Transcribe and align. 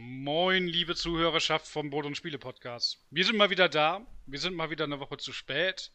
Moin, 0.00 0.68
liebe 0.68 0.94
Zuhörerschaft 0.94 1.66
vom 1.66 1.90
Brot 1.90 2.06
und 2.06 2.16
Spiele 2.16 2.38
Podcast. 2.38 3.04
Wir 3.10 3.24
sind 3.24 3.36
mal 3.36 3.50
wieder 3.50 3.68
da. 3.68 4.06
Wir 4.26 4.38
sind 4.38 4.54
mal 4.54 4.70
wieder 4.70 4.84
eine 4.84 5.00
Woche 5.00 5.16
zu 5.16 5.32
spät. 5.32 5.90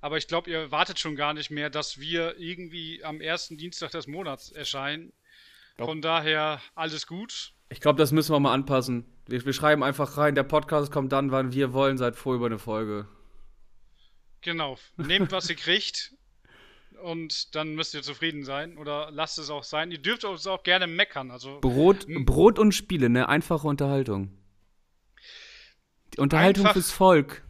Aber 0.00 0.16
ich 0.16 0.28
glaube, 0.28 0.48
ihr 0.48 0.70
wartet 0.70 1.00
schon 1.00 1.16
gar 1.16 1.34
nicht 1.34 1.50
mehr, 1.50 1.68
dass 1.68 1.98
wir 1.98 2.38
irgendwie 2.38 3.02
am 3.02 3.20
ersten 3.20 3.58
Dienstag 3.58 3.90
des 3.90 4.06
Monats 4.06 4.52
erscheinen. 4.52 5.12
Von 5.76 6.00
daher 6.00 6.62
alles 6.76 7.08
gut. 7.08 7.52
Ich 7.68 7.80
glaube, 7.80 7.98
das 7.98 8.12
müssen 8.12 8.32
wir 8.32 8.38
mal 8.38 8.54
anpassen. 8.54 9.04
Wir, 9.26 9.44
wir, 9.44 9.52
schreiben 9.52 9.82
einfach 9.82 10.16
rein, 10.16 10.36
der 10.36 10.44
Podcast 10.44 10.92
kommt 10.92 11.10
dann, 11.10 11.32
wann 11.32 11.52
wir 11.52 11.72
wollen, 11.72 11.98
seit 11.98 12.14
vor 12.14 12.36
über 12.36 12.46
eine 12.46 12.60
Folge. 12.60 13.08
Genau. 14.42 14.78
Nehmt, 14.96 15.32
was 15.32 15.50
ihr 15.50 15.56
kriegt. 15.56 16.14
Und 17.02 17.54
dann 17.54 17.74
müsst 17.74 17.94
ihr 17.94 18.02
zufrieden 18.02 18.44
sein. 18.44 18.76
Oder 18.78 19.10
lasst 19.10 19.38
es 19.38 19.50
auch 19.50 19.64
sein. 19.64 19.90
Ihr 19.90 19.98
dürft 19.98 20.24
uns 20.24 20.46
auch 20.46 20.62
gerne 20.62 20.86
meckern. 20.86 21.30
Also, 21.30 21.60
Brot, 21.60 22.06
Brot 22.24 22.58
und 22.58 22.72
Spiele, 22.72 23.08
ne? 23.08 23.28
Einfache 23.28 23.66
Unterhaltung. 23.66 24.36
Die 26.14 26.18
Unterhaltung 26.18 26.64
Einfach 26.64 26.74
fürs 26.74 26.90
Volk. 26.90 27.42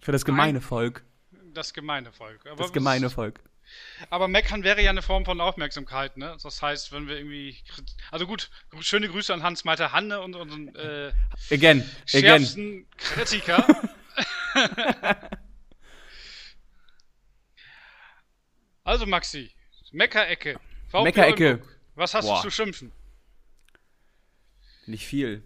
Für 0.00 0.12
das 0.12 0.24
gemeine 0.24 0.60
Volk. 0.60 1.04
Das 1.54 1.72
gemeine 1.72 2.12
Volk. 2.12 2.46
Aber 2.46 2.62
das 2.62 2.72
gemeine 2.72 3.08
Volk. 3.08 3.40
Aber 4.10 4.28
meckern 4.28 4.64
wäre 4.64 4.82
ja 4.82 4.90
eine 4.90 5.02
Form 5.02 5.24
von 5.24 5.40
Aufmerksamkeit, 5.40 6.16
ne? 6.18 6.36
Das 6.42 6.60
heißt, 6.60 6.92
wenn 6.92 7.08
wir 7.08 7.16
irgendwie. 7.16 7.56
Also 8.10 8.26
gut, 8.26 8.50
schöne 8.80 9.08
Grüße 9.08 9.32
an 9.32 9.42
Hans-Malte 9.42 9.92
Hanne 9.92 10.20
und 10.20 10.36
unseren 10.36 10.74
äh, 10.76 11.12
again, 11.50 11.88
schärfsten 12.04 12.64
again. 12.66 12.86
Kritiker. 12.98 13.66
also 18.84 19.06
Maxi, 19.06 19.50
Meckerecke. 19.92 20.58
Meckerecke. 20.92 21.62
Was 21.94 22.14
hast 22.14 22.26
Boah. 22.26 22.36
du 22.36 22.48
zu 22.48 22.50
schimpfen? 22.50 22.92
Nicht 24.86 25.06
viel. 25.06 25.42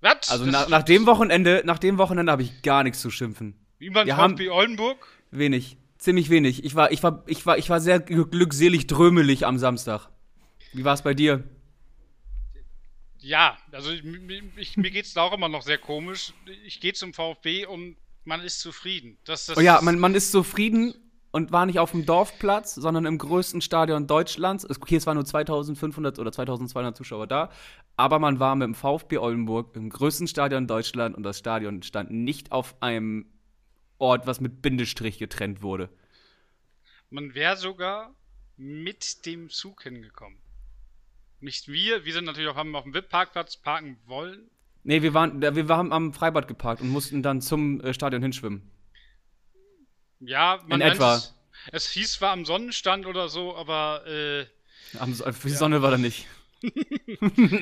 Was? 0.00 0.28
Also 0.28 0.44
nach, 0.44 0.68
nach 0.68 0.82
dem 0.82 1.06
Wochenende, 1.06 1.62
nach 1.64 1.78
dem 1.78 1.98
Wochenende 1.98 2.32
habe 2.32 2.42
ich 2.42 2.62
gar 2.62 2.82
nichts 2.82 3.00
zu 3.00 3.10
schimpfen. 3.10 3.54
Wie 3.78 3.90
beim 3.90 4.08
VfB 4.08 4.50
Oldenburg? 4.50 5.06
Wenig. 5.30 5.76
Ziemlich 5.98 6.30
wenig. 6.30 6.64
Ich 6.64 6.74
war, 6.74 6.92
ich 6.92 7.02
war, 7.02 7.24
ich 7.26 7.44
war, 7.46 7.58
ich 7.58 7.70
war 7.70 7.80
sehr 7.80 8.00
glückselig 8.00 8.86
drömelig 8.86 9.46
am 9.46 9.58
Samstag. 9.58 10.08
Wie 10.72 10.84
war 10.84 10.94
es 10.94 11.02
bei 11.02 11.14
dir? 11.14 11.44
Ja, 13.18 13.56
also 13.72 13.90
ich, 13.90 14.04
ich, 14.56 14.76
mir 14.76 14.90
geht 14.90 15.06
es 15.06 15.16
auch 15.16 15.32
immer 15.32 15.48
noch 15.48 15.62
sehr 15.62 15.78
komisch. 15.78 16.32
Ich 16.64 16.80
gehe 16.80 16.92
zum 16.92 17.14
VfB 17.14 17.66
und 17.66 17.96
man 18.24 18.42
ist 18.42 18.60
zufrieden. 18.60 19.18
Das, 19.24 19.46
das 19.46 19.56
oh 19.56 19.60
ja, 19.60 19.80
man, 19.80 19.98
man 19.98 20.14
ist 20.14 20.32
zufrieden 20.32 20.94
und 21.36 21.52
war 21.52 21.66
nicht 21.66 21.78
auf 21.78 21.90
dem 21.90 22.06
Dorfplatz, 22.06 22.74
sondern 22.76 23.04
im 23.04 23.18
größten 23.18 23.60
Stadion 23.60 24.06
Deutschlands. 24.06 24.64
Okay, 24.70 24.96
es 24.96 25.06
waren 25.06 25.16
nur 25.16 25.26
2500 25.26 26.18
oder 26.18 26.32
2200 26.32 26.96
Zuschauer 26.96 27.26
da, 27.26 27.50
aber 27.98 28.18
man 28.18 28.40
war 28.40 28.56
mit 28.56 28.64
dem 28.64 28.74
VfB 28.74 29.18
Oldenburg 29.18 29.76
im 29.76 29.90
größten 29.90 30.28
Stadion 30.28 30.66
Deutschland 30.66 31.14
und 31.14 31.24
das 31.24 31.38
Stadion 31.38 31.82
stand 31.82 32.10
nicht 32.10 32.52
auf 32.52 32.80
einem 32.80 33.26
Ort, 33.98 34.26
was 34.26 34.40
mit 34.40 34.62
Bindestrich 34.62 35.18
getrennt 35.18 35.60
wurde. 35.60 35.90
Man 37.10 37.34
wäre 37.34 37.58
sogar 37.58 38.14
mit 38.56 39.26
dem 39.26 39.50
Zug 39.50 39.82
hingekommen. 39.82 40.38
Nicht 41.40 41.68
wir, 41.68 42.06
wir 42.06 42.14
sind 42.14 42.24
natürlich 42.24 42.48
auch 42.48 42.56
haben 42.56 42.74
auf 42.74 42.84
dem 42.84 42.94
VIP-Parkplatz 42.94 43.58
parken 43.58 43.98
wollen. 44.06 44.48
Nee, 44.84 45.02
wir 45.02 45.12
waren, 45.12 45.42
wir 45.42 45.68
waren 45.68 45.92
am 45.92 46.14
Freibad 46.14 46.48
geparkt 46.48 46.80
und 46.80 46.88
mussten 46.88 47.22
dann 47.22 47.42
zum 47.42 47.82
äh, 47.82 47.92
Stadion 47.92 48.22
hinschwimmen. 48.22 48.70
Ja, 50.20 50.62
man 50.66 50.80
In 50.80 50.86
etwa. 50.88 51.16
Es, 51.16 51.34
es, 51.72 51.90
hieß 51.90 52.12
zwar 52.14 52.32
am 52.32 52.44
Sonnenstand 52.44 53.06
oder 53.06 53.28
so, 53.28 53.56
aber 53.56 54.06
äh, 54.06 54.46
am, 54.98 55.12
die 55.14 55.48
ja. 55.48 55.54
Sonne 55.54 55.82
war 55.82 55.90
da 55.90 55.98
nicht. 55.98 56.26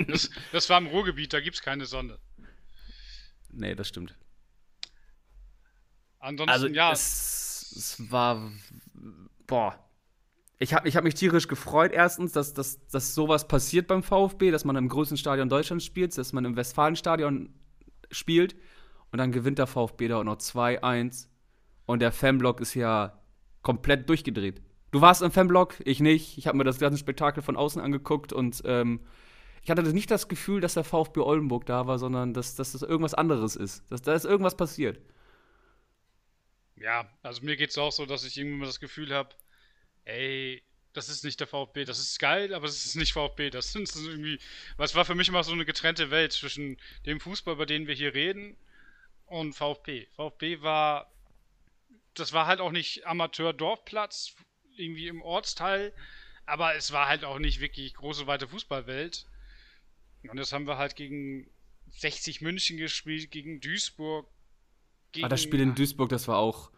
das, 0.08 0.30
das, 0.52 0.70
war 0.70 0.78
im 0.78 0.86
Ruhrgebiet, 0.86 1.32
da 1.32 1.40
gibt 1.40 1.56
es 1.56 1.62
keine 1.62 1.86
Sonne. 1.86 2.18
Nee, 3.50 3.74
das 3.74 3.88
stimmt. 3.88 4.14
Ansonsten, 6.20 6.50
also, 6.50 6.66
ja. 6.68 6.92
Es, 6.92 7.74
es 7.76 8.10
war. 8.10 8.50
Boah. 9.46 9.78
Ich 10.60 10.72
habe 10.72 10.88
ich 10.88 10.96
hab 10.96 11.04
mich 11.04 11.14
tierisch 11.14 11.48
gefreut, 11.48 11.92
erstens, 11.92 12.32
dass, 12.32 12.54
dass, 12.54 12.86
dass 12.86 13.14
sowas 13.14 13.48
passiert 13.48 13.88
beim 13.88 14.02
VfB, 14.02 14.50
dass 14.50 14.64
man 14.64 14.76
im 14.76 14.88
größten 14.88 15.18
Stadion 15.18 15.48
Deutschlands 15.48 15.84
spielt, 15.84 16.16
dass 16.16 16.32
man 16.32 16.44
im 16.44 16.56
Westfalenstadion 16.56 17.52
spielt 18.10 18.54
und 19.10 19.18
dann 19.18 19.32
gewinnt 19.32 19.58
der 19.58 19.66
VfB 19.66 20.08
da 20.08 20.20
auch 20.20 20.24
noch 20.24 20.36
2-1 20.36 21.26
und 21.86 22.00
der 22.00 22.12
Fanblock 22.12 22.60
ist 22.60 22.74
ja 22.74 23.20
komplett 23.62 24.08
durchgedreht. 24.08 24.62
Du 24.90 25.00
warst 25.00 25.22
im 25.22 25.32
Fanblock, 25.32 25.76
ich 25.84 26.00
nicht. 26.00 26.38
Ich 26.38 26.46
habe 26.46 26.56
mir 26.56 26.64
das 26.64 26.78
ganze 26.78 26.98
Spektakel 26.98 27.42
von 27.42 27.56
außen 27.56 27.82
angeguckt 27.82 28.32
und 28.32 28.62
ähm, 28.64 29.00
ich 29.62 29.70
hatte 29.70 29.82
nicht 29.82 30.10
das 30.10 30.28
Gefühl, 30.28 30.60
dass 30.60 30.74
der 30.74 30.84
VfB 30.84 31.20
Oldenburg 31.20 31.66
da 31.66 31.86
war, 31.86 31.98
sondern 31.98 32.34
dass, 32.34 32.54
dass 32.54 32.72
das 32.72 32.82
irgendwas 32.82 33.14
anderes 33.14 33.56
ist. 33.56 33.90
Dass 33.90 34.02
da 34.02 34.14
ist 34.14 34.24
irgendwas 34.24 34.56
passiert. 34.56 35.00
Ja, 36.76 37.08
also 37.22 37.42
mir 37.42 37.56
geht 37.56 37.70
es 37.70 37.78
auch 37.78 37.92
so, 37.92 38.04
dass 38.04 38.24
ich 38.24 38.36
irgendwie 38.36 38.58
mal 38.58 38.66
das 38.66 38.80
Gefühl 38.80 39.14
habe, 39.14 39.30
ey, 40.04 40.62
das 40.92 41.08
ist 41.08 41.24
nicht 41.24 41.40
der 41.40 41.46
VfB, 41.46 41.84
das 41.84 41.98
ist 41.98 42.18
geil, 42.18 42.54
aber 42.54 42.66
es 42.66 42.84
ist 42.84 42.94
nicht 42.96 43.14
VfB. 43.14 43.50
Das 43.50 43.72
sind 43.72 43.90
irgendwie, 43.96 44.38
was 44.76 44.94
war 44.94 45.04
für 45.04 45.14
mich 45.14 45.28
immer 45.28 45.42
so 45.42 45.52
eine 45.52 45.64
getrennte 45.64 46.10
Welt 46.10 46.32
zwischen 46.32 46.76
dem 47.06 47.20
Fußball, 47.20 47.54
über 47.54 47.66
den 47.66 47.86
wir 47.86 47.94
hier 47.94 48.14
reden, 48.14 48.56
und 49.26 49.54
VfB. 49.54 50.06
VfB 50.14 50.60
war, 50.60 51.10
das 52.14 52.32
war 52.32 52.46
halt 52.46 52.60
auch 52.60 52.72
nicht 52.72 53.06
Amateur-Dorfplatz, 53.06 54.34
irgendwie 54.76 55.08
im 55.08 55.22
Ortsteil, 55.22 55.92
aber 56.46 56.74
es 56.74 56.92
war 56.92 57.08
halt 57.08 57.24
auch 57.24 57.38
nicht 57.38 57.60
wirklich 57.60 57.94
große, 57.94 58.26
weite 58.26 58.48
Fußballwelt. 58.48 59.26
Und 60.28 60.36
das 60.36 60.52
haben 60.52 60.66
wir 60.66 60.78
halt 60.78 60.96
gegen 60.96 61.50
60 61.90 62.40
München 62.40 62.76
gespielt, 62.76 63.30
gegen 63.30 63.60
Duisburg, 63.60 64.26
gegen, 65.12 65.26
ah, 65.26 65.28
das 65.28 65.42
Spiel 65.42 65.60
in 65.60 65.74
Duisburg, 65.74 66.08
das 66.08 66.28
war 66.28 66.38
auch. 66.38 66.70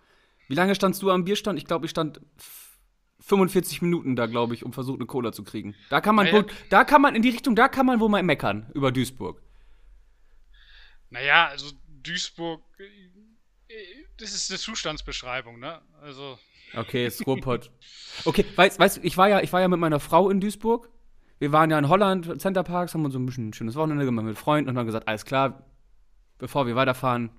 Wie 0.49 0.55
lange 0.55 0.75
standst 0.75 1.03
du 1.03 1.11
am 1.11 1.25
Bierstand? 1.25 1.59
Ich 1.59 1.65
glaube, 1.65 1.87
ich 1.87 1.91
stand 1.91 2.21
45 3.21 3.83
Minuten 3.83 4.15
da, 4.15 4.27
glaube 4.27 4.55
ich, 4.55 4.65
um 4.65 4.73
versucht, 4.73 4.99
eine 4.99 5.07
Cola 5.07 5.33
zu 5.33 5.43
kriegen. 5.43 5.75
Da 5.91 6.01
kann 6.01 6.15
man, 6.15 6.27
naja, 6.27 6.39
wohl, 6.39 6.47
da 6.71 6.85
kann 6.85 7.03
man 7.03 7.15
in 7.15 7.23
die 7.23 7.31
Richtung, 7.31 7.57
da 7.57 7.69
kann 7.69 7.87
man 7.87 7.99
wohl 7.99 8.09
mal 8.09 8.23
meckern 8.23 8.71
über 8.75 8.93
Duisburg. 8.93 9.43
Naja, 11.11 11.49
also 11.49 11.73
Duisburg, 12.03 12.63
das 14.19 14.33
ist 14.35 14.51
eine 14.51 14.59
Zustandsbeschreibung, 14.59 15.59
ne? 15.59 15.81
Also. 16.03 16.39
Okay, 16.75 17.07
ist 17.07 17.25
Ruhrpott. 17.27 17.71
okay, 18.25 18.45
weißt 18.57 18.97
du, 18.97 19.01
ich 19.03 19.17
war 19.17 19.29
ja, 19.29 19.41
ich 19.41 19.53
war 19.53 19.61
ja 19.61 19.69
mit 19.69 19.79
meiner 19.79 20.01
Frau 20.01 20.31
in 20.31 20.41
Duisburg. 20.41 20.91
Wir 21.39 21.53
waren 21.53 21.71
ja 21.71 21.79
in 21.79 21.89
Holland, 21.89 22.41
Centerparks, 22.41 22.95
haben 22.95 23.05
uns 23.05 23.13
so 23.13 23.21
ein 23.21 23.27
bisschen 23.27 23.49
ein 23.49 23.53
schönes 23.53 23.75
Wochenende 23.75 24.05
gemacht 24.05 24.25
mit 24.25 24.39
Freunden 24.39 24.71
und 24.71 24.79
haben 24.79 24.87
gesagt, 24.87 25.07
alles 25.07 25.25
klar, 25.25 25.67
bevor 26.39 26.67
wir 26.67 26.77
weiterfahren, 26.77 27.31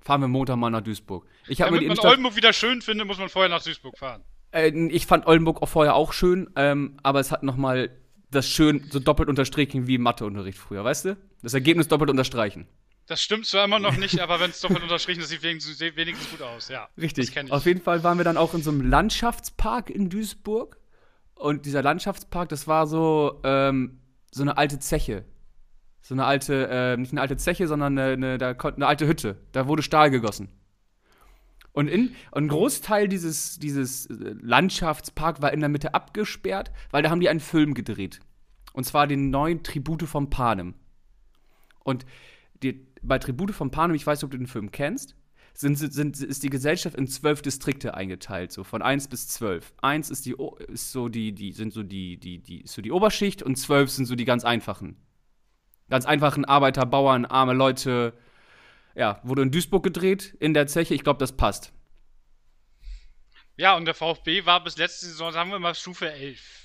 fahren 0.00 0.20
wir 0.20 0.28
Montag 0.28 0.56
mal 0.56 0.70
nach 0.70 0.80
Duisburg. 0.80 1.26
Ich 1.46 1.58
Damit 1.58 1.82
mir 1.82 1.88
man 1.88 1.98
Oldenburg 1.98 2.36
wieder 2.36 2.52
schön 2.52 2.82
findet, 2.82 3.06
muss 3.06 3.18
man 3.18 3.28
vorher 3.28 3.48
nach 3.48 3.62
Duisburg 3.62 3.96
fahren. 3.96 4.24
Äh, 4.50 4.70
ich 4.88 5.06
fand 5.06 5.26
Oldenburg 5.26 5.62
auch 5.62 5.68
vorher 5.68 5.94
auch 5.94 6.12
schön, 6.12 6.50
ähm, 6.56 6.96
aber 7.02 7.20
es 7.20 7.30
hat 7.30 7.42
noch 7.42 7.56
mal 7.56 7.90
das 8.30 8.48
schön 8.48 8.84
so 8.90 8.98
doppelt 8.98 9.28
unterstrichen 9.28 9.86
wie 9.86 9.98
Matheunterricht 9.98 10.58
früher, 10.58 10.84
weißt 10.84 11.04
du? 11.06 11.16
Das 11.42 11.54
Ergebnis 11.54 11.88
doppelt 11.88 12.10
unterstreichen. 12.10 12.66
Das 13.06 13.22
stimmt 13.22 13.44
zwar 13.44 13.66
immer 13.66 13.78
noch 13.78 13.96
nicht, 13.96 14.20
aber 14.20 14.40
wenn 14.40 14.50
es 14.50 14.60
doppelt 14.60 14.82
unterstrichen 14.82 15.20
ist, 15.20 15.28
sieht 15.28 15.42
wenigstens, 15.42 15.78
wenigstens 15.80 16.30
gut 16.30 16.40
aus, 16.40 16.68
ja. 16.68 16.88
Richtig. 16.96 17.32
Auf 17.50 17.66
jeden 17.66 17.82
Fall 17.82 18.02
waren 18.02 18.18
wir 18.18 18.24
dann 18.24 18.38
auch 18.38 18.54
in 18.54 18.62
so 18.62 18.70
einem 18.70 18.80
Landschaftspark 18.80 19.90
in 19.90 20.08
Duisburg. 20.08 20.78
Und 21.34 21.66
dieser 21.66 21.82
Landschaftspark, 21.82 22.48
das 22.48 22.66
war 22.66 22.86
so, 22.86 23.40
ähm, 23.44 23.98
so 24.30 24.42
eine 24.42 24.56
alte 24.56 24.78
Zeche. 24.78 25.24
So 26.00 26.14
eine 26.14 26.24
alte, 26.24 26.68
äh, 26.70 26.96
nicht 26.96 27.12
eine 27.12 27.20
alte 27.20 27.36
Zeche, 27.36 27.66
sondern 27.66 27.98
eine, 27.98 28.36
eine, 28.36 28.56
eine 28.58 28.86
alte 28.86 29.06
Hütte. 29.06 29.38
Da 29.52 29.66
wurde 29.66 29.82
Stahl 29.82 30.10
gegossen. 30.10 30.48
Und, 31.72 31.88
in, 31.88 32.14
ein 32.32 32.48
Großteil 32.48 33.08
dieses, 33.08 33.58
dieses 33.58 34.06
äh, 34.06 34.34
Landschaftspark 34.40 35.42
war 35.42 35.52
in 35.52 35.60
der 35.60 35.68
Mitte 35.68 35.92
abgesperrt, 35.92 36.70
weil 36.90 37.02
da 37.02 37.10
haben 37.10 37.20
die 37.20 37.28
einen 37.28 37.40
Film 37.40 37.74
gedreht. 37.74 38.20
Und 38.72 38.84
zwar 38.84 39.06
den 39.06 39.30
neuen 39.30 39.62
Tribute 39.62 40.04
von 40.04 40.30
Panem. 40.30 40.74
Und 41.82 42.06
die, 42.62 42.86
bei 43.06 43.18
Tribute 43.18 43.52
von 43.52 43.70
Panem, 43.70 43.94
ich 43.94 44.06
weiß 44.06 44.18
nicht, 44.18 44.24
ob 44.24 44.30
du 44.30 44.38
den 44.38 44.46
Film 44.46 44.70
kennst, 44.70 45.16
sind, 45.52 45.76
sind, 45.76 46.20
ist 46.20 46.42
die 46.42 46.50
Gesellschaft 46.50 46.96
in 46.96 47.06
zwölf 47.06 47.40
Distrikte 47.40 47.94
eingeteilt, 47.94 48.50
so 48.50 48.64
von 48.64 48.82
eins 48.82 49.06
bis 49.06 49.28
zwölf. 49.28 49.72
Eins 49.80 50.10
ist 50.10 50.26
die 50.26 50.34
ist 50.68 50.90
so 50.90 51.08
die, 51.08 51.32
die, 51.32 51.52
sind 51.52 51.72
so 51.72 51.82
die, 51.82 52.18
die, 52.18 52.42
die, 52.42 52.62
ist 52.62 52.74
so 52.74 52.82
die 52.82 52.90
Oberschicht 52.90 53.42
und 53.42 53.56
zwölf 53.56 53.90
sind 53.90 54.06
so 54.06 54.16
die 54.16 54.24
ganz 54.24 54.44
einfachen 54.44 54.96
Ganz 55.90 56.06
einfachen 56.06 56.44
Arbeiter, 56.44 56.86
Bauern, 56.86 57.26
arme 57.26 57.52
Leute. 57.52 58.14
Ja, 58.94 59.20
wurde 59.22 59.42
in 59.42 59.50
Duisburg 59.50 59.82
gedreht, 59.82 60.36
in 60.40 60.54
der 60.54 60.66
Zeche. 60.66 60.94
Ich 60.94 61.02
glaube, 61.02 61.18
das 61.18 61.36
passt. 61.36 61.72
Ja, 63.56 63.76
und 63.76 63.84
der 63.84 63.94
VfB 63.94 64.46
war 64.46 64.64
bis 64.64 64.76
letzte 64.76 65.06
Saison, 65.06 65.32
sagen 65.32 65.50
wir 65.50 65.58
mal, 65.58 65.74
Stufe 65.74 66.10
11. 66.10 66.63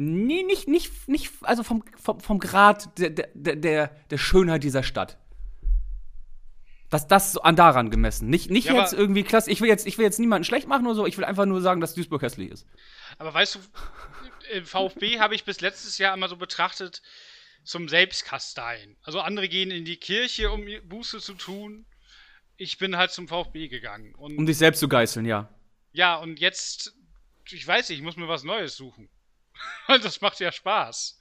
Nee, 0.00 0.44
nicht, 0.44 0.68
nicht, 0.68 1.08
nicht 1.08 1.32
also 1.42 1.64
vom, 1.64 1.82
vom, 2.00 2.20
vom 2.20 2.38
Grad 2.38 2.96
der, 3.00 3.10
der, 3.10 3.56
der, 3.56 3.88
der 3.88 4.18
Schönheit 4.18 4.62
dieser 4.62 4.84
Stadt. 4.84 5.18
Das, 6.88 7.08
das 7.08 7.36
an 7.36 7.56
daran 7.56 7.90
gemessen. 7.90 8.30
Nicht, 8.30 8.48
nicht 8.48 8.68
ja, 8.68 8.74
jetzt 8.74 8.92
irgendwie 8.92 9.24
klasse. 9.24 9.50
Ich 9.50 9.60
will 9.60 9.68
jetzt, 9.68 9.88
ich 9.88 9.98
will 9.98 10.04
jetzt 10.04 10.20
niemanden 10.20 10.44
schlecht 10.44 10.68
machen 10.68 10.86
oder 10.86 10.94
so. 10.94 11.04
Ich 11.04 11.18
will 11.18 11.24
einfach 11.24 11.46
nur 11.46 11.60
sagen, 11.60 11.80
dass 11.80 11.94
Duisburg 11.94 12.22
hässlich 12.22 12.48
ist. 12.48 12.64
Aber 13.18 13.34
weißt 13.34 13.56
du, 13.56 13.58
im 14.52 14.64
VfB 14.64 15.18
habe 15.18 15.34
ich 15.34 15.44
bis 15.44 15.60
letztes 15.60 15.98
Jahr 15.98 16.14
immer 16.14 16.28
so 16.28 16.36
betrachtet, 16.36 17.02
zum 17.64 17.88
Selbstkasteien. 17.88 18.96
Also 19.02 19.18
andere 19.18 19.48
gehen 19.48 19.72
in 19.72 19.84
die 19.84 19.96
Kirche, 19.96 20.52
um 20.52 20.64
Buße 20.84 21.18
zu 21.18 21.34
tun. 21.34 21.86
Ich 22.56 22.78
bin 22.78 22.96
halt 22.96 23.10
zum 23.10 23.26
VfB 23.26 23.66
gegangen. 23.66 24.14
Um 24.14 24.46
dich 24.46 24.58
selbst 24.58 24.78
zu 24.78 24.88
geißeln, 24.88 25.26
ja. 25.26 25.52
Ja, 25.90 26.14
und 26.14 26.38
jetzt, 26.38 26.94
ich 27.50 27.66
weiß 27.66 27.88
nicht, 27.88 27.98
ich 27.98 28.04
muss 28.04 28.16
mir 28.16 28.28
was 28.28 28.44
Neues 28.44 28.76
suchen. 28.76 29.08
das 29.88 30.20
macht 30.20 30.40
ja 30.40 30.52
Spaß. 30.52 31.18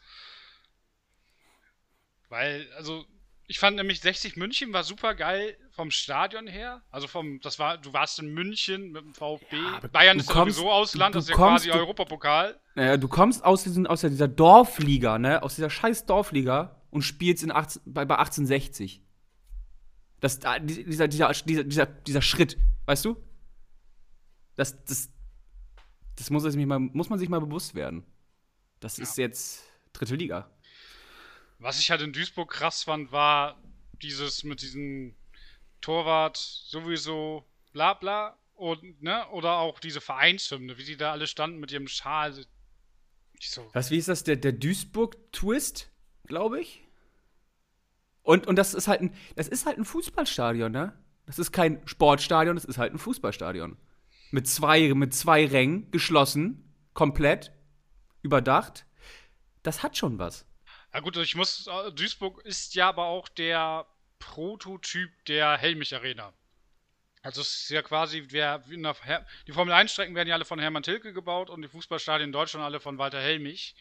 Weil, 2.30 2.68
also, 2.76 3.06
ich 3.48 3.60
fand 3.60 3.78
nämlich 3.78 4.02
60 4.02 4.36
München 4.36 4.74
war 4.74 4.84
super 4.84 5.16
geil 5.16 5.58
vom 5.72 5.90
Stadion 5.90 6.48
her. 6.48 6.82
Also 6.92 7.08
vom, 7.08 7.40
das 7.40 7.60
war, 7.60 7.78
du 7.78 7.94
warst 7.94 8.20
in 8.20 8.34
München 8.34 8.92
mit 8.92 9.04
dem 9.04 9.14
VfB. 9.14 9.56
Ja, 9.56 9.80
Bayern 9.88 10.20
ist 10.20 10.28
kommst, 10.28 10.58
sowieso 10.58 10.72
Ausland, 10.72 11.16
das 11.16 11.26
ist 11.26 11.30
ja 11.30 11.36
kommst, 11.36 11.64
quasi 11.64 11.70
du, 11.70 11.78
Europapokal. 11.78 12.60
Naja, 12.76 12.98
du 12.98 13.08
kommst 13.08 13.46
aus, 13.46 13.64
diesen, 13.64 13.88
aus 13.88 14.02
dieser 14.02 14.28
Dorfliga, 14.28 15.18
ne? 15.18 15.42
Aus 15.44 15.56
dieser 15.56 15.70
scheiß 15.70 16.06
Dorfliga 16.06 16.82
und 16.90 17.04
spielst 17.04 17.42
in 17.44 17.52
18, 17.52 17.82
bei, 17.86 18.04
bei 18.04 18.18
1860. 18.18 19.02
Das, 20.20 20.40
dieser, 20.40 21.08
dieser, 21.08 21.32
dieser, 21.32 21.64
dieser, 21.64 21.86
dieser 21.86 22.22
Schritt, 22.22 22.58
weißt 22.86 23.06
du? 23.06 23.16
Das, 24.56 24.84
das, 24.86 25.10
das 26.18 26.30
muss, 26.32 26.44
mal, 26.56 26.80
muss 26.80 27.10
man 27.10 27.20
sich 27.20 27.30
mal 27.30 27.40
bewusst 27.40 27.76
werden. 27.76 28.04
Das 28.80 28.98
ja. 28.98 29.04
ist 29.04 29.18
jetzt 29.18 29.64
dritte 29.94 30.16
Liga. 30.16 30.50
Was 31.60 31.80
ich 31.80 31.90
halt 31.90 32.02
in 32.02 32.14
Duisburg 32.14 32.52
krass 32.52 32.84
fand, 32.84 33.12
war 33.12 33.62
dieses 34.02 34.44
mit 34.44 34.62
diesem 34.62 35.16
Torwart 35.82 36.38
sowieso 36.38 37.46
bla 37.74 37.94
bla 37.94 38.38
und, 38.54 39.02
ne, 39.02 39.28
oder 39.30 39.58
auch 39.58 39.80
diese 39.80 40.02
Vereinshymne, 40.02 40.78
wie 40.78 40.84
die 40.84 40.98
da 40.98 41.12
alle 41.12 41.28
standen 41.28 41.60
mit 41.60 41.72
ihrem 41.72 41.88
Schal. 41.88 42.34
So. 43.40 43.70
Was, 43.74 43.92
wie 43.92 43.98
ist 43.98 44.08
das? 44.08 44.24
Der, 44.24 44.36
der 44.36 44.52
Duisburg-Twist, 44.52 45.92
glaube 46.26 46.62
ich? 46.62 46.84
Und, 48.24 48.48
und 48.48 48.56
das 48.58 48.74
ist 48.74 48.88
halt 48.88 49.02
ein, 49.02 49.14
das 49.36 49.48
ist 49.48 49.66
halt 49.66 49.78
ein 49.78 49.86
Fußballstadion, 49.86 50.72
ne? 50.72 50.94
Das 51.26 51.40
ist 51.40 51.52
kein 51.52 51.86
Sportstadion, 51.88 52.56
das 52.56 52.66
ist 52.66 52.78
halt 52.78 52.94
ein 52.94 52.98
Fußballstadion. 52.98 53.78
Mit 54.32 54.48
zwei, 54.48 54.94
mit 54.94 55.14
zwei 55.14 55.46
Rängen, 55.46 55.92
geschlossen, 55.92 56.74
komplett, 56.94 57.52
überdacht. 58.28 58.86
Das 59.64 59.84
hat 59.84 59.98
schon 59.98 60.20
was. 60.20 60.46
Ja 60.94 61.00
gut, 61.00 61.18
ich 61.18 61.36
muss, 61.36 61.68
äh, 61.68 61.92
Duisburg 61.92 62.44
ist 62.46 62.76
ja 62.76 62.90
aber 62.90 63.06
auch 63.06 63.28
der 63.30 63.86
Prototyp 64.20 65.10
der 65.26 65.58
Helmich 65.58 65.96
Arena. 65.96 66.34
Also 67.24 67.42
es 67.42 67.62
ist 67.62 67.70
ja 67.70 67.82
quasi, 67.82 68.26
der, 68.28 68.60
die 68.60 69.52
Formel 69.52 69.74
1 69.74 69.92
Strecken 69.92 70.16
werden 70.16 70.30
ja 70.30 70.36
alle 70.36 70.46
von 70.46 70.60
Hermann 70.60 70.84
Tilke 70.84 71.14
gebaut 71.14 71.50
und 71.50 71.62
die 71.62 71.68
Fußballstadien 71.68 72.30
in 72.30 72.32
Deutschland 72.32 72.64
alle 72.64 72.80
von 72.80 72.98
Walter 72.98 73.20
Helmich. 73.20 73.76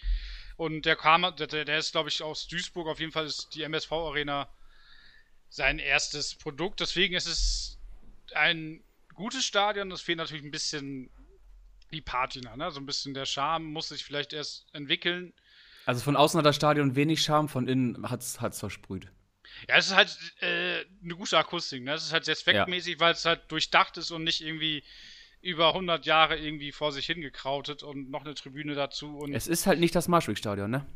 Und 0.56 0.82
der 0.86 0.96
kam, 0.96 1.22
der, 1.36 1.46
der 1.46 1.78
ist 1.78 1.92
glaube 1.92 2.08
ich 2.08 2.22
aus 2.22 2.48
Duisburg, 2.48 2.88
auf 2.88 2.98
jeden 2.98 3.12
Fall 3.12 3.26
ist 3.26 3.54
die 3.54 3.62
MSV 3.62 3.92
Arena 3.92 4.48
sein 5.48 5.78
erstes 5.78 6.34
Produkt. 6.34 6.80
Deswegen 6.80 7.14
ist 7.14 7.26
es 7.26 7.78
ein 8.34 8.82
gutes 9.14 9.44
Stadion, 9.44 9.90
das 9.90 10.00
fehlt 10.00 10.18
natürlich 10.18 10.44
ein 10.44 10.50
bisschen 10.50 11.10
die 11.92 12.00
Patina, 12.00 12.56
ne? 12.56 12.70
So 12.70 12.80
ein 12.80 12.86
bisschen 12.86 13.14
der 13.14 13.26
Charme 13.26 13.64
muss 13.64 13.88
sich 13.88 14.04
vielleicht 14.04 14.32
erst 14.32 14.66
entwickeln. 14.72 15.32
Also 15.84 16.02
von 16.02 16.16
außen 16.16 16.38
hat 16.38 16.46
das 16.46 16.56
Stadion 16.56 16.96
wenig 16.96 17.22
Charme, 17.22 17.48
von 17.48 17.68
innen 17.68 18.10
hat 18.10 18.22
es 18.22 18.36
versprüht. 18.36 19.12
Ja, 19.68 19.76
es 19.76 19.86
ist 19.86 19.94
halt 19.94 20.18
äh, 20.40 20.84
eine 21.02 21.14
gute 21.14 21.38
Akustik. 21.38 21.82
Ne? 21.82 21.94
Es 21.94 22.04
ist 22.04 22.12
halt 22.12 22.24
sehr 22.24 22.36
zweckmäßig, 22.36 22.94
ja. 22.94 23.00
weil 23.00 23.12
es 23.12 23.24
halt 23.24 23.50
durchdacht 23.50 23.96
ist 23.96 24.10
und 24.10 24.24
nicht 24.24 24.40
irgendwie 24.42 24.82
über 25.40 25.68
100 25.68 26.04
Jahre 26.06 26.36
irgendwie 26.36 26.72
vor 26.72 26.92
sich 26.92 27.06
hingekrautet 27.06 27.82
und 27.82 28.10
noch 28.10 28.24
eine 28.24 28.34
Tribüne 28.34 28.74
dazu. 28.74 29.16
Und 29.18 29.32
es 29.32 29.46
ist 29.46 29.66
halt 29.66 29.78
nicht 29.78 29.94
das 29.94 30.08
Marschweg-Stadion, 30.08 30.70
ne? 30.70 30.86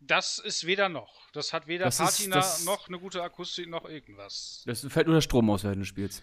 Das 0.00 0.38
ist 0.38 0.66
weder 0.66 0.88
noch. 0.88 1.30
Das 1.32 1.52
hat 1.52 1.66
weder 1.66 1.86
das 1.86 1.98
Patina 1.98 2.38
ist, 2.38 2.64
noch 2.64 2.88
eine 2.88 2.98
gute 2.98 3.22
Akustik 3.22 3.68
noch 3.68 3.84
irgendwas. 3.84 4.62
Das 4.66 4.86
fällt 4.88 5.06
nur 5.06 5.16
der 5.16 5.20
Strom 5.20 5.50
aus, 5.50 5.64
wenn 5.64 5.78
du 5.78 5.84
spielst. 5.84 6.22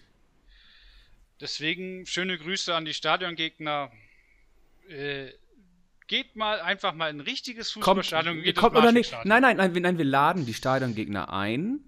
Deswegen 1.40 2.06
schöne 2.06 2.38
Grüße 2.38 2.74
an 2.74 2.84
die 2.84 2.94
Stadiongegner. 2.94 3.90
Äh, 4.88 5.32
geht 6.06 6.36
mal 6.36 6.60
einfach 6.60 6.94
mal 6.94 7.10
in 7.10 7.18
ein 7.18 7.20
richtiges 7.20 7.72
Fußballstadion. 7.72 8.42
Kommt, 8.42 8.56
kommt 8.56 8.76
oder 8.76 8.92
nicht? 8.92 9.12
Nein, 9.24 9.42
nein, 9.42 9.56
nein, 9.56 9.72
nein, 9.72 9.98
wir 9.98 10.04
laden 10.04 10.46
die 10.46 10.54
Stadiongegner 10.54 11.32
ein, 11.32 11.80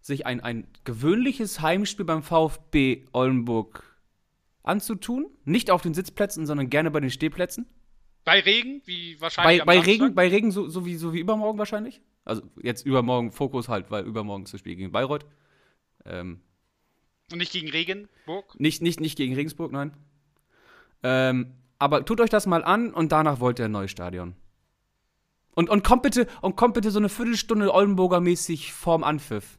sich 0.00 0.26
ein, 0.26 0.40
ein 0.40 0.66
gewöhnliches 0.84 1.60
Heimspiel 1.60 2.04
beim 2.04 2.22
VfB 2.22 3.04
Oldenburg 3.12 3.84
anzutun. 4.62 5.26
Nicht 5.44 5.70
auf 5.70 5.82
den 5.82 5.94
Sitzplätzen, 5.94 6.46
sondern 6.46 6.70
gerne 6.70 6.90
bei 6.90 7.00
den 7.00 7.10
Stehplätzen. 7.10 7.66
Bei 8.24 8.40
Regen, 8.40 8.82
wie 8.84 9.20
wahrscheinlich. 9.20 9.64
Bei, 9.64 9.78
bei 9.78 9.80
Regen, 9.80 10.14
bei 10.14 10.28
Regen 10.28 10.50
so, 10.50 10.68
so, 10.68 10.84
wie, 10.84 10.96
so 10.96 11.12
wie 11.12 11.20
übermorgen 11.20 11.58
wahrscheinlich. 11.58 12.00
Also 12.24 12.42
jetzt 12.62 12.84
übermorgen 12.84 13.32
Fokus 13.32 13.68
halt, 13.68 13.90
weil 13.90 14.04
übermorgen 14.04 14.44
ist 14.44 14.52
das 14.52 14.60
Spiel 14.60 14.76
gegen 14.76 14.92
Bayreuth. 14.92 15.26
Ähm, 16.04 16.42
Und 17.32 17.38
nicht 17.38 17.52
gegen 17.52 17.70
Regenburg? 17.70 18.58
Nicht, 18.58 18.82
nicht, 18.82 19.00
nicht 19.00 19.16
gegen 19.16 19.34
Regensburg, 19.34 19.72
nein. 19.72 19.92
Ähm, 21.02 21.54
aber 21.78 22.04
tut 22.04 22.20
euch 22.20 22.30
das 22.30 22.46
mal 22.46 22.64
an 22.64 22.92
und 22.92 23.12
danach 23.12 23.40
wollt 23.40 23.58
ihr 23.58 23.66
ein 23.66 23.72
neues 23.72 23.90
Stadion. 23.90 24.34
Und, 25.54 25.70
und 25.70 25.84
kommt 25.84 26.02
bitte, 26.02 26.26
und 26.42 26.56
kommt 26.56 26.74
bitte 26.74 26.90
so 26.90 26.98
eine 26.98 27.08
Viertelstunde 27.08 27.72
Oldenburger 27.72 28.20
mäßig 28.20 28.72
vorm 28.72 29.04
Anpfiff. 29.04 29.58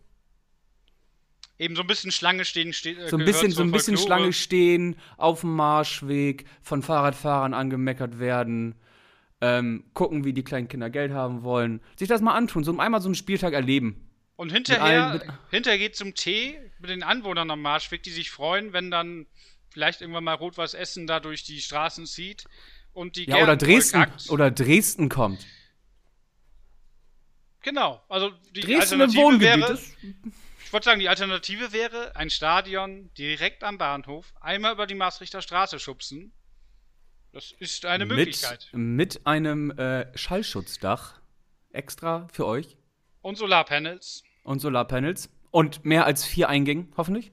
Eben 1.58 1.76
so 1.76 1.82
ein 1.82 1.88
bisschen 1.88 2.12
Schlange 2.12 2.44
stehen, 2.44 2.74
steht. 2.74 2.98
Äh, 2.98 3.10
so 3.10 3.18
ein 3.18 3.26
bisschen, 3.26 3.52
so 3.52 3.62
ein 3.62 3.72
bisschen 3.72 3.98
Schlange 3.98 4.34
stehen, 4.34 4.96
auf 5.18 5.42
dem 5.42 5.56
Marschweg, 5.56 6.46
von 6.62 6.82
Fahrradfahrern 6.82 7.54
angemeckert 7.54 8.20
werden, 8.20 8.76
ähm, 9.42 9.84
gucken, 9.94 10.24
wie 10.24 10.34
die 10.34 10.44
kleinen 10.44 10.68
Kinder 10.68 10.90
Geld 10.90 11.12
haben 11.12 11.44
wollen. 11.44 11.82
Sich 11.96 12.08
das 12.08 12.22
mal 12.22 12.34
antun, 12.34 12.64
so 12.64 12.76
einmal 12.78 13.02
so 13.02 13.10
einen 13.10 13.16
Spieltag 13.16 13.54
erleben. 13.54 14.11
Und 14.36 14.52
hinterher, 14.52 15.14
mit 15.14 15.22
allen, 15.22 15.32
mit 15.32 15.50
hinterher 15.52 15.80
geht 15.80 15.96
zum 15.96 16.16
Tee 16.16 16.60
mit 16.80 16.90
den 16.90 17.04
Anwohnern 17.04 17.52
am 17.52 17.62
Marschweg, 17.62 18.04
die 18.04 18.12
sich 18.12 18.32
freuen, 18.32 18.74
wenn 18.74 18.90
dann 18.90 19.28
vielleicht 19.70 20.02
irgendwann 20.02 20.24
mal 20.24 20.34
Rot-Weiß 20.34 20.74
Essen 20.74 21.08
da 21.08 21.20
durch 21.20 21.44
die 21.44 21.62
Straßen 21.62 22.06
zieht 22.06 22.46
und 22.94 23.16
die 23.16 23.26
Ja, 23.26 23.38
oder 23.38 23.56
Dresden, 23.56 24.06
oder 24.30 24.52
Dresden 24.52 25.10
kommt. 25.10 25.46
Genau, 27.62 28.04
also 28.10 28.32
die 28.56 28.62
Dresden 28.62 29.02
Alternative 29.02 29.34
im 29.34 29.40
wäre, 29.40 29.80
ich 30.66 30.74
wollte 30.74 30.86
sagen, 30.86 31.00
die 31.00 31.10
Alternative 31.10 31.72
wäre 31.74 32.16
ein 32.16 32.30
Stadion 32.30 33.14
direkt 33.18 33.64
am 33.64 33.78
Bahnhof, 33.78 34.34
einmal 34.42 34.74
über 34.74 34.88
die 34.88 34.96
Maastrichter 34.96 35.42
Straße 35.42 35.80
schubsen. 35.80 36.34
Das 37.34 37.54
ist 37.60 37.86
eine 37.86 38.06
mit, 38.06 38.18
Möglichkeit. 38.18 38.70
Mit 38.74 39.26
einem 39.26 39.72
äh, 39.72 40.18
Schallschutzdach 40.18 41.22
extra 41.72 42.28
für 42.34 42.46
euch. 42.46 42.78
Und 43.22 43.38
Solarpanels. 43.38 44.24
Und 44.44 44.60
Solarpanels. 44.60 45.30
Und 45.52 45.86
mehr 45.86 46.06
als 46.06 46.26
vier 46.26 46.50
Eingängen, 46.50 46.94
hoffentlich. 46.98 47.32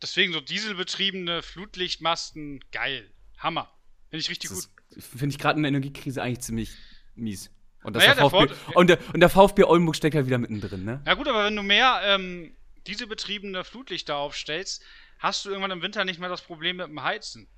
Deswegen 0.00 0.32
so 0.32 0.40
dieselbetriebene 0.40 1.42
Flutlichtmasten, 1.42 2.64
geil. 2.72 3.10
Hammer. 3.38 3.70
Finde 4.10 4.20
ich 4.20 4.30
richtig 4.30 4.50
das 4.50 4.70
gut. 4.70 5.02
Finde 5.02 5.34
ich 5.34 5.38
gerade 5.38 5.56
in 5.56 5.62
der 5.62 5.68
Energiekrise 5.68 6.22
eigentlich 6.22 6.40
ziemlich 6.40 6.70
mies. 7.14 7.50
Und, 7.82 7.94
das 7.94 8.02
naja, 8.02 8.14
der 8.14 8.30
VfB, 8.30 8.46
der 8.46 8.76
und, 8.76 8.86
der, 8.88 8.98
und 9.14 9.20
der 9.20 9.28
VfB 9.28 9.64
Oldenburg 9.64 9.96
steckt 9.96 10.14
ja 10.14 10.26
wieder 10.26 10.38
mittendrin, 10.38 10.84
ne? 10.84 11.02
Ja 11.06 11.14
gut, 11.14 11.28
aber 11.28 11.44
wenn 11.44 11.54
du 11.54 11.62
mehr 11.62 12.00
ähm, 12.04 12.56
dieselbetriebene 12.86 13.64
Flutlichter 13.64 14.16
aufstellst, 14.16 14.82
hast 15.18 15.44
du 15.44 15.50
irgendwann 15.50 15.70
im 15.70 15.82
Winter 15.82 16.04
nicht 16.04 16.18
mehr 16.18 16.28
das 16.28 16.42
Problem 16.42 16.76
mit 16.76 16.88
dem 16.88 17.02
Heizen. 17.02 17.48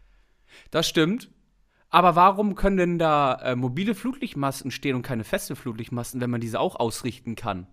Das 0.70 0.88
stimmt. 0.88 1.30
Aber 1.90 2.14
warum 2.14 2.54
können 2.54 2.76
denn 2.76 2.98
da 2.98 3.34
äh, 3.42 3.56
mobile 3.56 3.94
Flutlichtmasten 3.94 4.70
stehen 4.70 4.94
und 4.94 5.02
keine 5.02 5.24
feste 5.24 5.56
Flutlichtmasten, 5.56 6.20
wenn 6.20 6.30
man 6.30 6.40
diese 6.40 6.60
auch 6.60 6.76
ausrichten 6.76 7.34
kann? 7.34 7.66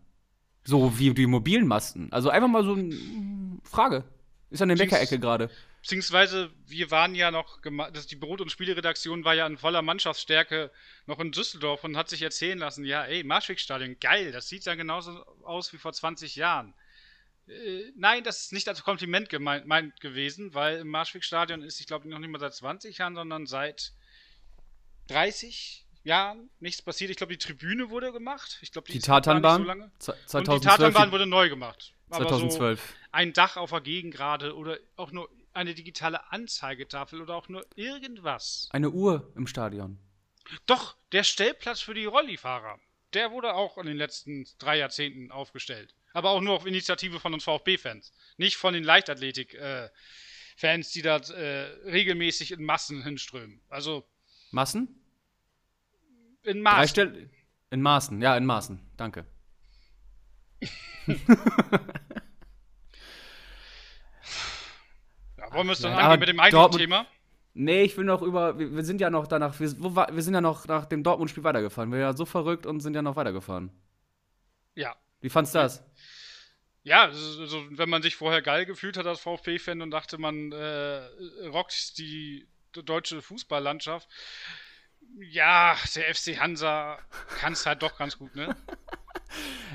So 0.64 0.98
wie 1.00 1.14
die 1.14 1.28
mobilen 1.28 1.68
Masten. 1.68 2.12
Also 2.12 2.30
einfach 2.30 2.50
mal 2.50 2.64
so 2.64 2.74
eine 2.74 3.60
Frage. 3.64 4.04
Ist 4.50 4.62
an 4.62 4.70
der 4.70 4.78
Meckerecke 4.78 5.20
gerade. 5.20 5.50
Beziehungsweise, 5.82 6.52
wir 6.66 6.90
waren 6.92 7.16
ja 7.16 7.32
noch, 7.32 7.60
das, 7.94 8.08
die 8.08 8.16
Brot- 8.16 8.42
und 8.42 8.52
Spieleredaktion 8.52 9.24
war 9.24 9.36
ja 9.36 9.46
in 9.46 9.58
voller 9.58 9.82
Mannschaftsstärke 9.82 10.72
noch 11.06 11.20
in 11.20 11.32
Düsseldorf 11.32 11.84
und 11.84 11.96
hat 11.96 12.10
sich 12.10 12.22
erzählen 12.22 12.58
lassen, 12.58 12.84
ja, 12.84 13.06
ey, 13.06 13.24
Marschwegstadion, 13.24 13.98
geil, 14.00 14.32
das 14.32 14.50
sieht 14.50 14.66
ja 14.66 14.76
genauso 14.76 15.24
aus 15.44 15.72
wie 15.74 15.78
vor 15.78 15.94
20 15.94 16.36
Jahren. 16.36 16.74
Äh, 17.48 17.92
nein, 17.96 18.24
das 18.24 18.44
ist 18.44 18.54
nicht 18.54 18.68
als 18.68 18.84
Kompliment 18.84 19.30
gemeint, 19.30 20.00
gewesen, 20.02 20.54
weil 20.54 20.80
im 20.80 20.90
Marschwegstadion 20.90 21.62
ist, 21.62 21.80
ich 21.80 21.88
glaube, 21.88 22.10
noch 22.10 22.20
nicht 22.20 22.32
mal 22.32 22.40
seit 22.40 22.54
20 22.54 22.98
Jahren, 22.98 23.16
sondern 23.16 23.46
seit 23.46 23.94
30 25.08 25.86
Jahren 26.04 26.50
nichts 26.60 26.82
passiert. 26.82 27.12
Ich 27.12 27.18
glaube, 27.18 27.34
die 27.34 27.38
Tribüne 27.38 27.90
wurde 27.90 28.12
gemacht. 28.12 28.58
Ich 28.62 28.72
glaube, 28.72 28.88
die, 28.88 28.94
die 28.94 29.00
Tatanbahn. 29.00 29.62
So 29.62 29.68
lange. 29.68 29.92
2012, 30.00 30.48
und 30.48 30.64
die 30.64 30.68
Tatanbahn 30.68 31.12
wurde 31.12 31.28
neu 31.28 31.50
gemacht. 31.50 31.94
2012. 32.12 32.80
So 32.80 32.86
ein 33.12 33.34
Dach 33.34 33.58
auf 33.58 33.72
der 33.72 33.82
Gegengrade 33.82 34.56
oder 34.56 34.78
auch 34.96 35.12
nur 35.12 35.30
eine 35.54 35.74
digitale 35.74 36.32
Anzeigetafel 36.32 37.22
oder 37.22 37.36
auch 37.36 37.50
nur 37.50 37.66
irgendwas. 37.76 38.70
Eine 38.72 38.92
Uhr 38.92 39.34
im 39.36 39.48
Stadion. 39.48 40.00
Doch, 40.66 40.96
der 41.12 41.24
Stellplatz 41.24 41.82
für 41.82 41.94
die 41.94 42.06
Rollifahrer. 42.06 42.80
Der 43.14 43.32
wurde 43.32 43.54
auch 43.54 43.78
in 43.78 43.88
den 43.88 43.98
letzten 43.98 44.48
drei 44.60 44.78
Jahrzehnten 44.78 45.32
aufgestellt. 45.32 45.94
Aber 46.14 46.30
auch 46.32 46.42
nur 46.42 46.56
auf 46.56 46.66
Initiative 46.66 47.20
von 47.20 47.34
uns 47.34 47.44
VfB-Fans. 47.44 48.14
Nicht 48.38 48.56
von 48.56 48.74
den 48.74 48.84
Leichtathletik-Fans, 48.84 50.92
die 50.92 51.02
da 51.02 51.18
äh, 51.18 51.90
regelmäßig 51.90 52.52
in 52.52 52.64
Massen 52.64 53.04
hinströmen. 53.04 53.60
Also. 53.70 54.08
Massen? 54.51 54.88
In 56.44 56.62
Maßen. 56.62 57.30
In 57.70 57.82
Maßen, 57.82 58.22
ja, 58.22 58.38
in 58.38 58.46
Maßen. 58.46 58.80
Danke. 58.98 59.25
Ja, 65.38 65.54
wollen 65.54 65.68
wir 65.68 65.74
es 65.74 65.80
dann 65.82 65.92
Ja, 65.92 66.00
angehen 66.00 66.20
mit 66.20 66.30
dem 66.30 66.39
eigentlichen 66.39 66.62
Dortmund- 66.62 66.82
Thema? 66.82 67.06
Nee, 67.54 67.84
ich 67.84 67.98
will 67.98 68.06
noch 68.06 68.22
über. 68.22 68.60
Wir, 68.60 68.75
wir 68.75 68.84
sind 68.84 69.01
ja 69.01 69.10
noch 69.10 69.25
danach. 69.25 69.60
Wir, 69.60 69.72
war, 69.80 70.13
wir 70.16 70.22
sind 70.22 70.34
ja 70.36 70.42
noch 70.42 70.68
nach 70.68 70.86
dem 70.86 71.01
Dortmund-Spiel 71.04 71.44
weitergefahren. 71.44 71.89
Wir 71.92 71.98
sind 71.98 72.01
ja 72.06 72.13
so 72.16 72.25
verrückt 72.25 72.68
und 72.68 72.82
sind 72.82 72.96
ja 72.96 73.01
noch 73.01 73.16
weitergefahren. 73.16 73.72
Ja. 74.75 74.96
Wie 75.22 75.30
fandst 75.30 75.56
du 75.56 75.60
das? 75.60 75.84
Ja, 76.84 77.06
also, 77.06 77.66
wenn 77.72 77.89
man 77.89 78.04
sich 78.04 78.16
vorher 78.16 78.44
geil 78.44 78.66
gefühlt 78.68 78.96
hat 78.96 79.08
als 79.08 79.20
VfB-Fan 79.22 79.82
und 79.82 79.89
dachte, 79.92 80.20
man 80.20 80.51
äh, 80.51 81.01
rockt 81.48 81.98
die 81.98 82.48
deutsche 82.84 83.22
Fußballlandschaft. 83.22 84.08
Ja, 85.20 85.76
der 85.96 86.14
FC 86.14 86.40
Hansa 86.40 87.00
kann 87.40 87.54
es 87.54 87.66
halt 87.66 87.82
doch 87.82 87.98
ganz 87.98 88.18
gut, 88.18 88.36
ne? 88.36 88.56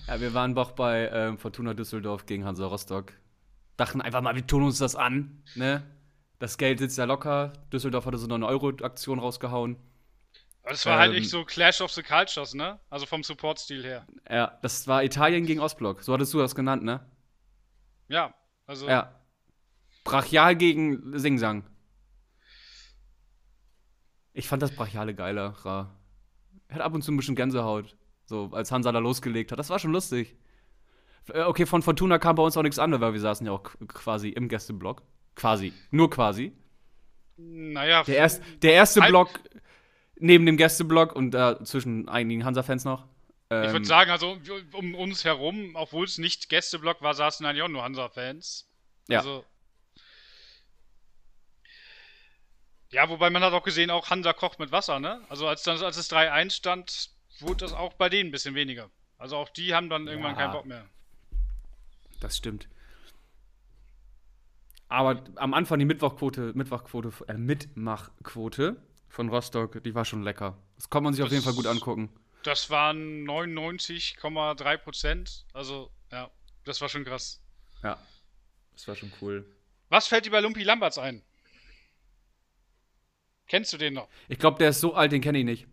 Ja, 0.06 0.20
wir 0.20 0.32
waren 0.34 0.54
doch 0.54 0.72
bei 0.72 1.08
ähm, 1.12 1.36
Fortuna 1.38 1.74
Düsseldorf 1.74 2.24
gegen 2.26 2.44
Hansa 2.44 2.66
Rostock. 2.66 3.12
Dachten 3.76 4.00
einfach 4.00 4.20
mal, 4.22 4.34
wir 4.34 4.46
tun 4.46 4.62
uns 4.62 4.78
das 4.78 4.96
an, 4.96 5.42
ne? 5.54 5.82
Das 6.38 6.56
Geld 6.58 6.78
sitzt 6.78 6.96
ja 6.98 7.04
locker. 7.04 7.52
Düsseldorf 7.72 8.06
hatte 8.06 8.18
so 8.18 8.26
eine 8.32 8.44
9-Euro-Aktion 8.44 9.18
rausgehauen. 9.18 9.76
Aber 10.62 10.70
das 10.70 10.86
war 10.86 10.98
halt 10.98 11.12
Ähm. 11.12 11.18
echt 11.18 11.30
so 11.30 11.44
Clash 11.44 11.80
of 11.82 11.92
the 11.92 12.02
Cultures, 12.02 12.54
ne? 12.54 12.80
Also 12.88 13.04
vom 13.06 13.22
Support-Stil 13.22 13.84
her. 13.84 14.06
Ja, 14.30 14.58
das 14.62 14.88
war 14.88 15.04
Italien 15.04 15.44
gegen 15.44 15.60
Ostblock. 15.60 16.02
So 16.02 16.12
hattest 16.14 16.32
du 16.32 16.38
das 16.38 16.54
genannt, 16.54 16.82
ne? 16.82 17.04
Ja, 18.08 18.34
also 18.66 18.88
Ja. 18.88 19.20
Brachial 20.04 20.56
gegen 20.56 21.16
Singsang. 21.18 21.64
Ich 24.34 24.48
fand 24.48 24.62
das 24.62 24.74
Brachiale 24.74 25.14
geiler. 25.14 25.50
Ra. 25.64 25.94
Er 26.68 26.76
hat 26.76 26.82
ab 26.82 26.94
und 26.94 27.02
zu 27.02 27.12
ein 27.12 27.16
bisschen 27.16 27.36
Gänsehaut. 27.36 27.96
So, 28.24 28.50
als 28.52 28.72
Hansa 28.72 28.92
da 28.92 28.98
losgelegt 28.98 29.52
hat. 29.52 29.58
Das 29.58 29.70
war 29.70 29.78
schon 29.78 29.92
lustig. 29.92 30.36
Äh, 31.32 31.42
Okay, 31.42 31.66
von 31.66 31.82
Fortuna 31.82 32.18
kam 32.18 32.36
bei 32.36 32.42
uns 32.42 32.56
auch 32.56 32.62
nichts 32.62 32.78
an, 32.78 32.98
weil 33.00 33.12
wir 33.12 33.20
saßen 33.20 33.46
ja 33.46 33.52
auch 33.52 33.62
quasi 33.88 34.30
im 34.30 34.48
Gästeblock. 34.48 35.02
Quasi. 35.34 35.72
Nur 35.90 36.10
quasi. 36.10 36.52
naja, 37.36 38.02
Der, 38.04 38.16
erst, 38.16 38.42
der 38.62 38.74
erste 38.74 39.00
Block 39.02 39.28
neben 40.16 40.46
dem 40.46 40.56
Gästeblock 40.56 41.14
und 41.14 41.34
äh, 41.34 41.62
zwischen 41.64 42.08
einigen 42.08 42.44
Hansa-Fans 42.44 42.84
noch. 42.84 43.06
Ähm, 43.50 43.64
ich 43.64 43.72
würde 43.72 43.86
sagen, 43.86 44.10
also 44.10 44.38
um 44.72 44.94
uns 44.94 45.24
herum, 45.24 45.72
obwohl 45.74 46.04
es 46.04 46.18
nicht 46.18 46.48
Gästeblock 46.48 47.02
war, 47.02 47.14
saßen 47.14 47.44
eigentlich 47.44 47.62
auch 47.62 47.68
nur 47.68 47.82
Hansa-Fans. 47.82 48.68
Ja. 49.08 49.18
Also, 49.18 49.44
ja, 52.92 53.08
wobei 53.08 53.30
man 53.30 53.42
hat 53.42 53.52
auch 53.52 53.62
gesehen, 53.64 53.90
auch 53.90 54.10
Hansa 54.10 54.32
kocht 54.32 54.58
mit 54.58 54.70
Wasser, 54.72 55.00
ne? 55.00 55.20
Also 55.28 55.46
als, 55.48 55.62
dann, 55.62 55.82
als 55.82 55.96
es 55.96 56.10
3-1 56.10 56.50
stand, 56.50 57.10
wurde 57.40 57.56
das 57.64 57.72
auch 57.72 57.94
bei 57.94 58.08
denen 58.08 58.28
ein 58.28 58.32
bisschen 58.32 58.54
weniger. 58.54 58.90
Also 59.18 59.36
auch 59.36 59.48
die 59.48 59.74
haben 59.74 59.88
dann 59.88 60.06
irgendwann 60.08 60.32
Ja. 60.32 60.36
keinen 60.38 60.52
Bock 60.52 60.66
mehr. 60.66 60.84
Das 62.20 62.36
stimmt. 62.36 62.68
Aber 64.88 65.24
am 65.36 65.54
Anfang 65.54 65.78
die 65.78 65.84
Mittwochquote, 65.86 66.52
Mittwochquote, 66.54 67.12
äh, 67.28 67.34
Mitmachquote 67.34 68.76
von 69.08 69.28
Rostock, 69.30 69.82
die 69.82 69.94
war 69.94 70.04
schon 70.04 70.22
lecker. 70.22 70.58
Das 70.76 70.90
kann 70.90 71.02
man 71.02 71.14
sich 71.14 71.22
auf 71.22 71.28
Das- 71.28 71.32
jeden 71.34 71.44
Fall 71.44 71.54
gut 71.54 71.66
angucken. 71.66 72.10
Das 72.42 72.70
waren 72.70 73.24
99,3 73.24 74.76
Prozent. 74.76 75.46
Also, 75.52 75.90
ja, 76.10 76.30
das 76.64 76.80
war 76.80 76.88
schon 76.88 77.04
krass. 77.04 77.40
Ja. 77.82 77.96
Das 78.74 78.88
war 78.88 78.96
schon 78.96 79.12
cool. 79.20 79.46
Was 79.90 80.08
fällt 80.08 80.26
dir 80.26 80.30
bei 80.30 80.40
Lumpi 80.40 80.62
Lamberts 80.62 80.98
ein? 80.98 81.22
Kennst 83.52 83.70
du 83.74 83.76
den 83.76 83.92
noch? 83.92 84.08
Ich 84.28 84.38
glaube, 84.38 84.56
der 84.56 84.70
ist 84.70 84.80
so 84.80 84.94
alt, 84.94 85.12
den 85.12 85.20
kenne 85.20 85.36
ich 85.40 85.44
nicht. 85.44 85.66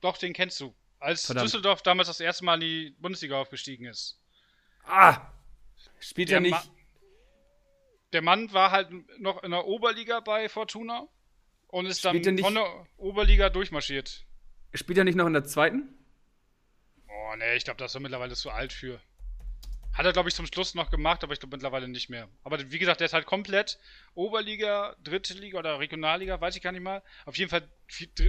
Doch, 0.00 0.18
den 0.18 0.32
kennst 0.32 0.58
du. 0.58 0.74
Als 0.98 1.24
Verdammt. 1.26 1.46
Düsseldorf 1.46 1.82
damals 1.82 2.08
das 2.08 2.18
erste 2.18 2.44
Mal 2.44 2.54
in 2.54 2.60
die 2.62 2.90
Bundesliga 2.98 3.40
aufgestiegen 3.40 3.84
ist. 3.86 4.20
Ah! 4.84 5.20
Spielt 6.00 6.30
Der 6.30 6.38
er 6.38 6.40
nicht. 6.40 6.50
Ma- 6.50 6.64
Der 8.12 8.22
Mann 8.22 8.52
war 8.52 8.72
halt 8.72 8.90
noch 9.20 9.44
in 9.44 9.52
der 9.52 9.66
Oberliga 9.66 10.18
bei 10.18 10.48
Fortuna 10.48 11.06
und 11.68 11.86
ist 11.86 12.04
dann 12.04 12.16
Spielt 12.16 12.34
nicht- 12.34 12.44
von 12.44 12.54
der 12.56 12.86
Oberliga 12.96 13.50
durchmarschiert. 13.50 14.26
Spielt 14.74 14.98
er 14.98 15.04
nicht 15.04 15.14
noch 15.14 15.28
in 15.28 15.32
der 15.32 15.44
zweiten? 15.44 15.96
Oh, 17.08 17.36
ne, 17.36 17.54
ich 17.54 17.62
glaube, 17.62 17.78
das 17.78 17.92
ist 17.92 17.94
er 17.94 18.00
mittlerweile 18.00 18.34
zu 18.34 18.50
alt 18.50 18.72
für. 18.72 19.00
Hat 19.94 20.04
er, 20.04 20.12
glaube 20.12 20.28
ich, 20.28 20.34
zum 20.34 20.46
Schluss 20.46 20.74
noch 20.74 20.90
gemacht, 20.90 21.22
aber 21.22 21.32
ich 21.34 21.38
glaube 21.40 21.54
mittlerweile 21.56 21.86
nicht 21.86 22.10
mehr. 22.10 22.28
Aber 22.42 22.58
wie 22.72 22.78
gesagt, 22.80 22.98
der 23.00 23.04
ist 23.06 23.12
halt 23.12 23.26
komplett 23.26 23.78
Oberliga, 24.14 24.96
dritte 25.02 25.34
Liga 25.34 25.58
oder 25.58 25.78
Regionalliga, 25.78 26.40
weiß 26.40 26.56
ich 26.56 26.62
gar 26.62 26.72
nicht 26.72 26.82
mal. 26.82 27.00
Auf 27.26 27.36
jeden 27.36 27.48
Fall 27.48 27.68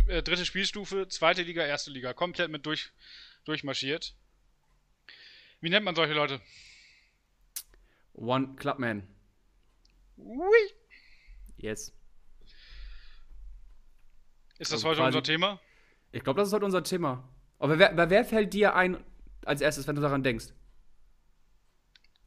äh, 0.08 0.22
dritte 0.22 0.46
Spielstufe, 0.46 1.08
zweite 1.08 1.42
Liga, 1.42 1.66
erste 1.66 1.90
Liga. 1.90 2.14
Komplett 2.14 2.52
mit 2.52 2.66
durch, 2.68 2.92
durchmarschiert. 3.46 4.16
Wie 5.60 5.70
nennt 5.70 5.86
man 5.86 5.96
solche 5.96 6.14
Leute? 6.14 6.40
One 8.14 8.56
Clubman. 8.58 9.08
Ui. 10.18 10.58
Yes. 11.58 11.92
Ist 14.60 14.72
das 14.72 14.74
Also 14.86 14.90
heute 14.90 14.98
quasi- 15.02 15.18
unser 15.18 15.24
Thema? 15.24 15.60
Ich 16.12 16.24
glaube, 16.24 16.40
das 16.40 16.50
ist 16.50 16.54
heute 16.54 16.66
unser 16.66 16.84
Thema. 16.84 17.28
Aber 17.58 17.80
wer, 17.80 18.10
wer 18.10 18.24
fällt 18.24 18.54
dir 18.54 18.76
ein 18.76 19.04
als 19.44 19.62
erstes, 19.62 19.88
wenn 19.88 19.96
du 19.96 20.02
daran 20.02 20.24
denkst? 20.24 20.46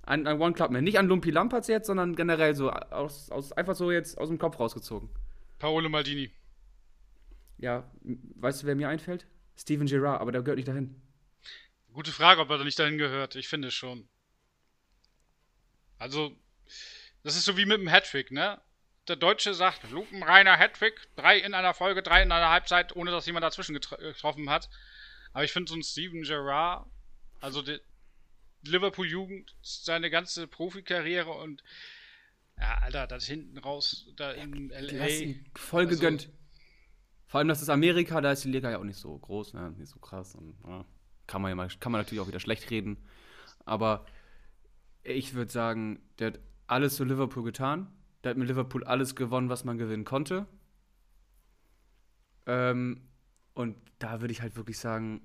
Ein, 0.08 0.26
ein 0.26 0.40
One 0.40 0.54
Clubman. 0.54 0.84
Nicht 0.84 0.98
an 0.98 1.06
Lumpi 1.06 1.30
Lamperts 1.30 1.68
jetzt, 1.68 1.86
sondern 1.86 2.16
generell 2.16 2.54
so 2.54 2.70
aus, 2.70 3.30
aus, 3.30 3.52
einfach 3.52 3.74
so 3.74 3.92
jetzt 3.92 4.16
aus 4.16 4.28
dem 4.28 4.38
Kopf 4.38 4.58
rausgezogen. 4.58 5.10
Paolo 5.58 5.90
Maldini. 5.90 6.32
Ja, 7.58 7.90
weißt 8.36 8.62
du, 8.62 8.66
wer 8.66 8.74
mir 8.74 8.88
einfällt? 8.88 9.26
Steven 9.54 9.86
Gerrard, 9.86 10.22
aber 10.22 10.32
der 10.32 10.40
gehört 10.40 10.56
nicht 10.56 10.68
dahin. 10.68 10.98
Gute 11.92 12.10
Frage, 12.10 12.40
ob 12.40 12.48
er 12.48 12.56
da 12.56 12.64
nicht 12.64 12.78
dahin 12.78 12.96
gehört. 12.96 13.36
Ich 13.36 13.48
finde 13.48 13.70
schon. 13.70 14.08
Also, 15.98 16.34
das 17.22 17.36
ist 17.36 17.44
so 17.44 17.58
wie 17.58 17.66
mit 17.66 17.78
dem 17.78 17.88
Hattrick, 17.88 18.30
ne? 18.30 18.58
Der 19.08 19.16
Deutsche 19.16 19.52
sagt, 19.52 19.90
lupenreiner 19.90 20.56
Hattrick, 20.56 21.06
drei 21.16 21.38
in 21.38 21.52
einer 21.52 21.74
Folge, 21.74 22.02
drei 22.02 22.22
in 22.22 22.32
einer 22.32 22.48
Halbzeit, 22.48 22.96
ohne 22.96 23.10
dass 23.10 23.26
jemand 23.26 23.44
dazwischen 23.44 23.74
getro 23.74 23.96
getroffen 23.96 24.48
hat. 24.48 24.70
Aber 25.34 25.44
ich 25.44 25.52
finde 25.52 25.68
so 25.68 25.76
ein 25.76 25.82
Steven 25.82 26.22
Gerrard, 26.22 26.86
also 27.40 27.60
die 27.60 27.78
Liverpool-Jugend, 28.62 29.56
seine 29.62 30.10
ganze 30.10 30.46
Profikarriere 30.46 31.30
und 31.30 31.62
ja, 32.58 32.78
Alter, 32.78 33.06
das 33.06 33.26
hinten 33.26 33.58
raus, 33.58 34.06
da 34.16 34.32
in 34.32 34.70
L.A. 34.70 35.34
voll 35.58 35.86
also- 35.86 35.94
gegönnt. 35.94 36.30
Vor 37.26 37.38
allem, 37.38 37.48
das 37.48 37.60
ist 37.60 37.68
Amerika, 37.68 38.22
da 38.22 38.32
ist 38.32 38.44
die 38.44 38.50
Liga 38.50 38.70
ja 38.70 38.78
auch 38.78 38.84
nicht 38.84 38.98
so 38.98 39.16
groß, 39.16 39.52
ne? 39.52 39.72
nicht 39.72 39.90
so 39.90 39.98
krass. 39.98 40.34
Und, 40.34 40.56
ja, 40.66 40.86
kann, 41.26 41.42
man 41.42 41.50
ja 41.50 41.54
mal, 41.54 41.68
kann 41.78 41.92
man 41.92 42.00
natürlich 42.00 42.20
auch 42.22 42.26
wieder 42.26 42.40
schlecht 42.40 42.70
reden. 42.70 42.96
Aber 43.66 44.06
ich 45.02 45.34
würde 45.34 45.52
sagen, 45.52 46.00
der 46.18 46.28
hat 46.28 46.40
alles 46.66 46.96
für 46.96 47.04
Liverpool 47.04 47.44
getan. 47.44 47.92
Der 48.24 48.30
hat 48.30 48.38
mit 48.38 48.48
Liverpool 48.48 48.82
alles 48.82 49.14
gewonnen, 49.14 49.50
was 49.50 49.64
man 49.64 49.76
gewinnen 49.76 50.06
konnte. 50.06 50.46
Ähm, 52.46 53.06
und 53.52 53.76
da 53.98 54.22
würde 54.22 54.32
ich 54.32 54.40
halt 54.40 54.56
wirklich 54.56 54.78
sagen, 54.78 55.20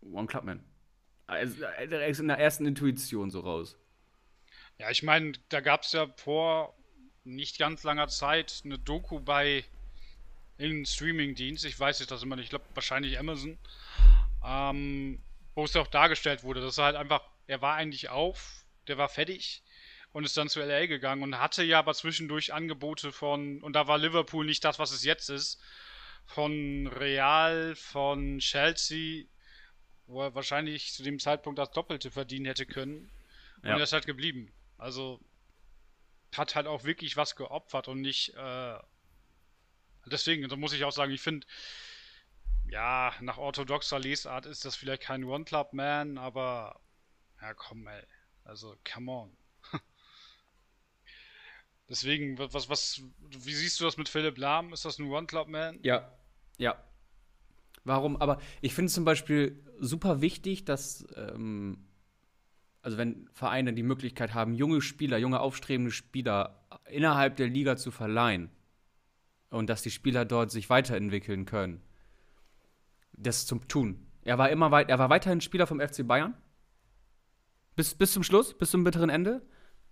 One 0.00 0.28
Clubman. 0.28 0.64
Also, 1.26 1.64
ist 1.66 2.20
in 2.20 2.28
der 2.28 2.38
ersten 2.38 2.66
Intuition 2.66 3.30
so 3.30 3.40
raus. 3.40 3.76
Ja, 4.78 4.90
ich 4.90 5.02
meine, 5.02 5.32
da 5.48 5.60
gab 5.60 5.82
es 5.82 5.92
ja 5.92 6.08
vor 6.16 6.74
nicht 7.24 7.58
ganz 7.58 7.84
langer 7.84 8.08
Zeit 8.08 8.62
eine 8.64 8.78
Doku 8.78 9.20
bei 9.20 9.64
irgendeinem 10.58 10.86
Streamingdienst. 10.86 11.64
Ich 11.64 11.78
weiß 11.78 12.00
nicht, 12.00 12.10
das 12.10 12.22
immer 12.22 12.36
nicht. 12.36 12.44
Ich 12.44 12.50
glaube, 12.50 12.64
wahrscheinlich 12.74 13.18
Amazon. 13.18 13.58
Ähm, 14.44 15.22
wo 15.54 15.64
es 15.64 15.74
ja 15.74 15.82
auch 15.82 15.88
dargestellt 15.88 16.42
wurde, 16.42 16.60
dass 16.60 16.78
er 16.78 16.84
halt 16.84 16.96
einfach, 16.96 17.22
er 17.46 17.62
war 17.62 17.74
eigentlich 17.74 18.08
auf, 18.08 18.64
der 18.88 18.98
war 18.98 19.08
fertig 19.08 19.62
und 20.12 20.24
ist 20.24 20.36
dann 20.36 20.48
zu 20.48 20.60
LA 20.60 20.86
gegangen 20.86 21.22
und 21.22 21.38
hatte 21.38 21.62
ja 21.62 21.78
aber 21.78 21.94
zwischendurch 21.94 22.52
Angebote 22.52 23.12
von, 23.12 23.62
und 23.62 23.74
da 23.74 23.86
war 23.86 23.98
Liverpool 23.98 24.44
nicht 24.44 24.64
das, 24.64 24.78
was 24.78 24.92
es 24.92 25.04
jetzt 25.04 25.28
ist, 25.28 25.60
von 26.26 26.86
Real, 26.86 27.74
von 27.76 28.38
Chelsea, 28.38 29.24
wo 30.06 30.22
er 30.22 30.34
wahrscheinlich 30.34 30.92
zu 30.92 31.02
dem 31.02 31.18
Zeitpunkt 31.18 31.58
das 31.58 31.70
Doppelte 31.70 32.10
verdienen 32.10 32.46
hätte 32.46 32.66
können. 32.66 33.10
Und 33.62 33.68
Ja. 33.68 33.76
er 33.76 33.82
ist 33.82 33.92
halt 33.92 34.06
geblieben. 34.06 34.52
Also 34.78 35.20
hat 36.34 36.54
halt 36.54 36.66
auch 36.66 36.84
wirklich 36.84 37.16
was 37.16 37.36
geopfert 37.36 37.88
und 37.88 38.00
nicht. 38.00 38.34
Äh, 38.34 38.78
deswegen, 40.06 40.48
da 40.48 40.56
muss 40.56 40.72
ich 40.72 40.84
auch 40.84 40.92
sagen, 40.92 41.12
ich 41.12 41.20
finde, 41.20 41.46
ja, 42.64 43.14
nach 43.20 43.38
orthodoxer 43.38 43.98
Lesart 43.98 44.46
ist 44.46 44.64
das 44.64 44.76
vielleicht 44.76 45.02
kein 45.02 45.24
One-Club-Man, 45.24 46.16
aber 46.18 46.80
ja, 47.40 47.52
komm, 47.54 47.86
ey. 47.86 48.02
Also, 48.44 48.76
come 48.90 49.10
on. 49.12 49.36
Deswegen, 51.88 52.38
wa- 52.38 52.48
was, 52.52 52.68
was, 52.68 53.02
wie 53.18 53.52
siehst 53.54 53.78
du 53.80 53.84
das 53.84 53.96
mit 53.96 54.08
Philipp 54.08 54.38
Lahm? 54.38 54.72
Ist 54.72 54.84
das 54.84 54.98
ein 54.98 55.10
One-Club-Man? 55.10 55.80
Ja, 55.82 56.10
ja. 56.58 56.82
Warum? 57.84 58.16
Aber 58.16 58.38
ich 58.60 58.74
finde 58.74 58.86
es 58.86 58.94
zum 58.94 59.04
Beispiel 59.04 59.60
super 59.78 60.20
wichtig, 60.20 60.64
dass, 60.64 61.06
ähm, 61.16 61.78
also 62.80 62.98
wenn 62.98 63.28
Vereine 63.32 63.72
die 63.72 63.82
Möglichkeit 63.82 64.34
haben, 64.34 64.54
junge 64.54 64.80
Spieler, 64.80 65.18
junge 65.18 65.40
aufstrebende 65.40 65.90
Spieler 65.90 66.64
innerhalb 66.88 67.36
der 67.36 67.48
Liga 67.48 67.76
zu 67.76 67.90
verleihen 67.90 68.50
und 69.50 69.68
dass 69.68 69.82
die 69.82 69.90
Spieler 69.90 70.24
dort 70.24 70.50
sich 70.50 70.70
weiterentwickeln 70.70 71.44
können, 71.44 71.82
das 73.12 73.46
zu 73.46 73.56
tun. 73.56 74.06
Er 74.22 74.38
war 74.38 74.50
immer 74.50 74.70
weit, 74.70 74.88
er 74.88 74.98
war 74.98 75.10
weiterhin 75.10 75.40
Spieler 75.40 75.66
vom 75.66 75.80
FC 75.80 76.06
Bayern. 76.06 76.34
Bis, 77.74 77.94
bis 77.94 78.12
zum 78.12 78.22
Schluss, 78.22 78.56
bis 78.56 78.70
zum 78.70 78.84
bitteren 78.84 79.10
Ende. 79.10 79.42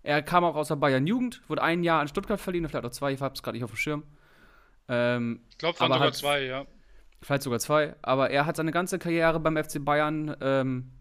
Er 0.02 0.22
kam 0.22 0.44
auch 0.44 0.54
aus 0.54 0.68
der 0.68 0.76
Bayern 0.76 1.06
Jugend, 1.06 1.42
wurde 1.48 1.62
ein 1.62 1.82
Jahr 1.82 2.00
an 2.00 2.08
Stuttgart 2.08 2.40
verliehen, 2.40 2.66
vielleicht 2.68 2.84
auch 2.84 2.90
zwei, 2.90 3.12
ich 3.12 3.20
habe 3.20 3.34
es 3.34 3.42
gerade 3.42 3.56
nicht 3.56 3.64
auf 3.64 3.70
dem 3.70 3.76
Schirm. 3.76 4.04
Ähm, 4.88 5.40
ich 5.50 5.58
glaube, 5.58 5.78
sogar 5.78 6.00
halt, 6.00 6.14
zwei, 6.14 6.44
ja. 6.44 6.66
Vielleicht 7.22 7.42
sogar 7.42 7.58
zwei. 7.58 7.96
Aber 8.02 8.30
er 8.30 8.46
hat 8.46 8.56
seine 8.56 8.72
ganze 8.72 8.98
Karriere 8.98 9.40
beim 9.40 9.62
FC 9.62 9.84
Bayern 9.84 10.36
ähm, 10.40 10.92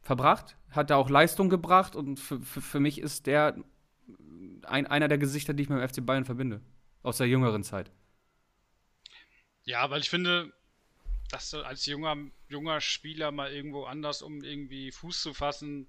verbracht, 0.00 0.56
hat 0.70 0.90
da 0.90 0.96
auch 0.96 1.10
Leistung 1.10 1.48
gebracht 1.50 1.96
und 1.96 2.20
für, 2.20 2.40
für, 2.40 2.60
für 2.60 2.80
mich 2.80 3.00
ist 3.00 3.26
der 3.26 3.56
ein, 4.64 4.86
einer 4.86 5.08
der 5.08 5.18
Gesichter, 5.18 5.54
die 5.54 5.64
ich 5.64 5.68
mit 5.68 5.80
dem 5.80 5.88
FC 5.88 6.04
Bayern 6.04 6.24
verbinde. 6.24 6.60
Aus 7.02 7.18
der 7.18 7.28
jüngeren 7.28 7.62
Zeit. 7.62 7.90
Ja, 9.64 9.88
weil 9.90 10.00
ich 10.00 10.10
finde, 10.10 10.52
dass 11.30 11.50
du 11.50 11.62
als 11.62 11.86
junger, 11.86 12.16
junger 12.48 12.80
Spieler 12.80 13.30
mal 13.32 13.52
irgendwo 13.52 13.84
anders, 13.84 14.22
um 14.22 14.42
irgendwie 14.42 14.90
Fuß 14.90 15.22
zu 15.22 15.34
fassen, 15.34 15.88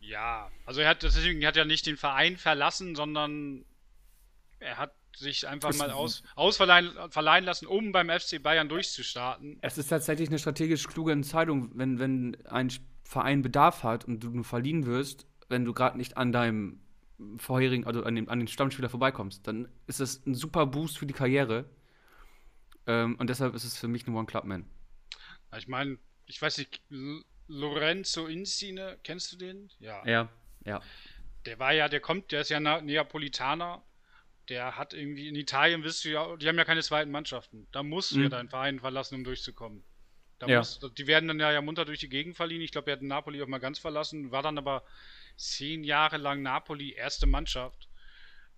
ja, 0.00 0.50
also 0.64 0.80
er 0.80 0.88
hat 0.88 1.02
deswegen 1.02 1.44
hat 1.46 1.56
ja 1.56 1.64
nicht 1.64 1.86
den 1.86 1.98
Verein 1.98 2.38
verlassen, 2.38 2.96
sondern 2.96 3.64
er 4.58 4.78
hat 4.78 4.94
sich 5.16 5.46
einfach 5.48 5.74
mal 5.76 5.90
aus, 5.90 6.22
ausverleihen 6.34 6.90
verleihen 7.10 7.44
lassen, 7.44 7.66
um 7.66 7.92
beim 7.92 8.08
FC 8.08 8.42
Bayern 8.42 8.68
durchzustarten. 8.68 9.58
Es 9.62 9.78
ist 9.78 9.88
tatsächlich 9.88 10.28
eine 10.28 10.38
strategisch 10.38 10.86
kluge 10.86 11.12
Entscheidung, 11.12 11.70
wenn, 11.74 11.98
wenn 11.98 12.36
ein 12.46 12.72
Verein 13.04 13.42
Bedarf 13.42 13.82
hat 13.82 14.04
und 14.04 14.20
du 14.20 14.30
nur 14.30 14.44
verliehen 14.44 14.86
wirst, 14.86 15.26
wenn 15.48 15.64
du 15.64 15.72
gerade 15.72 15.96
nicht 15.96 16.16
an 16.16 16.32
deinem 16.32 16.80
vorherigen, 17.38 17.86
also 17.86 18.02
an, 18.04 18.14
dem, 18.14 18.28
an 18.28 18.38
den 18.38 18.48
Stammspieler 18.48 18.88
vorbeikommst, 18.88 19.46
dann 19.46 19.68
ist 19.86 20.00
das 20.00 20.24
ein 20.26 20.34
super 20.34 20.66
Boost 20.66 20.98
für 20.98 21.06
die 21.06 21.14
Karriere. 21.14 21.68
Ähm, 22.86 23.16
und 23.16 23.28
deshalb 23.28 23.54
ist 23.54 23.64
es 23.64 23.76
für 23.76 23.88
mich 23.88 24.06
ein 24.06 24.14
One-Club-Man. 24.14 24.64
Ich 25.58 25.68
meine, 25.68 25.98
ich 26.26 26.40
weiß 26.40 26.58
nicht, 26.58 26.80
Lorenzo 27.48 28.26
Insigne, 28.26 28.98
kennst 29.02 29.32
du 29.32 29.36
den? 29.36 29.70
Ja. 29.80 30.06
Ja, 30.06 30.28
ja. 30.64 30.80
Der 31.46 31.58
war 31.58 31.72
ja, 31.72 31.88
der 31.88 32.00
kommt, 32.00 32.32
der 32.32 32.42
ist 32.42 32.50
ja 32.50 32.60
Neapolitaner. 32.60 33.82
Der 34.50 34.76
hat 34.76 34.92
irgendwie 34.92 35.28
in 35.28 35.36
Italien, 35.36 35.84
wisst 35.84 36.04
du 36.04 36.10
ja, 36.10 36.36
die 36.36 36.48
haben 36.48 36.58
ja 36.58 36.64
keine 36.64 36.82
zweiten 36.82 37.10
Mannschaften. 37.10 37.68
Da 37.72 37.82
musst 37.82 38.10
du 38.10 38.16
mhm. 38.16 38.24
ja 38.24 38.28
deinen 38.28 38.48
Verein 38.48 38.80
verlassen, 38.80 39.14
um 39.14 39.24
durchzukommen. 39.24 39.82
Ja. 40.46 40.58
Muss, 40.58 40.80
die 40.98 41.06
werden 41.06 41.28
dann 41.28 41.38
ja, 41.38 41.52
ja 41.52 41.62
munter 41.62 41.84
durch 41.84 42.00
die 42.00 42.08
Gegend 42.08 42.36
verliehen. 42.36 42.60
Ich 42.60 42.72
glaube, 42.72 42.90
er 42.90 42.96
hat 42.96 43.02
Napoli 43.02 43.42
auch 43.42 43.46
mal 43.46 43.58
ganz 43.58 43.78
verlassen, 43.78 44.30
war 44.30 44.42
dann 44.42 44.58
aber 44.58 44.84
zehn 45.36 45.84
Jahre 45.84 46.16
lang 46.16 46.42
Napoli 46.42 46.92
erste 46.92 47.26
Mannschaft. 47.26 47.88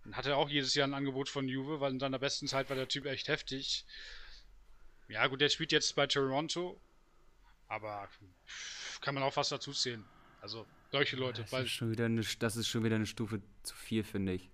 Und 0.05 0.17
hatte 0.17 0.37
auch 0.37 0.49
jedes 0.49 0.75
Jahr 0.75 0.89
ein 0.89 0.95
Angebot 0.95 1.29
von 1.29 1.49
Juve, 1.49 1.81
weil 1.81 1.93
in 1.93 2.01
seiner 2.01 2.19
besten 2.19 2.49
Zeit 2.49 2.69
war 2.71 2.77
der 2.77 2.89
Typ 2.89 3.07
echt 3.07 3.29
heftig. 3.29 3.85
Ja, 5.09 5.27
gut, 5.27 5.41
der 5.41 5.49
spielt 5.49 5.73
jetzt 5.73 5.95
bei 5.95 6.07
Toronto, 6.07 6.81
aber 7.69 8.09
kann 9.01 9.15
man 9.15 9.23
auch 9.23 9.37
was 9.37 9.51
dazu 9.51 9.73
zählen. 9.73 10.05
Also, 10.41 10.67
solche 10.91 11.17
Leute. 11.17 11.45
Das, 11.49 11.65
ist, 11.65 11.71
schon 11.71 11.91
wieder 11.91 12.07
eine, 12.07 12.23
das 12.39 12.57
ist 12.57 12.67
schon 12.67 12.83
wieder 12.83 12.97
eine 12.97 13.07
Stufe 13.07 13.43
zu 13.63 13.77
viel, 13.77 14.03
finde 14.03 14.33
ich. 14.33 14.52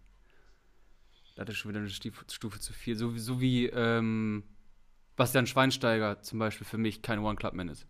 Das 1.45 1.55
ist 1.55 1.59
schon 1.59 1.71
wieder 1.71 1.81
eine 1.81 1.91
Stufe 1.91 2.61
zu 2.61 2.73
viel. 2.73 2.97
So, 2.97 3.17
so 3.17 3.41
wie 3.41 3.67
ähm, 3.67 4.45
Bastian 5.17 5.47
Schweinsteiger 5.47 6.23
zum 6.23 6.39
Beispiel 6.39 6.67
für 6.67 6.79
mich 6.79 7.03
kein 7.03 7.19
One-Club-Man 7.19 7.69
ist. 7.69 7.87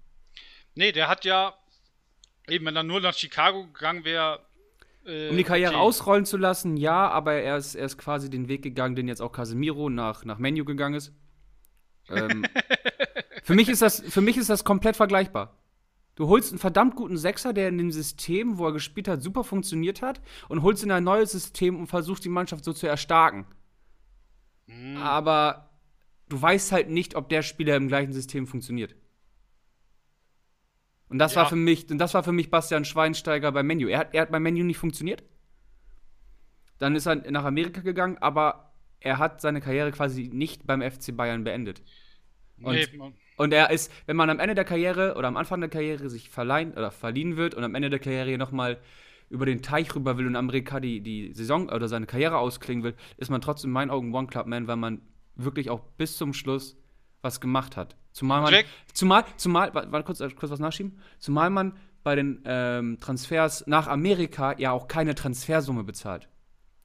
Nee, 0.75 0.93
der 0.93 1.09
hat 1.09 1.25
ja, 1.25 1.55
eben 2.49 2.67
wenn 2.67 2.77
er 2.77 2.83
nur 2.83 3.01
nach 3.01 3.15
Chicago 3.15 3.67
gegangen 3.67 4.05
wäre. 4.05 4.47
Äh, 5.05 5.29
um 5.29 5.37
die 5.37 5.45
Karriere 5.45 5.73
okay. 5.73 5.81
ausrollen 5.81 6.25
zu 6.25 6.37
lassen, 6.37 6.77
ja, 6.77 7.09
aber 7.09 7.35
er 7.35 7.57
ist, 7.57 7.75
er 7.75 7.87
ist 7.87 7.99
quasi 7.99 8.31
den 8.31 8.49
Weg 8.49 8.63
gegangen, 8.63 8.97
den 8.97 9.09
jetzt 9.09 9.21
auch 9.21 9.33
Casemiro 9.33 9.91
nach, 9.91 10.25
nach 10.25 10.39
Menu 10.39 10.65
gegangen 10.65 10.95
ist. 10.95 11.13
Ähm, 12.09 12.45
für, 13.43 13.55
mich 13.55 13.69
ist 13.69 13.83
das, 13.83 14.01
für 14.01 14.21
mich 14.21 14.37
ist 14.37 14.51
das 14.51 14.65
komplett 14.65 14.97
vergleichbar. 14.97 15.58
Du 16.19 16.27
holst 16.27 16.51
einen 16.51 16.59
verdammt 16.59 16.97
guten 16.97 17.17
Sechser, 17.17 17.53
der 17.53 17.69
in 17.69 17.79
dem 17.79 17.93
System, 17.93 18.59
wo 18.59 18.67
er 18.67 18.73
gespielt 18.73 19.07
hat, 19.07 19.23
super 19.23 19.45
funktioniert 19.45 20.03
hat, 20.03 20.21
und 20.49 20.63
holst 20.63 20.83
in 20.83 20.91
ein 20.91 21.05
neues 21.05 21.31
System 21.31 21.77
und 21.77 21.87
versuchst 21.87 22.25
die 22.25 22.29
Mannschaft 22.29 22.65
so 22.65 22.73
zu 22.73 22.89
erstarken. 22.89 23.47
Mhm. 24.67 24.97
Aber 24.97 25.71
du 26.29 26.43
weißt 26.43 26.73
halt 26.73 26.91
nicht, 26.91 27.15
ob 27.15 27.29
der 27.29 27.43
Spieler 27.43 27.77
im 27.77 27.87
gleichen 27.87 28.13
System 28.13 28.49
funktioniert. 28.49 28.97
Und 31.09 31.21
das 31.21 31.37
ja. 31.37 31.43
war 31.43 31.49
für 31.49 31.55
mich, 31.55 31.89
und 31.89 31.99
das 31.99 32.15
war 32.15 32.25
für 32.25 32.33
mich 32.33 32.51
Bastian 32.51 32.85
Schweinsteiger 32.85 33.53
beim 33.53 33.69
Menu. 33.69 33.87
Er 33.87 34.01
hat, 34.01 34.13
er 34.13 34.23
hat 34.23 34.33
beim 34.33 34.43
Menu 34.43 34.65
nicht 34.65 34.79
funktioniert. 34.79 35.23
Dann 36.79 36.97
ist 36.97 37.07
er 37.07 37.15
nach 37.31 37.45
Amerika 37.45 37.81
gegangen, 37.81 38.19
aber 38.19 38.73
er 38.99 39.19
hat 39.19 39.41
seine 39.41 39.61
Karriere 39.61 39.93
quasi 39.93 40.31
nicht 40.33 40.67
beim 40.67 40.83
FC 40.83 41.17
Bayern 41.17 41.45
beendet. 41.45 41.81
Und 42.61 42.75
nee, 42.75 43.13
und 43.39 43.53
er 43.53 43.71
ist, 43.71 43.91
wenn 44.07 44.17
man 44.17 44.29
am 44.31 44.41
Ende 44.41 44.55
der 44.55 44.65
Karriere 44.65 45.15
oder 45.15 45.29
am 45.29 45.37
Anfang 45.37 45.61
der 45.61 45.71
Karriere 45.71 46.11
sich 46.11 46.29
verleihen 46.29 46.73
oder 46.73 46.91
verliehen 46.91 47.37
wird 47.37 47.55
und 47.55 47.65
am 47.65 47.75
Ende 47.75 47.89
der 47.89 48.01
Karriere 48.01 48.37
nochmal 48.37 48.79
über 49.31 49.47
den 49.47 49.63
Teich 49.63 49.95
rüber 49.95 50.19
will 50.19 50.27
und 50.27 50.37
Amerika 50.37 50.81
die, 50.81 51.01
die 51.01 51.33
Saison 51.33 51.69
oder 51.69 51.89
seine 51.89 52.07
Karriere 52.07 52.39
ausklingen 52.39 52.83
will, 52.83 52.95
ist 53.17 53.31
man 53.31 53.41
trotzdem 53.41 53.71
in 53.71 53.75
meinen 53.75 53.91
Augen 53.91 54.15
One 54.15 54.27
Club 54.27 54.47
Man, 54.47 54.67
weil 54.67 54.77
man 54.77 55.01
wirklich 55.37 55.71
auch 55.71 55.81
bis 55.97 56.17
zum 56.17 56.33
Schluss 56.35 56.77
was 57.23 57.41
gemacht 57.41 57.77
hat. 57.77 57.97
Zumal 58.13 58.43
man, 58.43 58.53
Jack. 58.53 58.67
zumal, 58.93 59.25
zumal, 59.37 59.73
warte, 59.75 60.03
kurz, 60.03 60.19
kurz 60.19 60.51
was 60.51 60.59
nachschieben, 60.59 60.99
zumal 61.19 61.51
man 61.51 61.77
bei 62.03 62.17
den 62.17 62.43
ähm, 62.45 62.99
Transfers 63.01 63.67
nach 63.67 63.87
Amerika 63.87 64.57
ja 64.59 64.73
auch 64.73 64.89
keine 64.89 65.15
Transfersumme 65.15 65.85
bezahlt. 65.85 66.29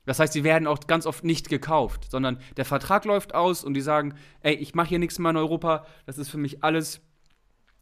Das 0.05 0.19
heißt, 0.19 0.33
sie 0.33 0.43
werden 0.43 0.67
auch 0.67 0.79
ganz 0.87 1.05
oft 1.05 1.23
nicht 1.23 1.49
gekauft, 1.49 2.11
sondern 2.11 2.39
der 2.57 2.65
Vertrag 2.65 3.05
läuft 3.05 3.33
aus 3.33 3.63
und 3.63 3.73
die 3.73 3.81
sagen, 3.81 4.15
ey, 4.41 4.53
ich 4.55 4.75
mache 4.75 4.89
hier 4.89 4.99
nichts 4.99 5.19
mehr 5.19 5.31
in 5.31 5.37
Europa, 5.37 5.85
das 6.05 6.17
ist 6.17 6.29
für 6.29 6.37
mich 6.37 6.63
alles 6.63 7.01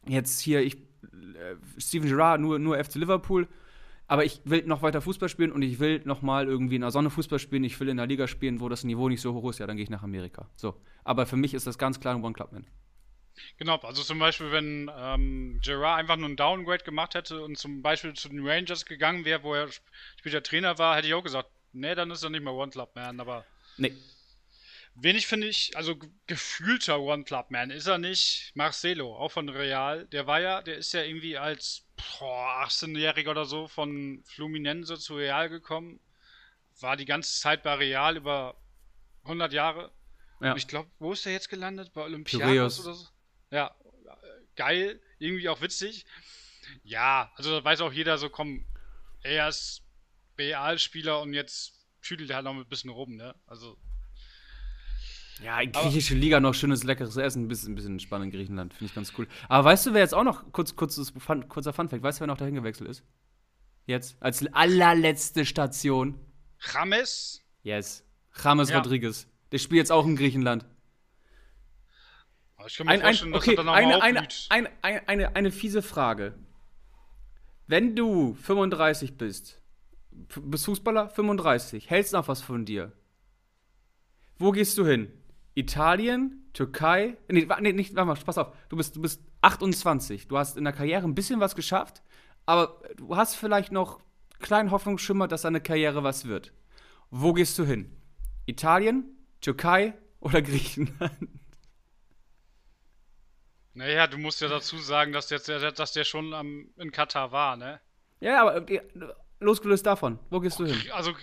jetzt 0.06 0.40
hier, 0.40 0.60
ich, 0.62 0.76
äh, 0.76 1.56
Steven 1.78 2.08
Gerrard, 2.08 2.40
nur, 2.40 2.58
nur 2.58 2.82
FC 2.82 2.96
Liverpool, 2.96 3.48
aber 4.06 4.24
ich 4.24 4.40
will 4.44 4.64
noch 4.66 4.82
weiter 4.82 5.00
Fußball 5.00 5.28
spielen 5.28 5.52
und 5.52 5.62
ich 5.62 5.80
will 5.80 6.02
noch 6.04 6.22
mal 6.22 6.46
irgendwie 6.46 6.76
in 6.76 6.82
der 6.82 6.90
Sonne 6.90 7.10
Fußball 7.10 7.38
spielen, 7.38 7.64
ich 7.64 7.78
will 7.80 7.88
in 7.88 7.96
der 7.96 8.06
Liga 8.06 8.28
spielen, 8.28 8.60
wo 8.60 8.68
das 8.68 8.84
Niveau 8.84 9.08
nicht 9.08 9.20
so 9.20 9.32
hoch 9.34 9.50
ist, 9.50 9.58
ja, 9.58 9.66
dann 9.66 9.76
gehe 9.76 9.84
ich 9.84 9.90
nach 9.90 10.02
Amerika. 10.02 10.48
So, 10.54 10.80
aber 11.04 11.26
für 11.26 11.36
mich 11.36 11.54
ist 11.54 11.66
das 11.66 11.78
ganz 11.78 11.98
klar 11.98 12.14
ein 12.14 12.22
One-Club-Man. 12.22 12.66
Genau, 13.56 13.76
also 13.78 14.02
zum 14.02 14.18
Beispiel, 14.18 14.52
wenn 14.52 14.90
ähm, 14.94 15.58
Gerard 15.62 15.98
einfach 15.98 16.16
nur 16.16 16.28
ein 16.28 16.36
Downgrade 16.36 16.84
gemacht 16.84 17.14
hätte 17.14 17.42
und 17.42 17.56
zum 17.56 17.82
Beispiel 17.82 18.12
zu 18.12 18.28
den 18.28 18.46
Rangers 18.46 18.84
gegangen 18.84 19.24
wäre, 19.24 19.42
wo 19.42 19.54
er 19.54 19.68
später 20.18 20.42
Trainer 20.42 20.78
war, 20.78 20.96
hätte 20.96 21.08
ich 21.08 21.14
auch 21.14 21.24
gesagt, 21.24 21.48
Nee, 21.72 21.94
dann 21.94 22.10
ist 22.10 22.22
er 22.22 22.30
nicht 22.30 22.42
mehr 22.42 22.52
One 22.52 22.70
Club 22.70 22.94
Man, 22.94 23.20
aber. 23.20 23.44
Nee. 23.76 23.94
Wenig 24.94 25.26
finde 25.26 25.46
ich, 25.46 25.74
also 25.74 25.96
gefühlter 26.26 27.00
One 27.00 27.24
Club 27.24 27.50
Man 27.50 27.70
ist 27.70 27.86
er 27.86 27.98
nicht. 27.98 28.52
Marcelo, 28.54 29.16
auch 29.16 29.32
von 29.32 29.48
Real. 29.48 30.06
Der 30.06 30.26
war 30.26 30.40
ja, 30.40 30.60
der 30.60 30.76
ist 30.76 30.92
ja 30.92 31.02
irgendwie 31.02 31.38
als 31.38 31.86
18-Jähriger 31.98 33.30
oder 33.30 33.46
so 33.46 33.68
von 33.68 34.22
Fluminense 34.26 34.98
zu 34.98 35.16
Real 35.16 35.48
gekommen. 35.48 35.98
War 36.80 36.96
die 36.96 37.06
ganze 37.06 37.40
Zeit 37.40 37.62
bei 37.62 37.74
Real 37.74 38.16
über 38.16 38.54
100 39.24 39.52
Jahre. 39.52 39.92
Ja. 40.40 40.56
Ich 40.56 40.68
glaube, 40.68 40.90
wo 40.98 41.12
ist 41.12 41.24
er 41.24 41.32
jetzt 41.32 41.48
gelandet? 41.48 41.92
Bei 41.94 42.02
Olympiakos 42.02 42.80
oder 42.80 42.94
so? 42.94 43.06
Ja, 43.50 43.74
geil, 44.56 45.00
irgendwie 45.18 45.48
auch 45.48 45.60
witzig. 45.60 46.04
Ja, 46.82 47.32
also 47.36 47.58
da 47.58 47.64
weiß 47.64 47.80
auch 47.80 47.92
jeder 47.92 48.18
so, 48.18 48.28
komm, 48.28 48.64
er 49.22 49.48
ist 49.48 49.82
Realspieler 50.38 51.20
und 51.20 51.34
jetzt 51.34 51.72
schüttelt 52.00 52.30
er 52.30 52.36
halt 52.36 52.44
noch 52.44 52.54
ein 52.54 52.66
bisschen 52.66 52.90
rum, 52.90 53.16
ne? 53.16 53.34
Also. 53.46 53.76
Ja, 55.42 55.60
in 55.60 55.72
griechische 55.72 56.14
Liga 56.14 56.40
noch 56.40 56.54
schönes, 56.54 56.84
leckeres 56.84 57.16
Essen, 57.16 57.44
ein 57.44 57.48
bisschen, 57.48 57.72
ein 57.72 57.74
bisschen 57.74 58.00
spannend 58.00 58.32
in 58.32 58.38
Griechenland, 58.38 58.74
finde 58.74 58.90
ich 58.90 58.94
ganz 58.94 59.12
cool. 59.18 59.26
Aber 59.48 59.64
weißt 59.64 59.86
du, 59.86 59.94
wer 59.94 60.00
jetzt 60.00 60.14
auch 60.14 60.24
noch, 60.24 60.52
kurz, 60.52 60.76
kurzes 60.76 61.12
Fun, 61.18 61.48
kurzer 61.48 61.72
Funfact, 61.72 62.02
weißt 62.02 62.18
du, 62.18 62.20
wer 62.20 62.26
noch 62.28 62.36
dahin 62.36 62.54
gewechselt 62.54 62.88
ist? 62.88 63.02
Jetzt, 63.86 64.16
als 64.20 64.46
allerletzte 64.52 65.44
Station. 65.44 66.20
James? 66.72 67.42
Yes. 67.62 68.04
James 68.42 68.70
ja. 68.70 68.78
Rodriguez. 68.78 69.26
Der 69.50 69.58
spielt 69.58 69.78
jetzt 69.78 69.92
auch 69.92 70.06
in 70.06 70.16
Griechenland. 70.16 70.64
Ich 72.66 72.76
kann 72.76 72.86
mir 72.86 72.92
ein, 72.92 73.00
vorstellen, 73.00 73.32
ein, 73.32 73.36
okay, 73.36 73.56
dass 73.56 73.64
er 73.64 73.72
dann 73.72 73.74
eine, 73.74 74.02
eine, 74.02 74.28
eine, 74.50 74.70
eine, 74.82 75.08
eine, 75.08 75.36
eine 75.36 75.50
fiese 75.50 75.82
Frage. 75.82 76.38
Wenn 77.66 77.96
du 77.96 78.34
35 78.34 79.16
bist 79.16 79.61
bist 80.42 80.64
Fußballer, 80.66 81.08
35, 81.08 81.90
hältst 81.90 82.12
noch 82.12 82.28
was 82.28 82.40
von 82.40 82.64
dir. 82.64 82.92
Wo 84.38 84.50
gehst 84.52 84.78
du 84.78 84.86
hin? 84.86 85.12
Italien, 85.54 86.48
Türkei? 86.52 87.16
Nee, 87.28 87.46
nee 87.60 87.72
nicht, 87.72 87.94
warte 87.94 88.06
mal, 88.06 88.16
pass 88.16 88.38
auf. 88.38 88.54
Du 88.68 88.76
bist, 88.76 88.96
du 88.96 89.02
bist 89.02 89.22
28. 89.42 90.28
Du 90.28 90.38
hast 90.38 90.56
in 90.56 90.64
der 90.64 90.72
Karriere 90.72 91.04
ein 91.04 91.14
bisschen 91.14 91.40
was 91.40 91.54
geschafft, 91.54 92.02
aber 92.46 92.80
du 92.96 93.16
hast 93.16 93.36
vielleicht 93.36 93.72
noch 93.72 94.00
kleinen 94.40 94.70
Hoffnungsschimmer, 94.70 95.28
dass 95.28 95.42
deine 95.42 95.60
Karriere 95.60 96.02
was 96.02 96.26
wird. 96.26 96.52
Wo 97.10 97.32
gehst 97.32 97.58
du 97.58 97.64
hin? 97.64 97.94
Italien, 98.46 99.04
Türkei 99.40 99.94
oder 100.20 100.42
Griechenland? 100.42 101.28
Naja, 103.74 104.06
du 104.06 104.18
musst 104.18 104.40
ja 104.40 104.48
dazu 104.48 104.76
sagen, 104.78 105.12
dass 105.12 105.28
der, 105.28 105.38
dass 105.72 105.92
der 105.92 106.04
schon 106.04 106.34
am, 106.34 106.68
in 106.76 106.90
Katar 106.90 107.32
war, 107.32 107.56
ne? 107.56 107.80
Ja, 108.20 108.42
aber 108.42 108.66
losgelöst 109.42 109.86
davon, 109.86 110.18
wo 110.30 110.40
gehst 110.40 110.58
du 110.58 110.66
hin? 110.66 110.90
Also, 110.92 111.14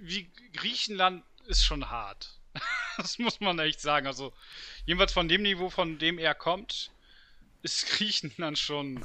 wie 0.00 0.30
Griechenland 0.52 1.24
ist 1.46 1.64
schon 1.64 1.90
hart. 1.90 2.38
das 2.96 3.18
muss 3.18 3.40
man 3.40 3.58
echt 3.58 3.80
sagen. 3.80 4.06
Also, 4.06 4.32
jedenfalls 4.86 5.12
von 5.12 5.28
dem 5.28 5.42
Niveau, 5.42 5.70
von 5.70 5.98
dem 5.98 6.18
er 6.18 6.34
kommt, 6.34 6.90
ist 7.62 7.86
Griechenland 7.90 8.58
schon. 8.58 9.04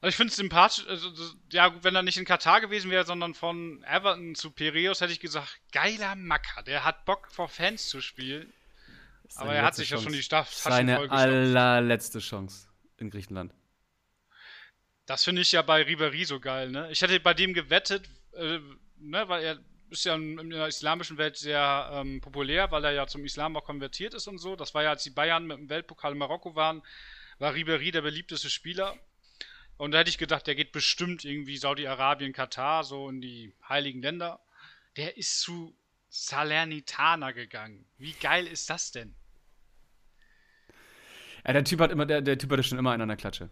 Also 0.00 0.10
ich 0.10 0.16
finde 0.16 0.30
es 0.32 0.36
sympathisch, 0.36 0.86
also, 0.86 1.10
ja, 1.50 1.82
wenn 1.82 1.94
er 1.94 2.02
nicht 2.02 2.18
in 2.18 2.26
Katar 2.26 2.60
gewesen 2.60 2.90
wäre, 2.90 3.06
sondern 3.06 3.32
von 3.32 3.82
Everton 3.84 4.34
zu 4.34 4.50
Piraeus, 4.50 5.00
hätte 5.00 5.14
ich 5.14 5.20
gesagt, 5.20 5.58
geiler 5.72 6.14
Macker, 6.14 6.62
der 6.62 6.84
hat 6.84 7.06
Bock 7.06 7.28
vor 7.30 7.48
Fans 7.48 7.88
zu 7.88 8.02
spielen. 8.02 8.52
Aber 9.36 9.54
er 9.54 9.62
hat 9.62 9.74
sich 9.74 9.88
ja 9.88 9.98
schon 9.98 10.12
die 10.12 10.22
Staff 10.22 10.52
Seine 10.52 11.10
allerletzte 11.10 12.18
Chance 12.18 12.68
in 12.98 13.08
Griechenland. 13.08 13.54
Das 15.06 15.24
finde 15.24 15.42
ich 15.42 15.52
ja 15.52 15.62
bei 15.62 15.82
Ribery 15.82 16.24
so 16.24 16.40
geil, 16.40 16.70
ne? 16.70 16.90
Ich 16.90 17.02
hätte 17.02 17.18
bei 17.20 17.34
dem 17.34 17.52
gewettet, 17.52 18.08
äh, 18.32 18.58
ne, 18.98 19.28
weil 19.28 19.42
er 19.42 19.58
ist 19.90 20.04
ja 20.04 20.14
in, 20.14 20.50
der 20.50 20.66
islamischen 20.66 21.18
Welt 21.18 21.36
sehr 21.36 21.90
ähm, 21.92 22.20
populär, 22.20 22.70
weil 22.70 22.84
er 22.84 22.92
ja 22.92 23.06
zum 23.06 23.24
Islam 23.24 23.56
auch 23.56 23.64
konvertiert 23.64 24.14
ist 24.14 24.26
und 24.26 24.38
so. 24.38 24.56
Das 24.56 24.74
war 24.74 24.82
ja, 24.82 24.90
als 24.90 25.02
die 25.02 25.10
Bayern 25.10 25.46
mit 25.46 25.58
dem 25.58 25.68
Weltpokal 25.68 26.12
in 26.12 26.18
Marokko 26.18 26.54
waren, 26.54 26.82
war 27.38 27.54
Ribery 27.54 27.90
der 27.90 28.02
beliebteste 28.02 28.48
Spieler. 28.48 28.96
Und 29.76 29.92
da 29.92 29.98
hätte 29.98 30.10
ich 30.10 30.18
gedacht, 30.18 30.46
der 30.46 30.54
geht 30.54 30.72
bestimmt 30.72 31.24
irgendwie 31.24 31.56
Saudi-Arabien, 31.56 32.32
Katar, 32.32 32.84
so 32.84 33.08
in 33.08 33.20
die 33.20 33.54
heiligen 33.68 34.02
Länder. 34.02 34.40
Der 34.96 35.16
ist 35.16 35.40
zu 35.40 35.76
Salernitana 36.08 37.32
gegangen. 37.32 37.84
Wie 37.98 38.12
geil 38.12 38.46
ist 38.46 38.70
das 38.70 38.92
denn? 38.92 39.14
Ja, 41.44 41.52
der 41.52 41.64
Typ 41.64 41.80
hat 41.80 41.90
immer, 41.90 42.06
der, 42.06 42.22
der 42.22 42.38
Typ 42.38 42.50
hatte 42.52 42.62
schon 42.62 42.78
immer 42.78 42.92
einen 42.92 43.02
an 43.02 43.08
der 43.08 43.16
Klatsche. 43.16 43.50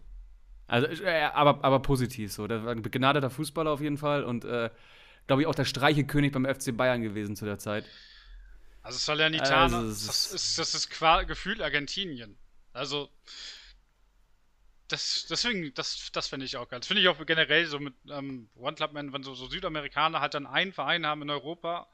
Also, 0.73 1.05
äh, 1.05 1.25
aber, 1.35 1.63
aber 1.63 1.81
positiv 1.81 2.33
so. 2.33 2.47
Der 2.47 2.65
war 2.65 2.73
ein 2.73 2.81
begnadeter 2.81 3.29
Fußballer 3.29 3.71
auf 3.71 3.83
jeden 3.83 3.99
Fall 3.99 4.25
und 4.25 4.47
äh, 4.47 4.71
glaube 5.27 5.43
ich 5.43 5.49
auch 5.49 5.55
der 5.55 5.67
Streichekönig 5.67 6.33
beim 6.33 6.47
FC 6.47 6.75
Bayern 6.75 7.03
gewesen 7.03 7.37
zu 7.37 7.45
der 7.45 7.59
Zeit. 7.59 7.85
Also 8.83 8.99
Salernitana, 8.99 9.81
also, 9.81 9.89
das 9.89 10.33
ist, 10.33 10.59
das 10.59 10.75
ist 10.75 10.89
gefühlt 11.29 11.61
Argentinien. 11.61 12.39
Also, 12.73 13.11
das, 14.89 15.27
deswegen, 15.29 15.75
das, 15.75 16.11
das 16.11 16.29
finde 16.29 16.47
ich 16.47 16.57
auch 16.57 16.69
geil. 16.71 16.81
Das 16.81 16.87
finde 16.87 17.03
ich 17.03 17.09
auch 17.09 17.25
generell 17.27 17.67
so 17.67 17.79
mit 17.79 17.95
ähm, 18.09 18.49
One 18.57 18.75
Club 18.75 18.95
Man, 18.95 19.13
wenn 19.13 19.23
so, 19.23 19.35
so 19.35 19.49
Südamerikaner 19.49 20.21
halt 20.21 20.33
dann 20.33 20.47
einen 20.47 20.73
Verein 20.73 21.05
haben 21.07 21.21
in 21.21 21.29
Europa 21.29 21.87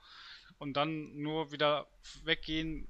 und 0.58 0.74
dann 0.74 1.16
nur 1.16 1.50
wieder 1.50 1.88
weggehen, 2.22 2.88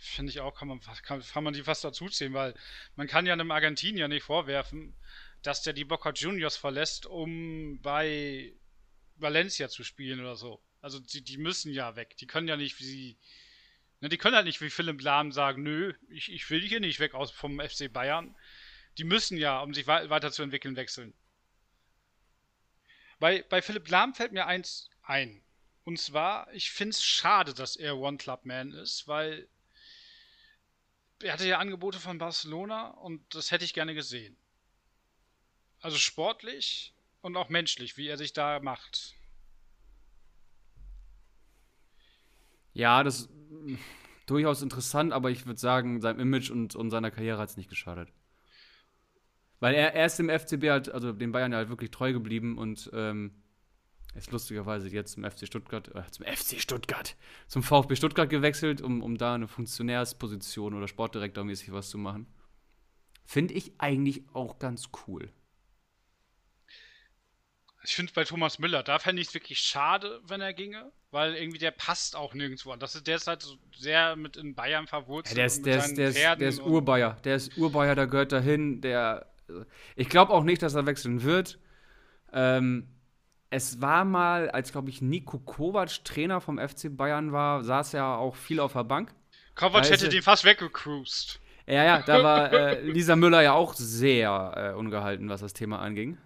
finde 0.00 0.30
ich 0.30 0.40
auch, 0.40 0.54
kann 0.54 0.68
man, 0.68 0.80
kann, 0.80 1.22
kann 1.22 1.44
man 1.44 1.52
die 1.52 1.62
fast 1.62 1.84
dazu 1.84 2.08
zählen, 2.08 2.34
weil 2.34 2.54
man 2.96 3.06
kann 3.06 3.26
ja 3.26 3.32
einem 3.32 3.50
Argentinier 3.50 4.08
nicht 4.08 4.24
vorwerfen, 4.24 4.96
dass 5.42 5.62
der 5.62 5.72
die 5.72 5.84
Boca 5.84 6.10
Juniors 6.10 6.56
verlässt, 6.56 7.06
um 7.06 7.80
bei 7.82 8.52
Valencia 9.16 9.68
zu 9.68 9.84
spielen 9.84 10.20
oder 10.20 10.36
so. 10.36 10.62
Also 10.80 10.98
die, 10.98 11.22
die 11.22 11.36
müssen 11.36 11.72
ja 11.72 11.96
weg. 11.96 12.16
Die 12.16 12.26
können 12.26 12.48
ja 12.48 12.56
nicht 12.56 12.80
wie 12.80 12.84
sie. 12.84 13.18
Ne, 14.00 14.08
die 14.08 14.16
können 14.16 14.34
halt 14.34 14.46
nicht 14.46 14.62
wie 14.62 14.70
Philipp 14.70 15.02
Lahm 15.02 15.30
sagen, 15.30 15.62
nö, 15.62 15.92
ich, 16.08 16.32
ich 16.32 16.48
will 16.48 16.62
hier 16.62 16.80
nicht 16.80 17.00
weg 17.00 17.14
aus 17.14 17.30
vom 17.30 17.60
FC 17.60 17.92
Bayern 17.92 18.34
die 18.98 19.04
müssen 19.04 19.38
ja, 19.38 19.60
um 19.60 19.72
sich 19.74 19.86
weiterzuentwickeln, 19.86 20.76
wechseln. 20.76 21.14
Bei, 23.18 23.42
bei 23.42 23.62
Philipp 23.62 23.88
Lahm 23.88 24.14
fällt 24.14 24.32
mir 24.32 24.46
eins 24.46 24.90
ein. 25.02 25.42
Und 25.84 25.98
zwar, 25.98 26.52
ich 26.52 26.70
finde 26.70 26.90
es 26.90 27.02
schade, 27.02 27.54
dass 27.54 27.76
er 27.76 27.96
One-Club-Man 27.96 28.72
ist, 28.72 29.08
weil 29.08 29.48
er 31.22 31.32
hatte 31.32 31.48
ja 31.48 31.58
Angebote 31.58 31.98
von 31.98 32.18
Barcelona 32.18 32.88
und 32.88 33.22
das 33.34 33.50
hätte 33.50 33.64
ich 33.64 33.74
gerne 33.74 33.94
gesehen. 33.94 34.36
Also 35.80 35.96
sportlich 35.96 36.94
und 37.22 37.36
auch 37.36 37.48
menschlich, 37.48 37.96
wie 37.96 38.08
er 38.08 38.18
sich 38.18 38.32
da 38.32 38.60
macht. 38.60 39.14
Ja, 42.72 43.02
das 43.02 43.20
ist 43.20 43.30
durchaus 44.26 44.62
interessant, 44.62 45.12
aber 45.12 45.30
ich 45.30 45.46
würde 45.46 45.58
sagen, 45.58 46.00
seinem 46.00 46.20
Image 46.20 46.50
und, 46.50 46.76
und 46.76 46.90
seiner 46.90 47.10
Karriere 47.10 47.38
hat 47.38 47.50
es 47.50 47.56
nicht 47.56 47.68
geschadet. 47.68 48.12
Weil 49.58 49.74
er, 49.74 49.94
er 49.94 50.06
ist 50.06 50.18
dem 50.18 50.30
FCB 50.30 50.70
halt, 50.70 50.88
also 50.88 51.12
den 51.12 51.32
Bayern 51.32 51.54
halt 51.54 51.68
wirklich 51.68 51.90
treu 51.90 52.12
geblieben 52.12 52.56
und 52.56 52.90
ähm, 52.94 53.39
ist 54.14 54.32
lustigerweise 54.32 54.88
jetzt 54.88 55.12
zum 55.12 55.24
FC 55.24 55.46
Stuttgart, 55.46 55.88
äh, 55.94 56.02
zum 56.10 56.26
FC 56.26 56.60
Stuttgart, 56.60 57.16
zum 57.46 57.62
VfB 57.62 57.96
Stuttgart 57.96 58.28
gewechselt, 58.28 58.80
um, 58.80 59.02
um 59.02 59.16
da 59.16 59.34
eine 59.34 59.48
Funktionärsposition 59.48 60.74
oder 60.74 60.88
Sportdirektormäßig 60.88 61.72
was 61.72 61.90
zu 61.90 61.98
machen. 61.98 62.26
Finde 63.24 63.54
ich 63.54 63.72
eigentlich 63.78 64.24
auch 64.32 64.58
ganz 64.58 64.90
cool. 65.06 65.32
Ich 67.84 67.94
finde 67.94 68.12
bei 68.12 68.24
Thomas 68.24 68.58
Müller, 68.58 68.82
da 68.82 68.98
fände 68.98 69.22
ich 69.22 69.28
es 69.28 69.34
wirklich 69.34 69.58
schade, 69.58 70.20
wenn 70.24 70.40
er 70.40 70.52
ginge, 70.52 70.92
weil 71.10 71.34
irgendwie 71.34 71.58
der 71.58 71.70
passt 71.70 72.14
auch 72.14 72.34
nirgendwo 72.34 72.72
an. 72.72 72.80
Das 72.80 72.94
ist, 72.94 73.06
der 73.06 73.16
ist 73.16 73.26
halt 73.26 73.42
so 73.42 73.56
sehr 73.74 74.16
mit 74.16 74.36
in 74.36 74.54
Bayern 74.54 74.86
verwurzelt. 74.86 75.30
Ja, 75.30 75.36
der 75.36 75.46
ist, 75.46 75.64
der 75.64 75.78
ist, 75.78 75.96
der 75.96 76.08
ist, 76.08 76.16
der 76.16 76.48
ist 76.48 76.60
Urbayer. 76.60 77.16
Der 77.24 77.36
ist 77.36 77.56
Urbayer, 77.56 77.94
der 77.94 78.06
gehört 78.06 78.32
dahin. 78.32 78.82
Der 78.82 79.30
ich 79.96 80.08
glaube 80.08 80.32
auch 80.32 80.44
nicht, 80.44 80.62
dass 80.62 80.74
er 80.74 80.86
wechseln 80.86 81.22
wird. 81.22 81.58
Ähm, 82.32 82.88
es 83.50 83.80
war 83.80 84.04
mal, 84.04 84.48
als 84.50 84.72
glaube 84.72 84.90
ich 84.90 85.02
Nico 85.02 85.38
Kovac 85.38 86.04
Trainer 86.04 86.40
vom 86.40 86.58
FC 86.58 86.96
Bayern 86.96 87.32
war, 87.32 87.64
saß 87.64 87.94
er 87.94 88.18
auch 88.18 88.36
viel 88.36 88.60
auf 88.60 88.72
der 88.72 88.84
Bank. 88.84 89.12
Kovac 89.56 89.90
hätte 89.90 90.08
den 90.08 90.22
fast 90.22 90.44
weggecruised. 90.44 91.40
Ja, 91.66 91.84
ja, 91.84 92.02
da 92.02 92.22
war 92.22 92.52
äh, 92.52 92.80
Lisa 92.90 93.16
Müller 93.16 93.42
ja 93.42 93.52
auch 93.52 93.74
sehr 93.74 94.72
äh, 94.74 94.78
ungehalten, 94.78 95.28
was 95.28 95.40
das 95.40 95.52
Thema 95.52 95.80
anging. 95.80 96.16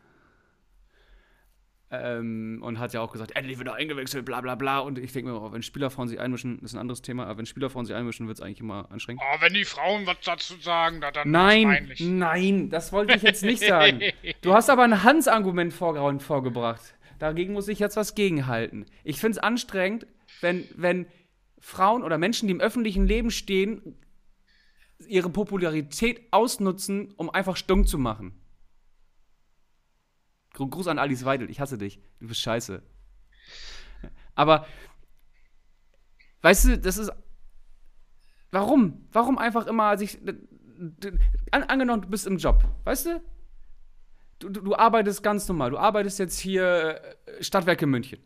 Ähm, 1.91 2.61
und 2.63 2.79
hat 2.79 2.93
ja 2.93 3.01
auch 3.01 3.13
gesagt, 3.13 3.37
endlich 3.37 3.59
wieder 3.59 3.75
eingewechselt, 3.75 4.25
bla 4.25 4.41
bla 4.41 4.55
bla. 4.55 4.81
Und 4.81 4.99
ich 4.99 5.13
denke 5.13 5.31
mir, 5.31 5.53
wenn 5.53 5.63
Spielerfrauen 5.63 6.09
sich 6.09 6.19
einmischen, 6.19 6.59
ist 6.61 6.75
ein 6.75 6.79
anderes 6.79 7.03
Thema, 7.03 7.25
aber 7.27 7.39
wenn 7.39 7.47
Spielerfrauen 7.47 7.87
sich 7.87 7.95
einmischen, 7.95 8.27
wird 8.27 8.39
es 8.39 8.43
eigentlich 8.43 8.61
immer 8.61 8.91
anstrengend. 8.91 9.23
Oh, 9.25 9.41
wenn 9.41 9.55
die 9.55 9.65
Frauen 9.65 10.07
was 10.07 10.17
dazu 10.25 10.57
sagen, 10.61 11.01
dann 11.01 11.31
Nein, 11.31 11.93
nein, 12.01 12.71
das 12.71 12.93
wollte 12.93 13.15
ich 13.15 13.23
jetzt 13.23 13.45
nicht 13.45 13.65
sagen. 13.65 14.01
Du 14.41 14.53
hast 14.53 14.69
aber 14.69 14.83
ein 14.83 15.03
Hans-Argument 15.03 15.73
vor, 15.73 16.21
vorgebracht. 16.21 16.95
Dagegen 17.19 17.53
muss 17.53 17.69
ich 17.69 17.79
jetzt 17.79 17.97
was 17.97 18.15
gegenhalten. 18.15 18.87
Ich 19.03 19.21
finde 19.21 19.39
es 19.39 19.43
anstrengend, 19.43 20.07
wenn, 20.41 20.69
wenn 20.77 21.07
Frauen 21.59 22.03
oder 22.03 22.19
Menschen, 22.19 22.49
die 22.49 22.55
im 22.55 22.61
öffentlichen 22.61 23.07
Leben 23.07 23.31
stehen, 23.31 23.97
ihre 25.07 25.31
Popularität 25.31 26.23
ausnutzen, 26.31 27.13
um 27.17 27.31
einfach 27.31 27.57
stumm 27.57 27.87
zu 27.87 27.99
machen. 27.99 28.41
Gruß 30.53 30.89
an 30.89 30.99
Alice 30.99 31.25
Weidel, 31.25 31.51
ich 31.51 31.61
hasse 31.61 31.79
dich. 31.79 32.01
Du 32.21 32.29
bist 32.29 32.41
scheiße. 32.41 32.83
Aber, 34.35 34.67
weißt 36.43 36.65
du, 36.67 36.79
das 36.79 36.99
ist. 36.99 37.13
Warum? 38.51 39.09
Warum 39.11 39.39
einfach 39.39 39.67
immer 39.67 39.99
sich. 39.99 40.19
An, 41.51 41.63
angenommen, 41.65 42.03
du 42.03 42.09
bist 42.09 42.27
im 42.27 42.39
Job, 42.39 42.65
weißt 42.85 43.07
du? 43.07 43.23
Du, 44.39 44.49
du, 44.49 44.75
arbeitest 44.75 45.23
ganz 45.23 45.49
normal. 45.49 45.71
Du 45.71 45.79
arbeitest 45.79 46.19
jetzt 46.19 46.39
hier 46.39 47.01
äh, 47.27 47.43
Stadtwerke 47.43 47.87
München. 47.87 48.19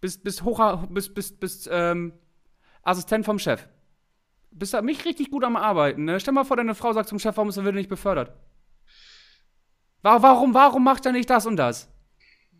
Bist, 0.00 0.22
bist, 0.24 0.42
hoch, 0.42 0.86
bist, 0.88 1.14
bist, 1.14 1.40
bist 1.40 1.68
ähm, 1.70 2.12
Assistent 2.82 3.24
vom 3.24 3.38
Chef. 3.38 3.66
Bist 4.50 4.74
da 4.74 4.82
mich 4.82 5.04
richtig 5.04 5.30
gut 5.30 5.44
am 5.44 5.56
Arbeiten. 5.56 6.04
Ne? 6.04 6.20
Stell 6.20 6.34
mal 6.34 6.44
vor, 6.44 6.56
deine 6.56 6.74
Frau 6.74 6.92
sagt 6.92 7.08
zum 7.08 7.18
Chef, 7.18 7.36
warum 7.36 7.48
ist 7.48 7.56
er 7.56 7.72
nicht 7.72 7.88
befördert? 7.88 8.32
Warum, 10.02 10.54
warum 10.54 10.84
macht 10.84 11.04
er 11.06 11.12
nicht 11.12 11.28
das 11.28 11.46
und 11.46 11.56
das? 11.56 11.88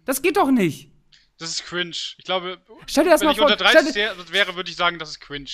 Das 0.05 0.22
geht 0.22 0.37
doch 0.37 0.51
nicht. 0.51 0.90
Das 1.38 1.51
ist 1.51 1.64
cringe. 1.64 1.90
Ich 1.90 2.25
glaube, 2.25 2.59
stell 2.87 3.05
dir 3.05 3.11
das 3.11 3.20
wenn 3.20 3.27
mal 3.27 3.33
ich 3.33 3.38
vor, 3.38 3.46
unter 3.46 3.57
30 3.57 3.94
wäre, 3.94 4.57
würde 4.57 4.70
ich 4.70 4.77
sagen, 4.77 4.99
das 4.99 5.11
ist 5.11 5.20
cringe. 5.20 5.51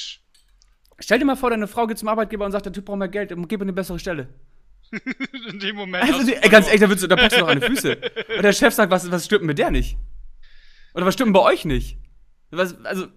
Stell 0.99 1.19
dir 1.19 1.25
mal 1.25 1.37
vor, 1.37 1.51
deine 1.51 1.67
Frau 1.67 1.87
geht 1.87 1.99
zum 1.99 2.09
Arbeitgeber 2.09 2.45
und 2.45 2.53
sagt, 2.53 2.67
der 2.67 2.73
Typ 2.73 2.85
braucht 2.85 2.99
mehr 2.99 3.09
Geld, 3.09 3.31
gib 3.49 3.61
ihm 3.61 3.63
eine 3.63 3.73
bessere 3.73 3.99
Stelle. 3.99 4.29
In 5.49 5.59
dem 5.59 5.77
Moment. 5.77 6.05
Also, 6.05 6.27
die, 6.27 6.35
ey, 6.35 6.49
ganz 6.49 6.67
ehrlich, 6.67 6.81
da, 6.81 6.89
willst 6.89 7.03
du, 7.03 7.09
da 7.09 7.17
packst 7.17 7.37
du 7.37 7.41
doch 7.41 7.49
an 7.49 7.61
die 7.61 7.67
Füße. 7.67 7.97
Und 8.37 8.43
der 8.43 8.53
Chef 8.53 8.75
sagt, 8.75 8.91
was, 8.91 9.11
was 9.11 9.25
stimmt 9.25 9.45
mit 9.45 9.59
der 9.59 9.71
nicht? 9.71 9.97
Oder 10.95 11.07
was 11.07 11.15
stimmt 11.15 11.33
bei 11.33 11.41
euch 11.41 11.65
nicht? 11.65 11.97
Was, 12.51 12.85
also. 12.85 13.09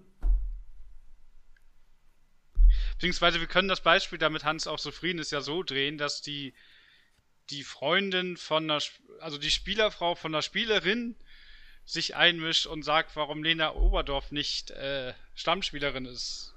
Beziehungsweise, 2.94 3.40
wir 3.40 3.48
können 3.48 3.68
das 3.68 3.82
Beispiel, 3.82 4.18
damit 4.18 4.46
Hans 4.46 4.68
auch 4.68 4.80
zufrieden 4.80 5.20
ist, 5.20 5.32
ja 5.32 5.42
so 5.42 5.64
drehen, 5.64 5.98
dass 5.98 6.22
die 6.22 6.54
die 7.50 7.64
Freundin 7.64 8.38
von 8.38 8.68
der, 8.68 8.82
also 9.20 9.38
die 9.38 9.52
Spielerfrau 9.52 10.16
von 10.16 10.32
der 10.32 10.42
Spielerin 10.42 11.16
sich 11.86 12.16
einmischt 12.16 12.66
und 12.66 12.84
sagt, 12.84 13.16
warum 13.16 13.44
Lena 13.44 13.76
Oberdorf 13.76 14.32
nicht 14.32 14.72
äh, 14.72 15.14
Stammspielerin 15.36 16.06
ist. 16.06 16.56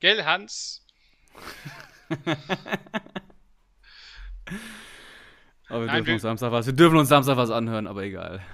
Gell, 0.00 0.24
Hans? 0.24 0.86
aber 5.68 5.80
wir, 5.80 5.86
Nein, 5.86 5.96
dürfen 5.96 6.06
wir, 6.06 6.14
uns 6.14 6.22
Samstag 6.22 6.52
was, 6.52 6.66
wir 6.66 6.72
dürfen 6.72 6.98
uns 6.98 7.08
Samstag 7.08 7.36
was 7.36 7.50
anhören, 7.50 7.86
aber 7.86 8.02
egal. 8.02 8.44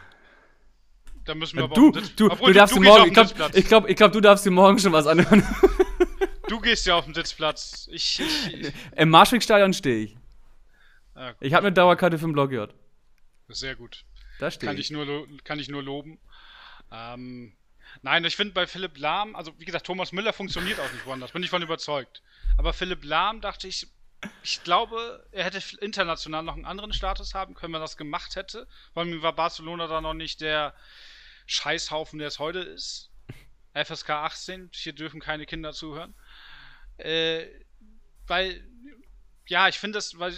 Da 1.24 1.35
müssen 1.35 1.57
wir 1.57 1.64
aber 1.64 1.74
du, 1.74 1.92
du, 1.92 2.29
du, 2.29 2.53
darfst 2.53 2.76
du 2.76 2.81
morgen, 2.81 3.09
ich 3.09 3.14
glaube, 3.14 3.59
ich 3.59 3.66
glaub, 3.66 3.88
ich 3.88 3.96
glaub, 3.96 4.12
du 4.12 4.20
darfst 4.20 4.46
dir 4.46 4.50
morgen 4.50 4.79
schon 4.79 4.92
was 4.92 5.07
anhören. 5.07 5.46
du 6.48 6.61
gehst 6.61 6.87
ja 6.87 6.96
auf 6.96 7.05
den 7.05 7.14
Sitzplatz. 7.14 7.88
Ich, 7.92 8.20
ich, 8.20 8.55
ich. 8.55 8.72
Im 8.96 9.11
Marschwegstadion 9.11 9.72
stehe 9.72 10.05
ich. 10.05 10.16
Ah, 11.14 11.35
ich 11.40 11.55
habe 11.55 11.66
eine 11.66 11.74
Dauerkarte 11.74 12.18
für 12.18 12.26
den 12.26 12.33
Blog 12.33 12.53
J. 12.53 12.74
Sehr 13.48 13.76
gut. 13.76 14.05
Da 14.38 14.50
steht. 14.50 14.68
Kann 14.68 14.79
ich 14.79 14.90
nur, 14.90 15.26
kann 15.44 15.59
ich 15.59 15.68
nur 15.68 15.83
loben. 15.83 16.18
Ähm, 16.90 17.53
nein, 18.03 18.24
ich 18.24 18.37
finde 18.37 18.55
bei 18.55 18.66
Philipp 18.66 18.98
Lahm, 18.98 19.37
also 19.37 19.53
wie 19.59 19.64
gesagt, 19.64 19.87
Thomas 19.87 20.12
Müller 20.12 20.33
funktioniert 20.33 20.81
auch 20.81 20.92
nicht 20.92 21.07
woanders, 21.07 21.33
bin 21.33 21.42
ich 21.42 21.50
von 21.50 21.62
überzeugt. 21.62 22.22
Aber 22.57 22.72
Philipp 22.72 23.05
Lahm 23.05 23.40
dachte 23.40 23.68
ich, 23.68 23.87
ich 24.42 24.62
glaube, 24.64 25.26
er 25.33 25.44
hätte 25.44 25.62
international 25.80 26.42
noch 26.42 26.54
einen 26.54 26.66
anderen 26.66 26.92
Status 26.92 27.35
haben 27.35 27.54
können, 27.54 27.72
wenn 27.72 27.80
er 27.80 27.85
das 27.85 27.96
gemacht 27.96 28.37
hätte. 28.37 28.66
Vor 28.92 29.02
allem 29.02 29.22
war 29.22 29.35
Barcelona 29.35 29.87
da 29.87 30.00
noch 30.00 30.14
nicht 30.14 30.40
der 30.40 30.74
Scheißhaufen, 31.46 32.18
der 32.18 32.28
es 32.28 32.38
heute 32.38 32.61
ist. 32.61 33.11
FSK 33.74 34.11
18, 34.11 34.70
hier 34.72 34.92
dürfen 34.92 35.20
keine 35.20 35.46
Kinder 35.46 35.72
zuhören. 35.72 36.14
Äh, 36.98 37.46
weil, 38.26 38.64
ja, 39.46 39.68
ich 39.68 39.78
finde 39.78 39.96
das, 39.96 40.18
weil 40.18 40.35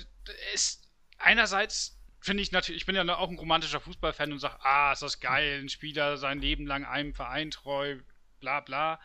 es 0.54 0.82
einerseits 1.18 1.98
finde 2.20 2.42
ich 2.42 2.52
natürlich, 2.52 2.82
ich 2.82 2.86
bin 2.86 2.94
ja 2.94 3.16
auch 3.16 3.28
ein 3.28 3.38
romantischer 3.38 3.80
Fußballfan 3.80 4.32
und 4.32 4.38
sage, 4.38 4.62
ah, 4.64 4.92
ist 4.92 5.02
das 5.02 5.18
geil, 5.18 5.60
ein 5.60 5.68
Spieler 5.68 6.16
sein 6.16 6.40
Leben 6.40 6.66
lang 6.66 6.84
einem 6.84 7.14
Verein 7.14 7.50
treu, 7.50 7.98
bla 8.38 8.60
bla. 8.60 9.00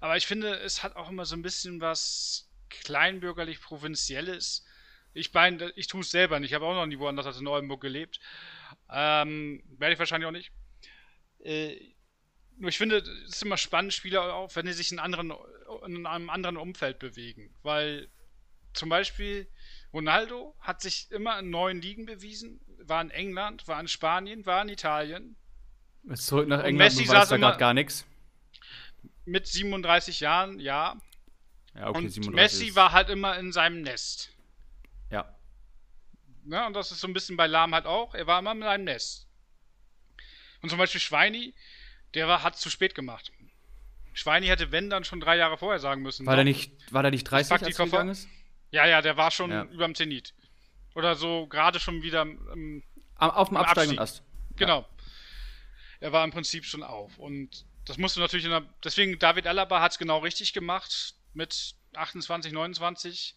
Aber 0.00 0.16
ich 0.16 0.26
finde, 0.26 0.54
es 0.54 0.82
hat 0.82 0.96
auch 0.96 1.10
immer 1.10 1.26
so 1.26 1.36
ein 1.36 1.42
bisschen 1.42 1.80
was 1.80 2.45
kleinbürgerlich 2.70 3.60
provinzielles. 3.60 4.64
Ich 5.14 5.32
meine, 5.32 5.72
ich 5.76 5.86
tue 5.86 6.02
es 6.02 6.10
selber 6.10 6.38
nicht. 6.40 6.50
Ich 6.50 6.54
habe 6.54 6.66
auch 6.66 6.74
noch 6.74 6.86
nie 6.86 6.98
woanders 6.98 7.26
als 7.26 7.40
in 7.40 7.46
Oldenburg 7.46 7.80
gelebt. 7.80 8.20
Ähm, 8.90 9.62
werde 9.78 9.94
ich 9.94 9.98
wahrscheinlich 9.98 10.28
auch 10.28 10.32
nicht. 10.32 10.52
Äh, 11.40 11.76
nur 12.58 12.70
ich 12.70 12.78
finde, 12.78 12.98
es 12.98 13.34
ist 13.34 13.42
immer 13.42 13.56
spannend, 13.56 13.92
Spieler 13.92 14.34
auch, 14.34 14.54
wenn 14.56 14.66
sie 14.66 14.72
sich 14.72 14.92
in, 14.92 14.98
anderen, 14.98 15.32
in 15.86 16.06
einem 16.06 16.30
anderen 16.30 16.56
Umfeld 16.56 16.98
bewegen. 16.98 17.54
Weil 17.62 18.08
zum 18.72 18.88
Beispiel 18.88 19.46
Ronaldo 19.92 20.54
hat 20.60 20.80
sich 20.80 21.10
immer 21.10 21.38
in 21.38 21.50
neuen 21.50 21.80
Ligen 21.80 22.06
bewiesen. 22.06 22.60
War 22.78 23.00
in 23.00 23.10
England, 23.10 23.66
war 23.68 23.80
in 23.80 23.88
Spanien, 23.88 24.46
war 24.46 24.62
in 24.62 24.68
Italien. 24.68 25.36
Ist 26.04 26.26
zurück 26.26 26.48
nach 26.48 26.62
England, 26.62 26.94
Messi 26.94 27.04
beweist 27.04 27.32
da 27.32 27.36
gerade 27.36 27.58
gar 27.58 27.74
nichts. 27.74 28.06
Mit 29.24 29.46
37 29.46 30.20
Jahren, 30.20 30.60
ja. 30.60 30.96
Ja, 31.76 31.88
okay, 31.88 31.98
und 31.98 32.10
37 32.10 32.34
Messi 32.34 32.76
war 32.76 32.92
halt 32.92 33.10
immer 33.10 33.38
in 33.38 33.52
seinem 33.52 33.82
Nest. 33.82 34.30
Ja. 35.10 35.36
ja. 36.46 36.66
Und 36.66 36.74
das 36.74 36.90
ist 36.90 37.00
so 37.00 37.06
ein 37.06 37.12
bisschen 37.12 37.36
bei 37.36 37.46
Lahm 37.46 37.74
halt 37.74 37.86
auch. 37.86 38.14
Er 38.14 38.26
war 38.26 38.38
immer 38.38 38.52
in 38.52 38.62
seinem 38.62 38.84
Nest. 38.84 39.28
Und 40.62 40.70
zum 40.70 40.78
Beispiel 40.78 41.00
Schweini, 41.00 41.54
der 42.14 42.28
war, 42.28 42.42
hat 42.42 42.56
zu 42.56 42.70
spät 42.70 42.94
gemacht. 42.94 43.30
Schweini 44.14 44.46
hätte, 44.46 44.72
wenn, 44.72 44.88
dann 44.88 45.04
schon 45.04 45.20
drei 45.20 45.36
Jahre 45.36 45.58
vorher 45.58 45.78
sagen 45.78 46.00
müssen. 46.02 46.24
War 46.24 46.36
der 46.36 46.44
nicht, 46.44 46.72
war 46.92 47.02
der 47.02 47.10
nicht 47.10 47.24
30, 47.24 47.52
als 47.52 47.62
er 47.62 47.84
gegangen 47.84 48.08
ist? 48.08 48.28
Ja, 48.70 48.86
ja, 48.86 49.02
der 49.02 49.18
war 49.18 49.30
schon 49.30 49.50
ja. 49.50 49.64
überm 49.64 49.94
Zenit. 49.94 50.34
Oder 50.94 51.14
so 51.14 51.46
gerade 51.46 51.78
schon 51.78 52.02
wieder 52.02 52.22
im, 52.22 52.82
auf 53.16 53.48
dem 53.48 53.58
absteigenden 53.58 53.98
Ast. 53.98 54.22
Genau. 54.56 54.80
Ja. 54.80 54.88
Er 56.00 56.12
war 56.12 56.24
im 56.24 56.30
Prinzip 56.30 56.64
schon 56.64 56.82
auf. 56.82 57.18
Und 57.18 57.66
das 57.84 57.98
musste 57.98 58.20
natürlich 58.20 58.46
in 58.46 58.50
der, 58.50 58.64
deswegen 58.82 59.18
David 59.18 59.46
Alaba 59.46 59.82
hat 59.82 59.92
es 59.92 59.98
genau 59.98 60.18
richtig 60.18 60.54
gemacht 60.54 61.15
mit 61.36 61.74
28, 61.94 62.52
29 62.52 63.36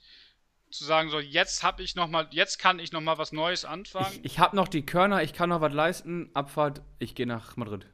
zu 0.72 0.86
sagen, 0.86 1.10
so 1.10 1.20
jetzt 1.20 1.64
habe 1.64 1.84
ich 1.84 1.96
noch 1.96 2.08
mal, 2.08 2.28
jetzt 2.32 2.60
kann 2.60 2.80
ich 2.80 2.92
noch 2.92 3.02
mal 3.02 3.18
was 3.18 3.32
Neues 3.32 3.66
anfangen. 3.66 4.20
Ich, 4.24 4.34
ich 4.34 4.40
habe 4.40 4.56
noch 4.56 4.68
die 4.68 4.86
Körner, 4.86 5.24
ich 5.24 5.34
kann 5.34 5.50
noch 5.50 5.62
was 5.62 5.74
leisten. 5.74 6.30
Abfahrt, 6.34 6.82
ich 7.00 7.16
gehe 7.16 7.28
nach 7.28 7.58
Madrid. 7.58 7.88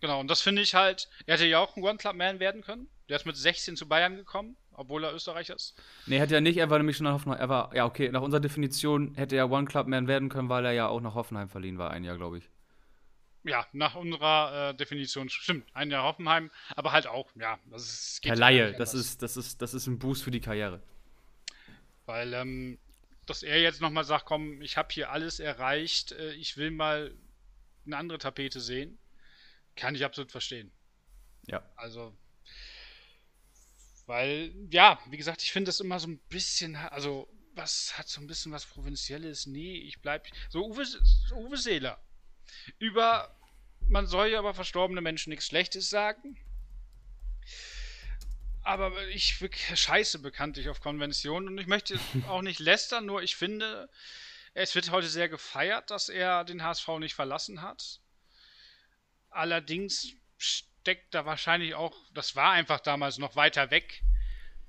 Genau, 0.00 0.20
und 0.20 0.28
das 0.28 0.40
finde 0.40 0.62
ich 0.62 0.74
halt, 0.74 1.08
er 1.26 1.34
hätte 1.34 1.46
ja 1.46 1.58
auch 1.58 1.76
ein 1.76 1.82
One-Club-Man 1.82 2.40
werden 2.40 2.62
können. 2.62 2.88
Der 3.08 3.16
ist 3.16 3.26
mit 3.26 3.36
16 3.36 3.76
zu 3.76 3.88
Bayern 3.88 4.16
gekommen, 4.16 4.56
obwohl 4.72 5.04
er 5.04 5.12
Österreicher 5.12 5.56
ist. 5.56 5.74
Nee, 6.06 6.18
hätte 6.18 6.36
er 6.36 6.40
nicht, 6.40 6.56
er 6.56 6.70
war 6.70 6.78
nämlich 6.78 6.96
schon 6.96 7.04
nach 7.04 7.14
Hoffenheim. 7.14 7.40
Er 7.40 7.48
war, 7.48 7.74
ja, 7.74 7.84
okay, 7.84 8.10
nach 8.10 8.22
unserer 8.22 8.40
Definition 8.40 9.14
hätte 9.16 9.36
er 9.36 9.50
One-Club-Man 9.50 10.06
werden 10.06 10.28
können, 10.28 10.48
weil 10.48 10.64
er 10.64 10.72
ja 10.72 10.88
auch 10.88 11.00
nach 11.00 11.14
Hoffenheim 11.14 11.48
verliehen 11.48 11.76
war, 11.76 11.90
ein 11.90 12.04
Jahr, 12.04 12.16
glaube 12.16 12.38
ich. 12.38 12.48
Ja, 13.44 13.66
nach 13.72 13.94
unserer 13.94 14.70
äh, 14.70 14.74
Definition 14.74 15.28
stimmt. 15.28 15.66
Ein 15.74 15.90
Jahr 15.90 16.04
Hoffenheim, 16.04 16.50
aber 16.76 16.92
halt 16.92 17.06
auch, 17.06 17.30
ja. 17.36 17.58
Das 17.70 17.82
ist, 17.82 18.20
Herr 18.24 18.36
Laie, 18.36 18.72
das 18.74 18.92
ist, 18.94 19.22
das, 19.22 19.36
ist, 19.36 19.62
das 19.62 19.72
ist 19.72 19.86
ein 19.86 19.98
Boost 19.98 20.22
für 20.22 20.30
die 20.30 20.40
Karriere. 20.40 20.82
Weil, 22.06 22.34
ähm, 22.34 22.78
dass 23.26 23.42
er 23.42 23.60
jetzt 23.60 23.80
nochmal 23.80 24.04
sagt, 24.04 24.26
komm, 24.26 24.60
ich 24.60 24.76
habe 24.76 24.88
hier 24.92 25.10
alles 25.10 25.40
erreicht, 25.40 26.12
äh, 26.12 26.32
ich 26.34 26.56
will 26.56 26.70
mal 26.70 27.14
eine 27.86 27.96
andere 27.96 28.18
Tapete 28.18 28.60
sehen 28.60 28.98
kann 29.76 29.94
ich 29.94 30.04
absolut 30.04 30.30
verstehen. 30.30 30.70
Ja. 31.46 31.62
Also, 31.76 32.14
weil, 34.06 34.52
ja, 34.70 35.00
wie 35.08 35.16
gesagt, 35.16 35.42
ich 35.42 35.52
finde 35.52 35.68
das 35.68 35.80
immer 35.80 35.98
so 35.98 36.08
ein 36.08 36.18
bisschen, 36.28 36.76
also, 36.76 37.28
was 37.54 37.96
hat 37.98 38.08
so 38.08 38.20
ein 38.20 38.26
bisschen 38.26 38.52
was 38.52 38.66
Provinzielles? 38.66 39.46
Nee, 39.46 39.78
ich 39.78 40.00
bleib. 40.00 40.26
So 40.50 40.66
Uwe, 40.66 40.84
so 40.84 41.34
Uwe 41.34 41.56
Seeler. 41.56 41.98
Über, 42.78 43.36
man 43.88 44.06
soll 44.06 44.28
ja 44.28 44.38
aber 44.38 44.54
verstorbene 44.54 45.00
Menschen 45.00 45.30
nichts 45.30 45.46
Schlechtes 45.46 45.90
sagen. 45.90 46.38
Aber 48.62 49.08
ich 49.08 49.42
scheiße 49.74 50.18
bekanntlich 50.18 50.68
auf 50.68 50.80
Konventionen 50.80 51.48
und 51.48 51.58
ich 51.58 51.66
möchte 51.66 51.98
auch 52.28 52.42
nicht 52.42 52.60
lästern, 52.60 53.06
nur 53.06 53.22
ich 53.22 53.36
finde, 53.36 53.88
es 54.54 54.74
wird 54.74 54.90
heute 54.90 55.08
sehr 55.08 55.28
gefeiert, 55.28 55.90
dass 55.90 56.08
er 56.08 56.44
den 56.44 56.62
HSV 56.62 56.88
nicht 56.98 57.14
verlassen 57.14 57.62
hat. 57.62 58.00
Allerdings 59.30 60.12
steckt 60.36 61.14
da 61.14 61.24
wahrscheinlich 61.24 61.74
auch, 61.74 61.96
das 62.12 62.36
war 62.36 62.52
einfach 62.52 62.80
damals 62.80 63.18
noch 63.18 63.36
weiter 63.36 63.70
weg, 63.70 64.02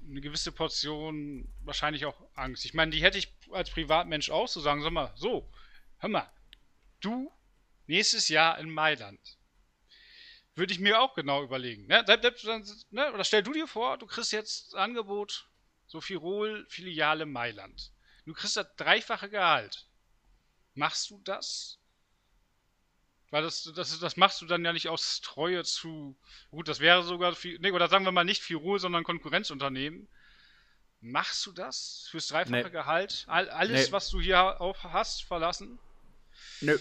eine 0.08 0.22
gewisse 0.22 0.52
Portion 0.52 1.54
wahrscheinlich 1.64 2.06
auch 2.06 2.22
Angst. 2.36 2.66
Ich 2.66 2.74
meine, 2.74 2.92
die 2.92 3.02
hätte 3.02 3.18
ich 3.18 3.34
als 3.52 3.70
Privatmensch 3.70 4.30
auch 4.30 4.48
so 4.48 4.62
sagen, 4.62 4.82
sag 4.82 4.92
mal, 4.92 5.12
so, 5.16 5.52
hör 6.00 6.10
mal, 6.10 6.32
du 7.02 7.32
nächstes 7.88 8.30
Jahr 8.30 8.60
in 8.60 8.70
Mailand. 8.70 9.20
Würde 10.56 10.74
ich 10.74 10.80
mir 10.80 11.00
auch 11.00 11.14
genau 11.14 11.44
überlegen. 11.44 11.88
Ne? 11.88 12.04
ne? 12.90 13.14
Oder 13.14 13.24
stell 13.24 13.44
du 13.44 13.54
dir 13.54 13.68
vor, 13.68 13.98
du 13.98 14.06
kriegst 14.06 14.32
jetzt 14.32 14.76
Angebot, 14.76 15.50
so 15.88 16.02
Firol, 16.02 16.66
Filiale 16.70 17.26
Mailand. 17.26 17.92
Du 18.26 18.34
kriegst 18.34 18.58
das 18.58 18.68
dreifache 18.76 19.30
Gehalt. 19.30 19.88
Machst 20.74 21.10
du 21.10 21.22
das? 21.24 21.80
Weil 23.30 23.44
das, 23.44 23.64
das, 23.76 23.98
das 23.98 24.18
machst 24.18 24.42
du 24.42 24.46
dann 24.46 24.64
ja 24.66 24.74
nicht 24.74 24.90
aus 24.90 25.22
Treue 25.22 25.64
zu. 25.64 26.18
Gut, 26.50 26.68
das 26.68 26.82
wäre 26.82 27.02
sogar. 27.04 27.36
Nee, 27.60 27.72
oder 27.72 27.88
sagen 27.88 28.04
wir 28.04 28.12
mal 28.12 28.26
nicht 28.26 28.44
Firol, 28.44 28.80
sondern 28.80 29.06
Konkurrenzunternehmen. 29.06 30.10
Machst 31.00 31.46
du 31.46 31.54
das 31.54 32.08
fürs 32.12 32.28
dreifache 32.28 32.64
nee. 32.64 32.70
Gehalt? 32.70 33.26
All, 33.28 33.50
alles, 33.50 33.88
nee. 33.88 33.92
was 33.92 34.10
du 34.10 34.20
hier 34.20 34.60
auch 34.60 34.84
hast, 34.84 35.24
verlassen? 35.24 35.80
Nö. 36.60 36.78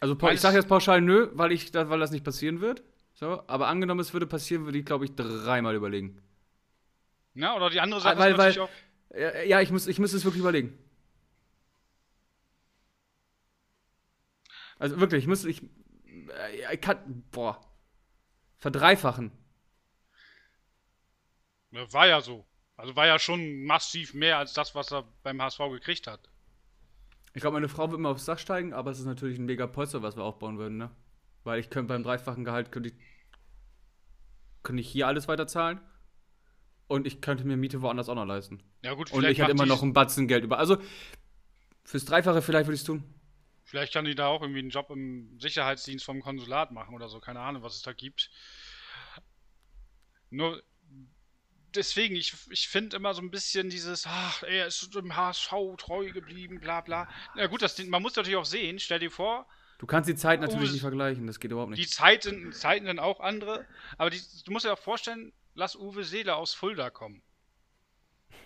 Also 0.00 0.16
ich 0.30 0.40
sage 0.40 0.56
jetzt 0.56 0.68
pauschal 0.68 1.00
nö, 1.00 1.28
weil, 1.32 1.52
ich, 1.52 1.74
weil 1.74 1.98
das 1.98 2.10
nicht 2.10 2.24
passieren 2.24 2.60
wird. 2.60 2.82
So, 3.14 3.42
aber 3.48 3.66
angenommen, 3.66 4.00
es 4.00 4.12
würde 4.12 4.26
passieren, 4.26 4.64
würde 4.64 4.78
ich, 4.78 4.84
glaube 4.84 5.04
ich, 5.04 5.14
dreimal 5.16 5.74
überlegen. 5.74 6.22
Ja, 7.34 7.56
oder 7.56 7.70
die 7.70 7.80
andere 7.80 8.00
Seite 8.00 8.18
weil, 8.18 8.32
ist 8.32 8.38
natürlich 8.38 8.70
weil, 9.10 9.34
auch. 9.34 9.46
Ja, 9.46 9.60
ich 9.60 9.70
muss, 9.70 9.86
ich 9.86 9.98
muss 9.98 10.12
es 10.12 10.24
wirklich 10.24 10.40
überlegen. 10.40 10.78
Also 14.78 15.00
wirklich, 15.00 15.24
ich 15.24 15.28
muss, 15.28 15.44
ich, 15.44 15.62
äh, 15.62 16.74
ich 16.74 16.80
kann, 16.80 17.24
boah, 17.32 17.60
verdreifachen. 18.58 19.32
War 21.70 22.06
ja 22.06 22.20
so. 22.20 22.46
Also 22.76 22.94
war 22.94 23.06
ja 23.06 23.18
schon 23.18 23.64
massiv 23.64 24.14
mehr 24.14 24.38
als 24.38 24.52
das, 24.52 24.74
was 24.74 24.92
er 24.92 25.02
beim 25.24 25.42
HSV 25.42 25.58
gekriegt 25.70 26.06
hat. 26.06 26.30
Ich 27.34 27.40
glaube, 27.40 27.54
meine 27.54 27.68
Frau 27.68 27.90
wird 27.90 28.00
mal 28.00 28.10
aufs 28.10 28.24
Dach 28.24 28.38
steigen, 28.38 28.72
aber 28.72 28.90
es 28.90 28.98
ist 28.98 29.06
natürlich 29.06 29.38
ein 29.38 29.46
mega 29.46 29.66
Polster, 29.66 30.02
was 30.02 30.16
wir 30.16 30.24
aufbauen 30.24 30.58
würden, 30.58 30.78
ne? 30.78 30.90
Weil 31.44 31.60
ich 31.60 31.70
könnte 31.70 31.88
beim 31.88 32.02
dreifachen 32.02 32.44
Gehalt, 32.44 32.72
könnte 32.72 32.90
ich, 32.90 32.94
könnte 34.62 34.80
ich 34.80 34.88
hier 34.88 35.06
alles 35.06 35.28
weiterzahlen 35.28 35.80
und 36.88 37.06
ich 37.06 37.20
könnte 37.20 37.44
mir 37.44 37.56
Miete 37.56 37.82
woanders 37.82 38.08
auch 38.08 38.14
noch 38.14 38.24
leisten. 38.24 38.62
Ja 38.82 38.94
gut, 38.94 39.12
Und 39.12 39.24
ich 39.24 39.38
hätte 39.38 39.52
immer 39.52 39.66
noch 39.66 39.82
ein 39.82 39.92
Batzen 39.92 40.26
Geld 40.26 40.44
über. 40.44 40.58
Also 40.58 40.78
fürs 41.84 42.04
Dreifache 42.04 42.42
vielleicht 42.42 42.66
würde 42.66 42.74
ich 42.74 42.80
es 42.80 42.86
tun. 42.86 43.04
Vielleicht 43.64 43.92
kann 43.92 44.06
die 44.06 44.14
da 44.14 44.28
auch 44.28 44.40
irgendwie 44.40 44.60
einen 44.60 44.70
Job 44.70 44.90
im 44.90 45.38
Sicherheitsdienst 45.38 46.04
vom 46.04 46.22
Konsulat 46.22 46.72
machen 46.72 46.94
oder 46.94 47.08
so. 47.08 47.20
Keine 47.20 47.40
Ahnung, 47.40 47.62
was 47.62 47.76
es 47.76 47.82
da 47.82 47.92
gibt. 47.92 48.30
Nur 50.30 50.62
deswegen, 51.74 52.16
ich, 52.16 52.34
ich 52.50 52.68
finde 52.68 52.96
immer 52.96 53.14
so 53.14 53.22
ein 53.22 53.30
bisschen 53.30 53.70
dieses, 53.70 54.06
ach, 54.06 54.42
er 54.42 54.66
ist 54.66 54.94
dem 54.94 55.16
HSV 55.16 55.52
treu 55.76 56.10
geblieben, 56.10 56.60
bla 56.60 56.80
bla. 56.80 57.08
Na 57.34 57.46
gut, 57.46 57.62
das, 57.62 57.78
man 57.84 58.02
muss 58.02 58.16
natürlich 58.16 58.36
auch 58.36 58.44
sehen, 58.44 58.78
stell 58.78 58.98
dir 58.98 59.10
vor. 59.10 59.46
Du 59.78 59.86
kannst 59.86 60.08
die 60.08 60.16
Zeit 60.16 60.40
natürlich 60.40 60.70
oh, 60.70 60.72
nicht 60.72 60.80
vergleichen, 60.80 61.26
das 61.26 61.38
geht 61.38 61.52
überhaupt 61.52 61.70
nicht. 61.70 61.82
Die 61.82 61.88
Zeiten, 61.88 62.52
Zeiten 62.52 62.86
sind 62.86 62.98
auch 62.98 63.20
andere, 63.20 63.64
aber 63.96 64.10
die, 64.10 64.20
du 64.44 64.50
musst 64.50 64.64
dir 64.64 64.72
auch 64.72 64.78
vorstellen, 64.78 65.32
lass 65.54 65.76
Uwe 65.76 66.04
Seeler 66.04 66.36
aus 66.36 66.54
Fulda 66.54 66.90
kommen. 66.90 67.22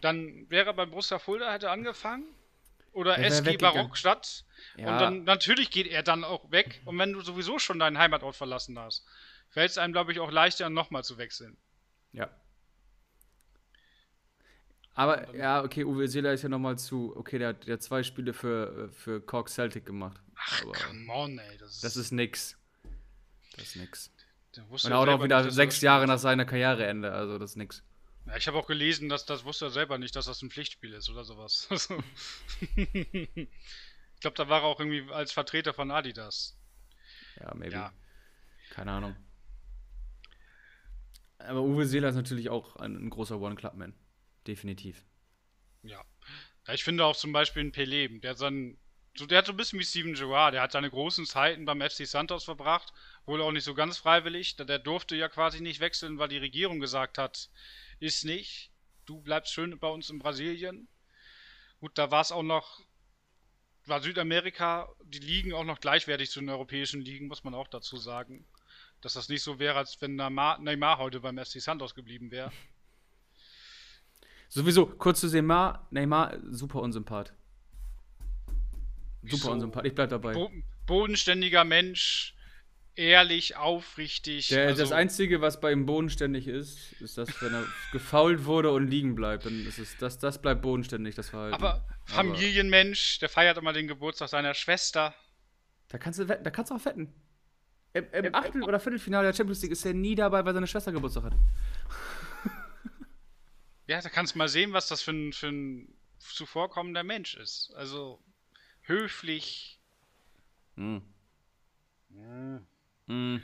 Dann 0.03 0.51
wäre 0.51 0.67
er 0.67 0.75
beim 0.75 0.91
Borussia 0.91 1.19
Fulda, 1.19 1.51
hätte 1.51 1.71
angefangen, 1.71 2.27
oder 2.93 3.19
SG 3.19 3.57
Barockstadt. 3.57 4.45
Ja. 4.77 4.93
Und 4.93 4.99
dann 5.01 5.25
natürlich 5.25 5.71
geht 5.71 5.87
er 5.87 6.03
dann 6.03 6.25
auch 6.25 6.51
weg. 6.51 6.83
Und 6.85 6.99
wenn 6.99 7.13
du 7.13 7.21
sowieso 7.21 7.59
schon 7.59 7.79
deinen 7.79 7.99
Heimatort 7.99 8.37
verlassen 8.37 8.79
hast, 8.79 9.07
fällt 9.49 9.71
es 9.71 9.79
einem, 9.79 9.93
glaube 9.93 10.13
ich, 10.13 10.21
auch 10.21 10.31
leichter, 10.31 10.69
nochmal 10.71 11.05
zu 11.05 11.19
wechseln. 11.19 11.57
Ja. 12.13 12.31
Aber 14.95 15.35
ja, 15.35 15.63
okay, 15.63 15.85
Uwe 15.85 16.07
Seeler 16.07 16.33
ist 16.33 16.43
ja 16.43 16.49
nochmal 16.49 16.79
zu. 16.79 17.17
Okay, 17.17 17.39
der, 17.39 17.57
hat 17.67 17.83
zwei 17.83 18.03
Spiele 18.03 18.35
für, 18.35 18.91
für 18.93 19.21
Cork 19.21 19.49
Celtic 19.49 19.87
gemacht. 19.87 20.21
Ach, 20.37 20.63
Aber 20.63 20.73
come 20.73 21.13
on, 21.13 21.39
ey. 21.39 21.59
Das 21.59 21.75
ist, 21.75 21.85
das 21.85 21.97
ist 21.97 22.13
nix. 22.13 22.59
Das 23.57 23.69
ist 23.69 23.77
nix. 23.77 24.11
Und 24.57 24.93
auch 24.93 25.07
noch 25.07 25.23
wieder 25.23 25.51
sechs 25.51 25.81
Jahre 25.81 26.07
nach 26.07 26.19
seiner 26.19 26.45
Karriereende, 26.45 27.11
also 27.11 27.39
das 27.39 27.53
ist 27.53 27.57
nix. 27.57 27.83
Ja, 28.27 28.37
ich 28.37 28.47
habe 28.47 28.59
auch 28.59 28.67
gelesen, 28.67 29.09
dass 29.09 29.25
das 29.25 29.45
wusste 29.45 29.67
er 29.67 29.71
selber 29.71 29.99
nicht, 29.99 30.15
dass 30.15 30.27
das 30.27 30.43
ein 30.43 30.51
Pflichtspiel 30.51 30.93
ist 30.93 31.09
oder 31.09 31.25
sowas. 31.25 31.69
ich 32.77 34.21
glaube, 34.21 34.37
da 34.37 34.49
war 34.49 34.61
er 34.61 34.65
auch 34.65 34.79
irgendwie 34.79 35.11
als 35.11 35.33
Vertreter 35.33 35.73
von 35.73 35.91
Adidas. 35.91 36.57
Ja, 37.41 37.55
maybe. 37.55 37.73
Ja. 37.73 37.93
Keine 38.71 38.93
Ahnung. 38.93 39.17
Aber 41.39 41.63
Uwe 41.63 41.87
Seeler 41.87 42.11
ist 42.11 42.15
natürlich 42.15 42.51
auch 42.51 42.77
ein, 42.77 42.95
ein 42.95 43.11
großer 43.11 43.41
One-Club-Man. 43.41 43.95
Definitiv. 44.47 45.05
Ja. 45.83 46.05
Ich 46.69 46.85
finde 46.85 47.05
auch 47.05 47.17
zum 47.17 47.33
Beispiel 47.33 47.65
ein 47.65 47.73
Pelé, 47.73 48.21
der 48.21 48.31
hat, 48.31 48.39
so, 48.39 49.27
der 49.27 49.39
hat 49.39 49.47
so 49.47 49.53
ein 49.53 49.57
bisschen 49.57 49.79
wie 49.79 49.85
Steven 49.85 50.15
Gerrard, 50.15 50.55
der 50.55 50.63
hat 50.63 50.73
seine 50.73 50.91
großen 50.91 51.27
Zeiten 51.27 51.65
beim 51.65 51.81
FC 51.81 52.07
Santos 52.07 52.45
verbracht, 52.45 52.93
wohl 53.27 53.43
auch 53.43 53.53
nicht 53.53 53.65
so 53.65 53.75
ganz 53.75 53.99
freiwillig. 53.99 54.57
Der 54.57 54.79
durfte 54.79 55.17
ja 55.17 55.29
quasi 55.29 55.61
nicht 55.61 55.81
wechseln, 55.81 56.19
weil 56.19 56.29
die 56.29 56.39
Regierung 56.39 56.81
gesagt 56.81 57.19
hat, 57.19 57.51
ist 57.99 58.25
nicht. 58.25 58.71
Du 59.05 59.21
bleibst 59.21 59.53
schön 59.53 59.79
bei 59.79 59.89
uns 59.89 60.09
in 60.11 60.19
Brasilien. 60.19 60.89
Gut, 61.81 61.99
da 61.99 62.13
war 62.13 62.21
es 62.21 62.31
auch 62.31 62.45
noch, 62.45 62.81
war 63.87 64.01
Südamerika, 64.01 64.89
die 65.05 65.19
Ligen 65.19 65.53
auch 65.53 65.65
noch 65.65 65.81
gleichwertig 65.81 66.31
zu 66.31 66.39
den 66.39 66.51
europäischen 66.51 67.01
Ligen, 67.01 67.27
muss 67.27 67.43
man 67.43 67.55
auch 67.55 67.67
dazu 67.67 67.97
sagen. 67.97 68.47
Dass 69.01 69.15
das 69.15 69.29
nicht 69.29 69.43
so 69.43 69.59
wäre, 69.59 69.79
als 69.79 70.01
wenn 70.01 70.15
Neymar 70.15 70.99
heute 70.99 71.19
beim 71.19 71.39
FC 71.39 71.61
Santos 71.61 71.97
geblieben 71.97 72.31
wäre. 72.31 72.53
Sowieso, 74.55 74.85
kurz 74.85 75.21
zu 75.21 75.29
Neymar, 75.29 75.87
Neymar, 75.91 76.37
super 76.51 76.83
unsympath. 76.83 77.33
Super 79.23 79.33
Wieso? 79.33 79.51
unsympath, 79.51 79.87
ich 79.87 79.95
bleib 79.95 80.11
dabei. 80.11 80.35
Bo 80.35 80.51
bodenständiger 80.85 81.65
Mensch, 81.65 82.35
ehrlich, 82.95 83.57
aufrichtig. 83.57 84.49
Der, 84.49 84.67
also, 84.67 84.83
das 84.83 84.93
Einzige, 84.93 85.41
was 85.41 85.59
bei 85.59 85.73
ihm 85.73 85.87
bodenständig 85.87 86.49
ist, 86.49 86.93
ist, 87.01 87.17
dass 87.17 87.41
wenn 87.41 87.55
er 87.55 87.65
gefault 87.93 88.45
wurde 88.45 88.73
und 88.73 88.89
liegen 88.89 89.15
bleibt, 89.15 89.47
dann 89.47 89.65
ist 89.65 89.79
es, 89.79 89.97
das, 89.97 90.19
das 90.19 90.43
bleibt 90.43 90.61
bodenständig, 90.61 91.15
das 91.15 91.31
Verhalten. 91.31 91.55
Aber 91.55 91.83
Familienmensch, 92.05 93.21
der 93.21 93.31
feiert 93.31 93.57
immer 93.57 93.73
den 93.73 93.89
Geburtstag 93.89 94.29
seiner 94.29 94.53
Schwester. 94.53 95.15
Da 95.89 95.97
kannst 95.97 96.19
du 96.19 96.29
wetten, 96.29 96.45
da 96.45 96.51
kannst 96.51 96.71
du 96.71 96.75
auch 96.75 96.85
wetten. 96.85 97.11
Im, 97.95 98.07
im 98.13 98.35
Achtel- 98.35 98.65
oder 98.65 98.81
Viertelfinale 98.81 99.29
der 99.29 99.35
Champions 99.35 99.63
League 99.63 99.73
ist 99.73 99.85
er 99.85 99.93
nie 99.93 100.15
dabei, 100.15 100.45
weil 100.45 100.55
seine 100.55 100.67
Schwester 100.67 100.93
Geburtstag 100.93 101.25
hat. 101.25 101.35
Ja, 103.87 104.01
da 104.01 104.09
kannst 104.09 104.35
du 104.35 104.39
mal 104.39 104.49
sehen, 104.49 104.73
was 104.73 104.89
das 104.89 105.03
für 105.03 105.13
ein, 105.13 105.33
für 105.33 105.49
ein 105.49 105.95
zuvorkommender 106.19 107.03
Mensch 107.03 107.35
ist. 107.35 107.73
Also 107.75 108.21
höflich. 108.83 109.79
Hm. 110.77 111.03
Mm. 113.07 113.41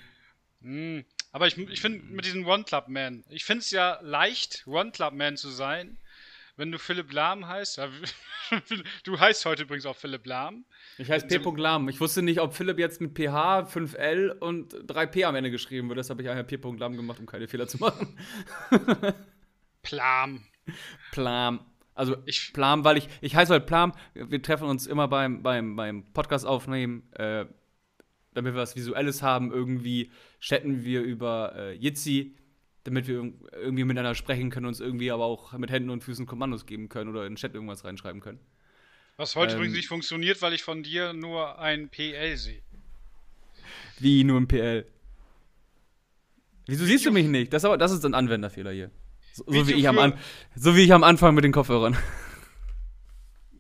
Mm. 0.61 1.05
Aber 1.33 1.47
ich, 1.47 1.59
ich 1.59 1.81
finde 1.81 2.05
mit 2.05 2.25
diesem 2.25 2.47
One-Club-Man, 2.47 3.25
ich 3.29 3.45
finde 3.45 3.61
es 3.61 3.71
ja 3.71 3.99
leicht, 4.03 4.67
One-Club-Man 4.67 5.37
zu 5.37 5.51
sein, 5.51 5.99
wenn 6.57 6.73
du 6.73 6.79
Philipp 6.79 7.13
Lahm 7.13 7.47
heißt. 7.47 7.81
du 9.05 9.21
heißt 9.21 9.45
heute 9.45 9.63
übrigens 9.63 9.87
auch 9.87 9.97
Philipp 9.97 10.27
Lahm. 10.27 10.65
Ich 10.97 11.11
heiße 11.11 11.27
P. 11.27 11.39
Lahm. 11.57 11.89
Ich 11.89 12.01
wusste 12.01 12.23
nicht, 12.23 12.41
ob 12.41 12.55
Philipp 12.55 12.79
jetzt 12.79 13.01
mit 13.01 13.15
PH, 13.17 13.69
5L 13.69 14.39
und 14.39 14.75
3P 14.75 15.25
am 15.25 15.37
Ende 15.37 15.51
geschrieben 15.51 15.89
wird. 15.89 15.99
Deshalb 15.99 16.19
habe 16.19 16.23
ich 16.23 16.31
einfach 16.31 16.47
P. 16.47 16.59
Lahm 16.79 16.97
gemacht, 16.97 17.21
um 17.21 17.27
keine 17.27 17.47
Fehler 17.47 17.69
zu 17.69 17.79
machen. 17.79 18.19
Plam. 19.83 20.45
Plam. 21.13 21.61
Also 21.95 22.17
ich 22.27 22.53
Plam, 22.53 22.85
weil 22.85 22.99
ich, 22.99 23.09
ich 23.21 23.35
heiße 23.35 23.53
halt 23.53 23.67
Plam. 23.67 23.93
Wir 24.15 24.43
treffen 24.43 24.69
uns 24.69 24.87
immer 24.87 25.09
beim, 25.09 25.43
beim, 25.43 25.77
beim 25.77 26.05
Podcast 26.13 26.47
aufnehmen. 26.47 27.11
Äh, 27.13 27.47
damit 28.39 28.55
wir 28.55 28.61
was 28.61 28.77
Visuelles 28.77 29.23
haben, 29.23 29.53
irgendwie 29.53 30.13
chatten 30.41 30.85
wir 30.85 31.03
über 31.03 31.55
äh, 31.57 31.73
Jitsi, 31.73 32.37
damit 32.85 33.09
wir 33.09 33.33
irgendwie 33.53 33.85
miteinander 33.85 34.15
sprechen 34.15 34.51
können, 34.51 34.67
uns 34.67 34.81
irgendwie 34.81 35.11
aber 35.11 35.25
auch 35.25 35.53
mit 35.55 35.71
Händen 35.71 35.91
und 35.91 36.05
Füßen 36.05 36.27
Kommandos 36.27 36.65
geben 36.65 36.89
können 36.89 37.11
oder 37.11 37.27
in 37.27 37.33
den 37.33 37.37
Chat 37.37 37.55
irgendwas 37.55 37.85
reinschreiben 37.85 38.21
können. 38.21 38.39
Was 39.17 39.35
heute 39.35 39.55
ähm, 39.55 39.59
übrigens 39.59 39.77
nicht 39.77 39.89
funktioniert, 39.89 40.41
weil 40.41 40.53
ich 40.53 40.63
von 40.63 40.85
dir 40.85 41.13
nur 41.13 41.59
ein 41.59 41.89
PL 41.89 42.37
sehe. 42.37 42.63
Wie 43.99 44.23
nur 44.23 44.41
ein 44.41 44.47
PL? 44.47 44.87
Wieso 46.67 46.85
siehst 46.85 47.05
du 47.07 47.11
mich 47.11 47.27
nicht? 47.27 47.53
Das, 47.53 47.65
aber, 47.65 47.77
das 47.77 47.91
ist 47.91 48.05
ein 48.05 48.15
Anwenderfehler 48.15 48.71
hier. 48.71 48.93
So, 49.39 49.45
so 49.47 49.69
wie 49.69 49.75
ich 49.75 49.89
am 49.89 49.99
An 49.99 50.19
so 50.57 50.75
wie 50.75 50.83
ich 50.83 50.93
am 50.93 51.05
Anfang 51.05 51.35
mit 51.35 51.45
den 51.45 51.53
Kopfhörern. 51.53 51.97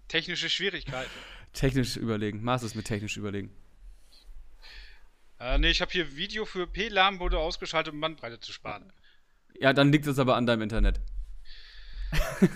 Technische 0.08 0.50
Schwierigkeiten. 0.50 1.10
Technisch 1.52 1.96
überlegen. 1.96 2.42
Maß 2.42 2.64
ist 2.64 2.74
mit 2.74 2.86
technisch 2.86 3.16
überlegen. 3.16 3.50
Äh, 5.38 5.58
nee, 5.58 5.70
ich 5.70 5.80
habe 5.80 5.92
hier 5.92 6.16
Video 6.16 6.44
für 6.44 6.66
P-Lahm 6.66 7.20
wurde 7.20 7.38
ausgeschaltet, 7.38 7.94
um 7.94 8.00
Bandbreite 8.00 8.40
zu 8.40 8.52
sparen. 8.52 8.92
Ja, 9.60 9.72
dann 9.72 9.92
liegt 9.92 10.06
es 10.06 10.18
aber 10.18 10.34
an 10.34 10.46
deinem 10.46 10.62
Internet. 10.62 11.00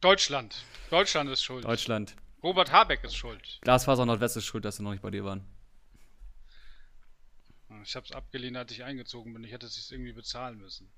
Deutschland. 0.00 0.64
Deutschland 0.90 1.30
ist 1.30 1.42
schuld. 1.42 1.64
Deutschland. 1.64 2.14
Robert 2.42 2.70
Habeck 2.70 3.02
ist 3.02 3.16
schuld. 3.16 3.58
Glasfaser 3.62 4.06
Nordwest 4.06 4.36
ist 4.36 4.44
schuld, 4.44 4.64
dass 4.64 4.76
sie 4.76 4.82
noch 4.82 4.92
nicht 4.92 5.02
bei 5.02 5.10
dir 5.10 5.24
waren. 5.24 5.44
Ich 7.84 7.96
habe 7.96 8.06
es 8.06 8.12
abgelehnt, 8.12 8.56
als 8.56 8.70
ich 8.70 8.84
eingezogen 8.84 9.32
bin. 9.32 9.42
Ich 9.42 9.52
hätte 9.52 9.66
es 9.66 9.90
irgendwie 9.90 10.12
bezahlen 10.12 10.58
müssen. 10.58 10.92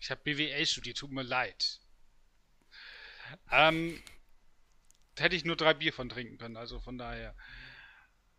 Ich 0.00 0.10
habe 0.10 0.22
BWL 0.22 0.66
studiert, 0.66 0.96
tut 0.96 1.12
mir 1.12 1.22
leid. 1.22 1.80
Ähm, 3.50 4.02
da 5.14 5.24
hätte 5.24 5.36
ich 5.36 5.44
nur 5.44 5.56
drei 5.56 5.74
Bier 5.74 5.92
von 5.92 6.08
trinken 6.08 6.38
können, 6.38 6.56
also 6.56 6.80
von 6.80 6.98
daher. 6.98 7.36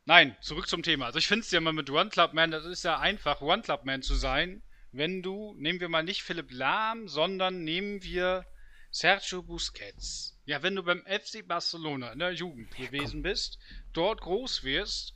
Nein, 0.05 0.35
zurück 0.41 0.67
zum 0.67 0.81
Thema. 0.81 1.05
Also 1.05 1.19
ich 1.19 1.27
finde 1.27 1.41
es 1.41 1.51
ja 1.51 1.61
mal 1.61 1.73
mit 1.73 1.89
One 1.89 2.09
Club 2.09 2.33
Man, 2.33 2.49
das 2.49 2.65
ist 2.65 2.83
ja 2.83 2.99
einfach, 2.99 3.41
One 3.41 3.61
Club 3.61 3.85
Man 3.85 4.01
zu 4.01 4.15
sein, 4.15 4.63
wenn 4.91 5.21
du, 5.21 5.53
nehmen 5.57 5.79
wir 5.79 5.89
mal 5.89 6.03
nicht 6.03 6.23
Philipp 6.23 6.51
Lahm, 6.51 7.07
sondern 7.07 7.63
nehmen 7.63 8.01
wir 8.03 8.45
Sergio 8.89 9.43
Busquets. 9.43 10.37
Ja, 10.45 10.63
wenn 10.63 10.75
du 10.75 10.83
beim 10.83 11.05
FC 11.05 11.47
Barcelona 11.47 12.11
in 12.11 12.19
der 12.19 12.33
Jugend 12.33 12.75
gewesen 12.75 13.21
bist, 13.21 13.59
dort 13.93 14.21
groß 14.21 14.63
wirst 14.63 15.15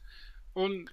und 0.53 0.89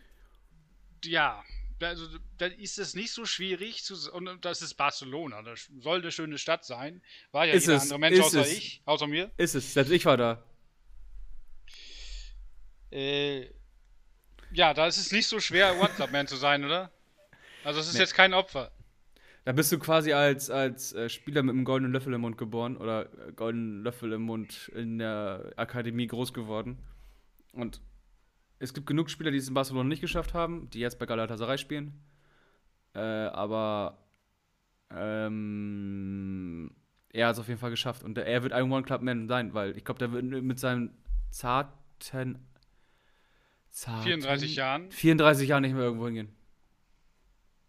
ja, 1.04 1.44
also 1.88 2.06
da 2.38 2.46
ist 2.46 2.78
es 2.78 2.94
nicht 2.94 3.12
so 3.12 3.24
schwierig 3.24 3.84
zu 3.84 3.94
und 4.12 4.44
das 4.44 4.62
ist 4.62 4.74
Barcelona, 4.74 5.42
das 5.42 5.70
soll 5.80 6.00
eine 6.00 6.10
schöne 6.10 6.38
Stadt 6.38 6.64
sein. 6.64 7.02
War 7.30 7.46
ja 7.46 7.54
ist 7.54 7.64
jeder 7.64 7.76
es, 7.76 7.82
andere 7.84 7.98
Mensch 7.98 8.20
außer 8.20 8.42
es. 8.42 8.52
ich, 8.52 8.82
außer 8.84 9.06
mir. 9.06 9.30
Ist 9.36 9.54
es, 9.54 9.72
selbst 9.72 9.90
ich 9.90 10.04
war 10.04 10.16
da. 10.16 10.42
Äh, 12.90 13.50
ja, 14.52 14.74
da 14.74 14.86
ist 14.86 14.98
es 14.98 15.12
nicht 15.12 15.26
so 15.26 15.40
schwer, 15.40 15.76
One-Club-Man 15.80 16.26
zu 16.26 16.36
sein, 16.36 16.64
oder? 16.64 16.90
Also 17.64 17.80
es 17.80 17.88
ist 17.88 17.94
nee. 17.94 18.00
jetzt 18.00 18.14
kein 18.14 18.34
Opfer. 18.34 18.72
Da 19.44 19.52
bist 19.52 19.72
du 19.72 19.78
quasi 19.78 20.12
als, 20.12 20.50
als 20.50 20.92
äh, 20.92 21.08
Spieler 21.08 21.42
mit 21.42 21.54
einem 21.54 21.64
goldenen 21.64 21.92
Löffel 21.92 22.12
im 22.12 22.20
Mund 22.20 22.38
geboren 22.38 22.76
oder 22.76 23.06
äh, 23.06 23.32
goldenen 23.32 23.82
Löffel 23.82 24.12
im 24.12 24.22
Mund 24.22 24.70
in 24.74 24.98
der 24.98 25.52
Akademie 25.56 26.06
groß 26.06 26.32
geworden. 26.32 26.78
Und 27.52 27.80
es 28.62 28.72
gibt 28.72 28.86
genug 28.86 29.10
Spieler, 29.10 29.32
die 29.32 29.38
es 29.38 29.48
in 29.48 29.54
Barcelona 29.54 29.88
nicht 29.88 30.00
geschafft 30.00 30.34
haben, 30.34 30.70
die 30.70 30.78
jetzt 30.78 30.98
bei 31.00 31.06
Galatasaray 31.06 31.58
spielen. 31.58 32.00
Äh, 32.94 33.00
aber 33.00 33.98
ähm, 34.90 36.70
er 37.10 37.26
hat 37.26 37.34
es 37.34 37.40
auf 37.40 37.48
jeden 37.48 37.58
Fall 37.58 37.70
geschafft. 37.70 38.04
Und 38.04 38.16
er 38.18 38.42
wird 38.44 38.52
ein 38.52 38.70
One-Club-Man 38.70 39.26
sein, 39.26 39.52
weil 39.52 39.76
ich 39.76 39.84
glaube, 39.84 39.98
der 39.98 40.12
wird 40.12 40.24
mit 40.24 40.60
seinem 40.60 40.90
zarten 41.30 42.38
Zarten, 43.70 44.04
34 44.04 44.54
Jahren. 44.54 44.90
34 44.92 45.48
Jahren 45.48 45.62
nicht 45.62 45.72
mehr 45.72 45.82
irgendwo 45.82 46.06
hingehen. 46.06 46.28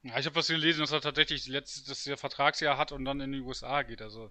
Ja, 0.04 0.20
ich 0.20 0.26
habe 0.26 0.36
was 0.36 0.48
gelesen, 0.48 0.82
dass 0.82 0.92
er 0.92 1.02
tatsächlich 1.02 1.48
letztes 1.48 2.06
Jahr 2.06 2.18
Vertragsjahr 2.18 2.78
hat 2.78 2.92
und 2.92 3.06
dann 3.06 3.22
in 3.22 3.32
die 3.32 3.40
USA 3.40 3.84
geht. 3.84 4.02
Also. 4.02 4.30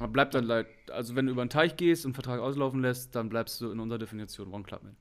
Man 0.00 0.10
bleibt 0.10 0.34
dann 0.34 0.44
leid. 0.44 0.66
Also, 0.90 1.14
wenn 1.14 1.26
du 1.26 1.32
über 1.32 1.44
den 1.44 1.50
Teich 1.50 1.76
gehst 1.76 2.04
und 2.04 2.10
einen 2.10 2.14
Vertrag 2.14 2.40
auslaufen 2.40 2.80
lässt, 2.80 3.14
dann 3.14 3.28
bleibst 3.28 3.60
du 3.60 3.70
in 3.70 3.80
unserer 3.80 3.98
Definition 3.98 4.52
One 4.52 4.64
Clubman. 4.64 4.96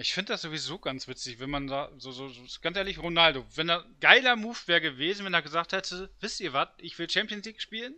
Ich 0.00 0.14
finde 0.14 0.32
das 0.32 0.42
sowieso 0.42 0.78
ganz 0.78 1.08
witzig, 1.08 1.40
wenn 1.40 1.50
man 1.50 1.66
da, 1.66 1.92
so, 1.98 2.10
so, 2.10 2.28
so 2.28 2.60
ganz 2.62 2.76
ehrlich, 2.76 2.98
Ronaldo, 2.98 3.44
wenn 3.54 3.68
er 3.68 3.84
geiler 4.00 4.34
Move 4.34 4.56
wäre 4.66 4.80
gewesen, 4.80 5.26
wenn 5.26 5.34
er 5.34 5.42
gesagt 5.42 5.72
hätte, 5.72 6.10
wisst 6.20 6.40
ihr 6.40 6.54
was, 6.54 6.68
ich 6.78 6.98
will 6.98 7.10
Champions 7.10 7.44
League 7.44 7.60
spielen, 7.60 7.94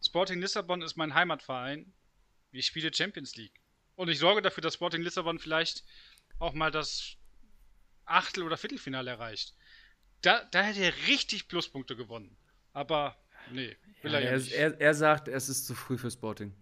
Sporting 0.00 0.40
Lissabon 0.40 0.82
ist 0.82 0.96
mein 0.96 1.14
Heimatverein, 1.14 1.92
ich 2.52 2.66
spiele 2.66 2.94
Champions 2.94 3.34
League. 3.34 3.60
Und 3.96 4.08
ich 4.08 4.20
sorge 4.20 4.40
dafür, 4.40 4.62
dass 4.62 4.74
Sporting 4.74 5.02
Lissabon 5.02 5.40
vielleicht 5.40 5.82
auch 6.38 6.52
mal 6.52 6.70
das 6.70 7.16
Achtel- 8.04 8.44
oder 8.44 8.56
Viertelfinale 8.56 9.10
erreicht. 9.10 9.54
Da, 10.22 10.44
da 10.52 10.62
hätte 10.62 10.80
er 10.80 10.92
richtig 11.08 11.48
Pluspunkte 11.48 11.96
gewonnen. 11.96 12.36
Aber 12.72 13.16
nee, 13.50 13.76
will 14.02 14.12
ja, 14.12 14.20
er 14.20 14.30
ja 14.32 14.36
nicht. 14.36 14.52
Er, 14.52 14.80
er 14.80 14.94
sagt, 14.94 15.26
es 15.26 15.48
ist 15.48 15.66
zu 15.66 15.74
früh 15.74 15.98
für 15.98 16.10
Sporting. 16.10 16.54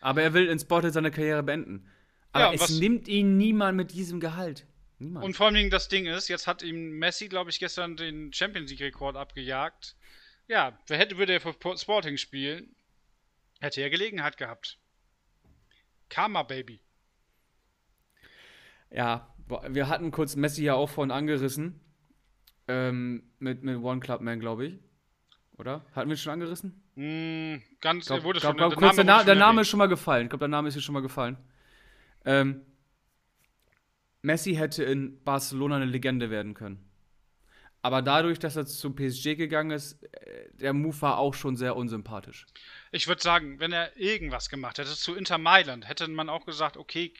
Aber 0.00 0.22
er 0.22 0.34
will 0.34 0.46
in 0.48 0.58
Sporting 0.58 0.92
seine 0.92 1.10
Karriere 1.10 1.42
beenden. 1.42 1.90
Aber 2.36 2.44
ja, 2.46 2.52
es 2.52 2.60
was, 2.60 2.70
nimmt 2.70 3.08
ihn 3.08 3.36
niemand 3.36 3.76
mit 3.76 3.92
diesem 3.92 4.20
Gehalt. 4.20 4.66
Niemand. 4.98 5.24
Und 5.24 5.36
vor 5.36 5.46
allem 5.46 5.70
das 5.70 5.88
Ding 5.88 6.06
ist, 6.06 6.28
jetzt 6.28 6.46
hat 6.46 6.62
ihm 6.62 6.98
Messi, 6.98 7.28
glaube 7.28 7.50
ich, 7.50 7.58
gestern 7.58 7.96
den 7.96 8.32
Champions 8.32 8.70
League-Rekord 8.70 9.16
abgejagt. 9.16 9.96
Ja, 10.48 10.78
wer 10.86 10.98
hätte, 10.98 11.18
würde 11.18 11.34
er 11.34 11.40
für 11.40 11.54
Sporting 11.76 12.16
spielen, 12.16 12.74
hätte 13.60 13.80
er 13.80 13.90
Gelegenheit 13.90 14.36
gehabt. 14.36 14.78
Karma 16.08 16.42
Baby. 16.44 16.80
Ja, 18.90 19.34
wir 19.68 19.88
hatten 19.88 20.10
kurz 20.12 20.36
Messi 20.36 20.62
ja 20.64 20.74
auch 20.74 20.88
vorhin 20.88 21.10
angerissen. 21.10 21.80
Ähm, 22.68 23.22
mit, 23.38 23.62
mit 23.62 23.78
One 23.78 24.00
Club 24.00 24.20
Man, 24.20 24.40
glaube 24.40 24.66
ich. 24.66 24.78
Oder? 25.58 25.84
Hatten 25.92 26.08
wir 26.08 26.16
schon 26.16 26.32
angerissen? 26.32 26.82
Mm, 26.96 27.62
ganz, 27.80 28.06
Glaub, 28.06 28.24
wurde 28.24 28.40
glaub, 28.40 28.58
schon, 28.58 28.70
glaub, 28.78 28.94
der 28.94 29.04
Name 29.04 29.24
der 29.24 29.34
Name 29.34 29.60
ist 29.62 29.68
schon 29.68 29.78
mal 29.78 29.86
gefallen. 29.86 30.24
Ich 30.24 30.30
glaube, 30.30 30.42
der 30.42 30.48
Name 30.48 30.68
ist 30.68 30.74
hier 30.74 30.82
schon 30.82 30.92
mal 30.92 31.02
gefallen. 31.02 31.36
Ähm, 32.26 32.62
Messi 34.22 34.54
hätte 34.54 34.84
in 34.84 35.22
Barcelona 35.24 35.76
eine 35.76 35.84
Legende 35.86 36.28
werden 36.30 36.54
können. 36.54 36.82
Aber 37.80 38.02
dadurch, 38.02 38.40
dass 38.40 38.56
er 38.56 38.66
zu 38.66 38.90
PSG 38.90 39.36
gegangen 39.36 39.70
ist, 39.70 40.02
äh, 40.02 40.48
der 40.54 40.72
Move 40.72 41.00
war 41.02 41.18
auch 41.18 41.34
schon 41.34 41.56
sehr 41.56 41.76
unsympathisch. 41.76 42.46
Ich 42.90 43.06
würde 43.06 43.22
sagen, 43.22 43.60
wenn 43.60 43.72
er 43.72 43.96
irgendwas 43.96 44.48
gemacht 44.48 44.78
hätte 44.78 44.96
zu 44.96 45.14
Inter 45.14 45.38
Mailand, 45.38 45.88
hätte 45.88 46.08
man 46.08 46.28
auch 46.28 46.44
gesagt, 46.46 46.76
okay, 46.76 47.14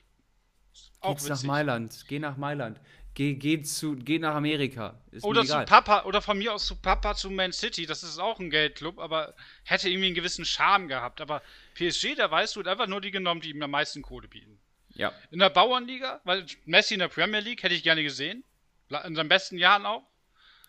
auch 1.01 1.11
Geht's 1.11 1.29
nach 1.29 1.37
witzig. 1.37 1.47
Mailand, 1.47 2.05
geh 2.09 2.19
nach 2.19 2.37
Mailand. 2.37 2.81
Geh, 3.15 3.35
geh, 3.35 3.63
zu, 3.63 3.95
geh 3.97 4.19
nach 4.19 4.35
Amerika. 4.35 5.01
Ist 5.13 5.25
Oder 5.25 5.45
zu. 5.45 5.65
Papa, 5.65 6.03
oder 6.05 6.21
von 6.21 6.37
mir 6.37 6.53
aus 6.53 6.67
zu 6.67 6.77
Papa 6.77 7.15
zu 7.15 7.31
Man 7.31 7.53
City, 7.53 7.87
das 7.87 8.03
ist 8.03 8.19
auch 8.19 8.41
ein 8.41 8.51
Geldclub, 8.51 8.99
aber 8.99 9.35
hätte 9.63 9.89
irgendwie 9.89 10.07
einen 10.07 10.15
gewissen 10.17 10.45
Charme 10.45 10.89
gehabt. 10.89 11.21
Aber 11.21 11.43
PSG, 11.75 12.17
da 12.17 12.31
weißt 12.31 12.57
du, 12.57 12.61
hat 12.61 12.69
einfach 12.69 12.89
nur 12.89 13.01
die 13.01 13.13
genommen, 13.13 13.41
die 13.41 13.51
ihm 13.51 13.63
am 13.63 13.71
meisten 13.71 14.03
Kohle 14.03 14.29
bieten. 14.29 14.59
Ja. 14.97 15.13
In 15.31 15.39
der 15.39 15.51
Bauernliga, 15.51 16.21
weil 16.25 16.47
Messi 16.65 16.95
in 16.95 17.01
der 17.01 17.09
Premier 17.09 17.41
League 17.41 17.63
hätte 17.63 17.75
ich 17.75 17.83
gerne 17.83 18.03
gesehen. 18.03 18.45
In 19.05 19.15
seinen 19.15 19.29
besten 19.29 19.59
Jahren 19.59 19.85
auch. 19.85 20.07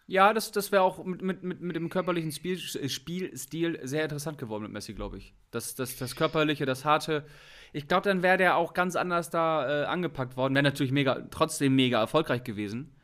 Ja, 0.07 0.33
das, 0.33 0.51
das 0.51 0.71
wäre 0.71 0.83
auch 0.83 1.03
mit, 1.03 1.21
mit, 1.21 1.43
mit, 1.43 1.59
mit 1.59 1.75
dem 1.75 1.89
körperlichen 1.89 2.31
Spiel, 2.31 2.57
Spielstil 2.57 3.79
sehr 3.83 4.03
interessant 4.03 4.37
geworden 4.37 4.63
mit 4.63 4.71
Messi, 4.71 4.93
glaube 4.93 5.17
ich. 5.17 5.33
Das, 5.51 5.75
das, 5.75 5.97
das 5.97 6.15
körperliche, 6.15 6.65
das 6.65 6.85
harte. 6.85 7.27
Ich 7.73 7.87
glaube, 7.87 8.03
dann 8.03 8.23
wäre 8.23 8.37
der 8.37 8.55
auch 8.55 8.73
ganz 8.73 8.95
anders 8.95 9.29
da 9.29 9.83
äh, 9.83 9.85
angepackt 9.85 10.37
worden. 10.37 10.55
Wäre 10.55 10.63
natürlich 10.63 10.93
mega, 10.93 11.27
trotzdem 11.29 11.75
mega 11.75 11.99
erfolgreich 11.99 12.43
gewesen. 12.43 12.95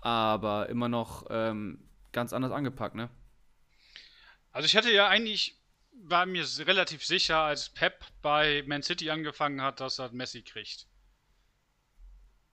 Aber 0.00 0.68
immer 0.68 0.88
noch 0.88 1.26
ähm, 1.30 1.88
ganz 2.12 2.32
anders 2.32 2.52
angepackt, 2.52 2.94
ne? 2.94 3.10
Also 4.52 4.66
ich 4.66 4.74
hätte 4.74 4.92
ja 4.92 5.08
eigentlich, 5.08 5.61
war 6.04 6.26
mir 6.26 6.46
relativ 6.66 7.04
sicher, 7.04 7.38
als 7.38 7.68
Pep 7.70 8.04
bei 8.22 8.62
Man 8.66 8.82
City 8.82 9.10
angefangen 9.10 9.62
hat, 9.62 9.80
dass 9.80 9.98
er 9.98 10.10
Messi 10.12 10.42
kriegt. 10.42 10.86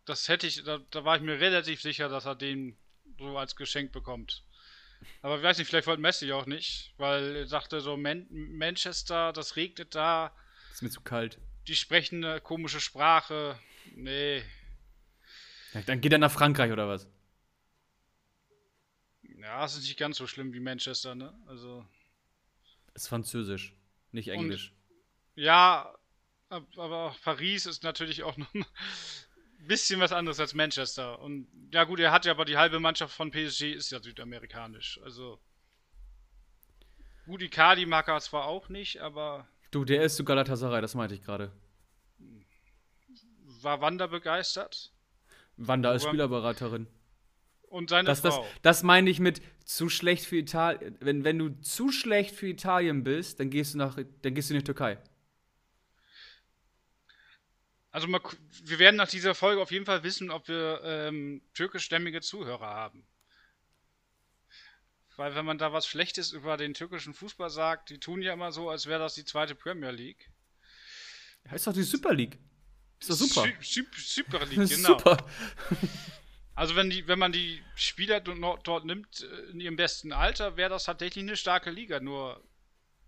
Das 0.06 0.28
hätte 0.28 0.48
ich, 0.48 0.64
da, 0.64 0.80
da 0.92 1.04
war 1.06 1.16
ich 1.18 1.22
mir 1.22 1.40
relativ 1.40 1.82
sicher, 1.82 2.10
dass 2.10 2.26
er 2.26 2.36
den 2.36 2.78
so 3.18 3.38
als 3.38 3.56
Geschenk 3.56 3.92
bekommt. 3.92 4.44
Aber 5.22 5.38
ich 5.38 5.44
weiß 5.44 5.58
nicht, 5.58 5.68
vielleicht 5.68 5.88
wollte 5.88 6.02
Messi 6.02 6.32
auch 6.32 6.46
nicht, 6.46 6.94
weil 6.98 7.36
er 7.36 7.48
sagte 7.48 7.80
so, 7.82 7.96
Man 7.98 8.28
Manchester, 8.30 9.34
das 9.34 9.56
regnet 9.56 9.96
da, 9.96 10.36
Ist 10.72 10.82
mir 10.82 10.90
zu 10.90 11.02
kalt. 11.02 11.38
die 11.68 11.76
sprechen 11.76 12.24
eine 12.24 12.42
komische 12.42 12.80
Sprache. 12.82 13.58
Nee. 13.96 14.44
Ja, 15.74 15.82
dann 15.84 16.02
geht 16.02 16.12
er 16.12 16.18
nach 16.18 16.32
Frankreich 16.32 16.72
oder 16.72 16.88
was? 16.88 17.08
Ja, 19.24 19.64
es 19.66 19.76
ist 19.76 19.84
nicht 19.84 19.98
ganz 19.98 20.18
so 20.18 20.28
schlimm 20.28 20.54
wie 20.54 20.60
Manchester, 20.60 21.16
ne? 21.16 21.34
Also. 21.48 21.86
Ist 23.00 23.08
Französisch, 23.08 23.74
nicht 24.12 24.28
Englisch. 24.28 24.74
Ja, 25.36 25.96
ab- 26.50 26.68
aber 26.78 27.06
auch 27.12 27.22
Paris 27.22 27.66
ist 27.66 27.82
natürlich 27.84 28.24
auch 28.24 28.36
noch 28.36 28.54
ein 28.54 28.66
bisschen 29.68 30.02
was 30.02 30.12
anderes 30.12 30.38
als 30.42 30.54
Manchester. 30.54 31.20
Und 31.20 31.48
ja 31.74 31.86
gut, 31.86 32.02
er 32.02 32.12
hat 32.12 32.26
ja 32.26 32.34
aber 32.34 32.44
die 32.44 32.58
halbe 32.58 32.82
Mannschaft 32.82 33.16
von 33.16 33.32
PSG 33.32 33.72
ist 33.72 33.90
ja 33.92 34.02
südamerikanisch. 34.02 35.00
Also 35.02 35.40
gut, 37.26 37.42
Icardi 37.42 37.86
mag 37.86 38.06
er 38.10 38.20
zwar 38.20 38.46
auch 38.46 38.68
nicht, 38.68 38.98
aber 39.00 39.48
Du, 39.72 39.86
der 39.86 40.04
ist 40.04 40.18
zu 40.18 40.26
Galatasaray, 40.26 40.82
das 40.82 40.94
meinte 40.94 41.16
ich 41.16 41.22
gerade. 41.24 41.54
war 43.62 43.80
Wanda 43.80 44.08
begeistert. 44.08 44.92
Wanda 45.56 45.94
ist 45.94 46.02
Aber- 46.04 46.10
Spielerberaterin. 46.12 46.88
Und 47.70 47.92
seine 47.92 48.08
Das, 48.08 48.22
das, 48.22 48.36
Frau. 48.36 48.48
das 48.64 48.84
meine 48.84 49.10
ich 49.10 49.20
mit 49.20 49.42
zu 49.70 49.88
schlecht 49.88 50.26
für 50.26 50.38
Italien. 50.38 50.98
Wenn, 51.00 51.24
wenn 51.24 51.38
du 51.38 51.50
zu 51.62 51.92
schlecht 51.92 52.34
für 52.36 52.48
Italien 52.48 53.04
bist, 53.04 53.40
dann 53.40 53.52
gehst 53.52 53.76
du 53.76 53.78
nach, 53.78 54.00
dann 54.24 54.34
gehst 54.34 54.50
du 54.50 54.56
in 54.56 54.62
die 54.62 54.66
Türkei. 54.66 54.98
Also 57.92 58.08
mal, 58.08 58.20
wir 58.64 58.80
werden 58.80 58.96
nach 58.96 59.08
dieser 59.08 59.36
Folge 59.36 59.62
auf 59.62 59.72
jeden 59.72 59.86
Fall 59.86 60.02
wissen, 60.02 60.32
ob 60.32 60.48
wir 60.48 60.82
ähm, 60.84 61.44
türkischstämmige 61.54 62.22
Zuhörer 62.22 62.66
haben. 62.66 63.06
Weil 65.18 65.36
wenn 65.36 65.46
man 65.46 65.60
da 65.60 65.72
was 65.72 65.86
Schlechtes 65.86 66.32
über 66.32 66.58
den 66.58 66.74
türkischen 66.74 67.14
Fußball 67.14 67.52
sagt, 67.52 67.92
die 67.92 68.00
tun 68.00 68.24
ja 68.24 68.34
immer 68.34 68.52
so, 68.52 68.72
als 68.72 68.88
wäre 68.88 69.00
das 69.00 69.14
die 69.14 69.26
zweite 69.26 69.54
Premier 69.54 69.92
League. 69.92 70.32
Ist 71.54 71.68
doch 71.68 71.74
die 71.74 71.84
Super 71.84 72.14
League. 72.16 72.40
Ist 73.00 73.10
doch 73.12 73.16
super. 73.16 73.44
Sü- 73.44 73.60
Sü- 73.62 73.86
Super 73.96 74.46
League, 74.48 74.68
genau. 74.76 74.98
super. 74.98 75.18
Also 76.60 76.76
wenn 76.76 76.90
die, 76.90 77.08
wenn 77.08 77.20
man 77.20 77.32
die 77.32 77.62
Spieler 77.76 78.20
dort, 78.20 78.84
nimmt 78.84 79.22
äh, 79.22 79.52
in 79.52 79.62
ihrem 79.62 79.78
besten 79.78 80.12
Alter, 80.12 80.58
wäre 80.58 80.70
das 80.70 80.84
tatsächlich 80.84 81.24
eine 81.24 81.38
starke 81.38 81.72
Liga. 81.72 82.02
Nur 82.02 82.44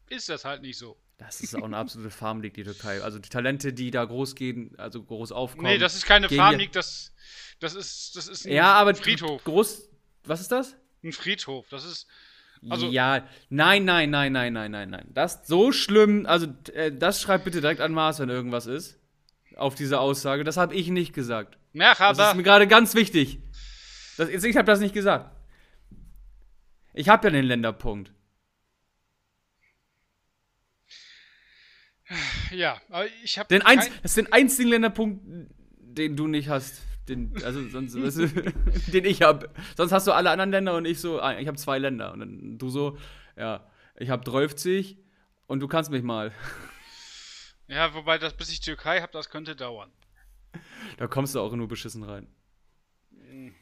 ist 0.07 0.29
das 0.29 0.45
halt 0.45 0.61
nicht 0.61 0.77
so. 0.77 0.95
Das 1.17 1.41
ist 1.41 1.53
auch 1.55 1.65
eine 1.65 1.75
absolute 1.75 2.11
Farm 2.11 2.41
League, 2.41 2.53
die 2.53 2.63
Türkei. 2.63 3.01
Also 3.01 3.19
die 3.19 3.27
Talente, 3.27 3.73
die 3.73 3.91
da 3.91 4.05
groß 4.05 4.35
gehen, 4.35 4.73
also 4.77 5.03
groß 5.03 5.33
aufkommen. 5.33 5.67
nee, 5.67 5.77
das 5.77 5.95
ist 5.95 6.05
keine 6.05 6.29
Farm 6.29 6.55
League, 6.59 6.71
das, 6.71 7.13
das 7.59 7.75
ist, 7.75 8.15
das 8.15 8.29
ist 8.29 8.45
ein 8.45 8.53
Ja, 8.53 8.71
aber 8.75 8.95
Friedhof. 8.95 9.43
groß. 9.43 9.89
Was 10.23 10.39
ist 10.39 10.51
das? 10.53 10.77
Ein 11.03 11.11
Friedhof. 11.11 11.67
Das 11.69 11.83
ist, 11.83 12.07
Also- 12.69 12.87
ja, 12.87 13.27
nein, 13.49 13.83
nein, 13.83 14.09
nein, 14.11 14.31
nein, 14.31 14.53
nein, 14.53 14.71
nein, 14.71 14.89
nein. 14.89 15.07
Das 15.09 15.45
so 15.45 15.73
schlimm, 15.73 16.25
also 16.25 16.47
äh, 16.73 16.89
das 16.89 17.21
schreibt 17.21 17.43
bitte 17.43 17.59
direkt 17.59 17.81
an 17.81 17.91
Mars, 17.91 18.19
wenn 18.19 18.29
irgendwas 18.29 18.65
ist. 18.65 18.97
Auf 19.57 19.75
diese 19.75 19.99
Aussage. 19.99 20.45
Das 20.45 20.55
habe 20.55 20.73
ich 20.73 20.87
nicht 20.87 21.11
gesagt. 21.11 21.57
Das 21.73 21.91
ist 21.93 21.99
Merhaba. 21.99 22.33
mir 22.33 22.43
gerade 22.43 22.67
ganz 22.67 22.95
wichtig. 22.95 23.39
Das, 24.17 24.29
ich 24.29 24.55
habe 24.55 24.65
das 24.65 24.79
nicht 24.79 24.93
gesagt. 24.93 25.35
Ich 26.93 27.07
habe 27.09 27.27
ja 27.27 27.31
den 27.31 27.45
Länderpunkt. 27.45 28.11
Ja, 32.51 32.81
aber 32.89 33.05
ich 33.23 33.37
habe 33.37 33.47
Den 33.47 33.61
einz, 33.61 33.89
das 34.01 34.11
ist 34.11 34.17
den 34.17 34.33
einzigen 34.33 34.69
Länderpunkt, 34.69 35.21
den 35.77 36.17
du 36.17 36.27
nicht 36.27 36.49
hast. 36.49 36.81
Den, 37.07 37.33
also 37.43 37.67
sonst, 37.69 37.93
den 38.93 39.05
ich 39.05 39.21
habe. 39.21 39.49
Sonst 39.77 39.91
hast 39.91 40.07
du 40.07 40.11
alle 40.11 40.29
anderen 40.29 40.51
Länder 40.51 40.75
und 40.75 40.85
ich 40.85 40.99
so, 40.99 41.21
ah, 41.21 41.39
ich 41.39 41.47
habe 41.47 41.57
zwei 41.57 41.79
Länder. 41.79 42.11
Und 42.13 42.19
dann 42.19 42.57
du 42.57 42.69
so, 42.69 42.97
ja, 43.37 43.65
ich 43.95 44.09
habe 44.09 44.23
30 44.23 44.97
und 45.47 45.61
du 45.61 45.67
kannst 45.67 45.89
mich 45.89 46.03
mal. 46.03 46.31
Ja, 47.67 47.93
wobei 47.93 48.17
das 48.17 48.33
bis 48.33 48.51
ich 48.51 48.59
Türkei 48.59 49.01
habe, 49.01 49.13
das 49.13 49.29
könnte 49.29 49.55
dauern. 49.55 49.91
Da 50.97 51.07
kommst 51.07 51.35
du 51.35 51.39
auch 51.39 51.53
nur 51.55 51.67
beschissen 51.67 52.03
rein. 52.03 52.27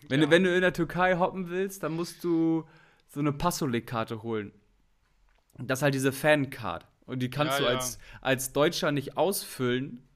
Wenn, 0.07 0.19
ja. 0.19 0.25
du, 0.25 0.31
wenn 0.31 0.43
du 0.43 0.53
in 0.53 0.61
der 0.61 0.73
Türkei 0.73 1.17
hoppen 1.17 1.49
willst, 1.49 1.83
dann 1.83 1.93
musst 1.93 2.23
du 2.23 2.65
so 3.07 3.19
eine 3.19 3.31
Passolik-Karte 3.31 4.23
holen. 4.23 4.51
Das 5.57 5.79
ist 5.79 5.83
halt 5.83 5.93
diese 5.93 6.11
Fan-Card. 6.11 6.87
Und 7.05 7.19
die 7.19 7.29
kannst 7.29 7.59
Ja, 7.59 7.65
du 7.65 7.71
ja. 7.71 7.77
Als, 7.77 7.99
als 8.21 8.53
Deutscher 8.53 8.91
nicht 8.91 9.17
ausfüllen, 9.17 10.07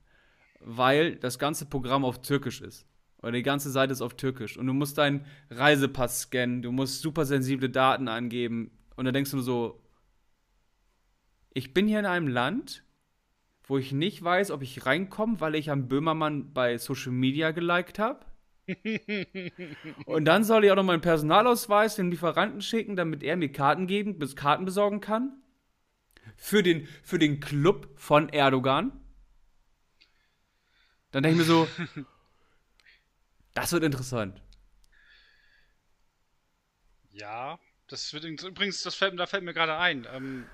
weil 0.60 1.16
das 1.16 1.40
ganze 1.40 1.66
Programm 1.66 2.06
auf 2.06 2.22
Türkisch 2.22 2.62
ist. 2.62 2.86
Oder 3.22 3.32
die 3.32 3.44
ganze 3.44 3.72
Seite 3.72 3.94
ist 3.94 4.02
auf 4.02 4.16
Türkisch. 4.16 4.58
Und 4.58 4.68
du 4.68 4.74
musst 4.74 4.98
deinen 4.98 5.26
Reisepass 5.50 6.22
scannen, 6.22 6.62
du 6.62 6.72
musst 6.72 7.02
super 7.02 7.26
sensible 7.26 7.70
Daten 7.70 8.08
angeben. 8.08 8.72
Und 8.96 9.06
dann 9.06 9.14
denkst 9.14 9.32
du 9.32 9.38
nur 9.38 9.46
so, 9.46 9.84
ich 11.54 11.74
bin 11.74 11.88
hier 11.88 12.00
in 12.00 12.06
einem 12.06 12.28
Land, 12.28 12.83
wo 13.74 13.80
ich 13.80 13.92
nicht 13.92 14.24
weiß, 14.24 14.52
ob 14.52 14.62
ich 14.62 14.86
reinkomme, 14.86 15.42
weil 15.42 15.56
ich 15.56 15.72
am 15.72 15.88
Böhmermann 15.88 16.54
bei 16.54 16.78
Social 16.78 17.12
Media 17.12 17.50
geliked 17.50 17.98
habe. 17.98 18.24
Und 20.06 20.26
dann 20.26 20.44
soll 20.44 20.64
ich 20.64 20.70
auch 20.70 20.76
noch 20.76 20.84
meinen 20.84 21.02
Personalausweis 21.02 21.96
dem 21.96 22.12
Lieferanten 22.12 22.62
schicken, 22.62 22.96
damit 22.96 23.24
er 23.24 23.36
mir 23.36 23.52
Karten 23.52 23.88
geben, 23.88 24.20
bis 24.20 24.36
Karten 24.36 24.66
besorgen 24.66 25.02
kann. 25.02 25.42
Für 26.38 26.62
den, 26.62 26.88
für 27.02 27.18
den 27.18 27.40
Club 27.40 27.90
von 27.96 28.30
Erdogan. 28.30 28.92
Dann 31.10 31.24
denke 31.24 31.42
ich 31.42 31.48
mir 31.48 31.52
so, 31.52 31.68
das 33.56 33.72
wird 33.72 33.84
interessant. 33.84 34.40
Ja, 37.10 37.58
das 37.88 38.14
wird 38.14 38.24
übrigens, 38.26 38.84
das 38.84 38.94
fällt, 38.94 39.20
da 39.20 39.26
fällt 39.26 39.44
mir 39.44 39.56
gerade 39.56 39.78
ein. 39.78 40.06
Ähm, 40.14 40.46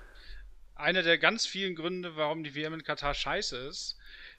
einer 0.80 1.02
der 1.02 1.18
ganz 1.18 1.46
vielen 1.46 1.74
Gründe, 1.74 2.16
warum 2.16 2.44
die 2.44 2.54
WM 2.54 2.74
in 2.74 2.82
Katar 2.82 3.14
scheiße 3.14 3.56
ist, 3.56 3.96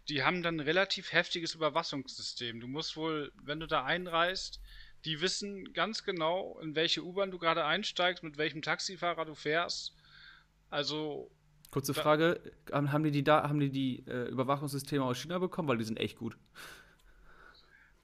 die 0.09 0.23
haben 0.23 0.41
dann 0.41 0.57
ein 0.57 0.61
relativ 0.61 1.11
heftiges 1.13 1.55
Überwachungssystem. 1.55 2.59
Du 2.59 2.67
musst 2.67 2.97
wohl, 2.97 3.31
wenn 3.43 3.59
du 3.59 3.67
da 3.67 3.83
einreist, 3.83 4.59
die 5.05 5.21
wissen 5.21 5.73
ganz 5.73 6.03
genau, 6.03 6.59
in 6.61 6.75
welche 6.75 7.03
U-Bahn 7.03 7.31
du 7.31 7.39
gerade 7.39 7.65
einsteigst, 7.65 8.23
mit 8.23 8.37
welchem 8.37 8.61
Taxifahrer 8.61 9.25
du 9.25 9.35
fährst. 9.35 9.95
Also, 10.69 11.31
Kurze 11.71 11.93
Frage, 11.93 12.39
haben 12.71 13.03
die 13.03 13.11
die, 13.11 13.23
da, 13.23 13.47
haben 13.47 13.59
die, 13.59 13.69
die 13.69 14.03
äh, 14.07 14.27
Überwachungssysteme 14.29 15.03
aus 15.03 15.17
China 15.17 15.39
bekommen? 15.39 15.69
Weil 15.69 15.77
die 15.77 15.85
sind 15.85 15.99
echt 15.99 16.17
gut. 16.17 16.37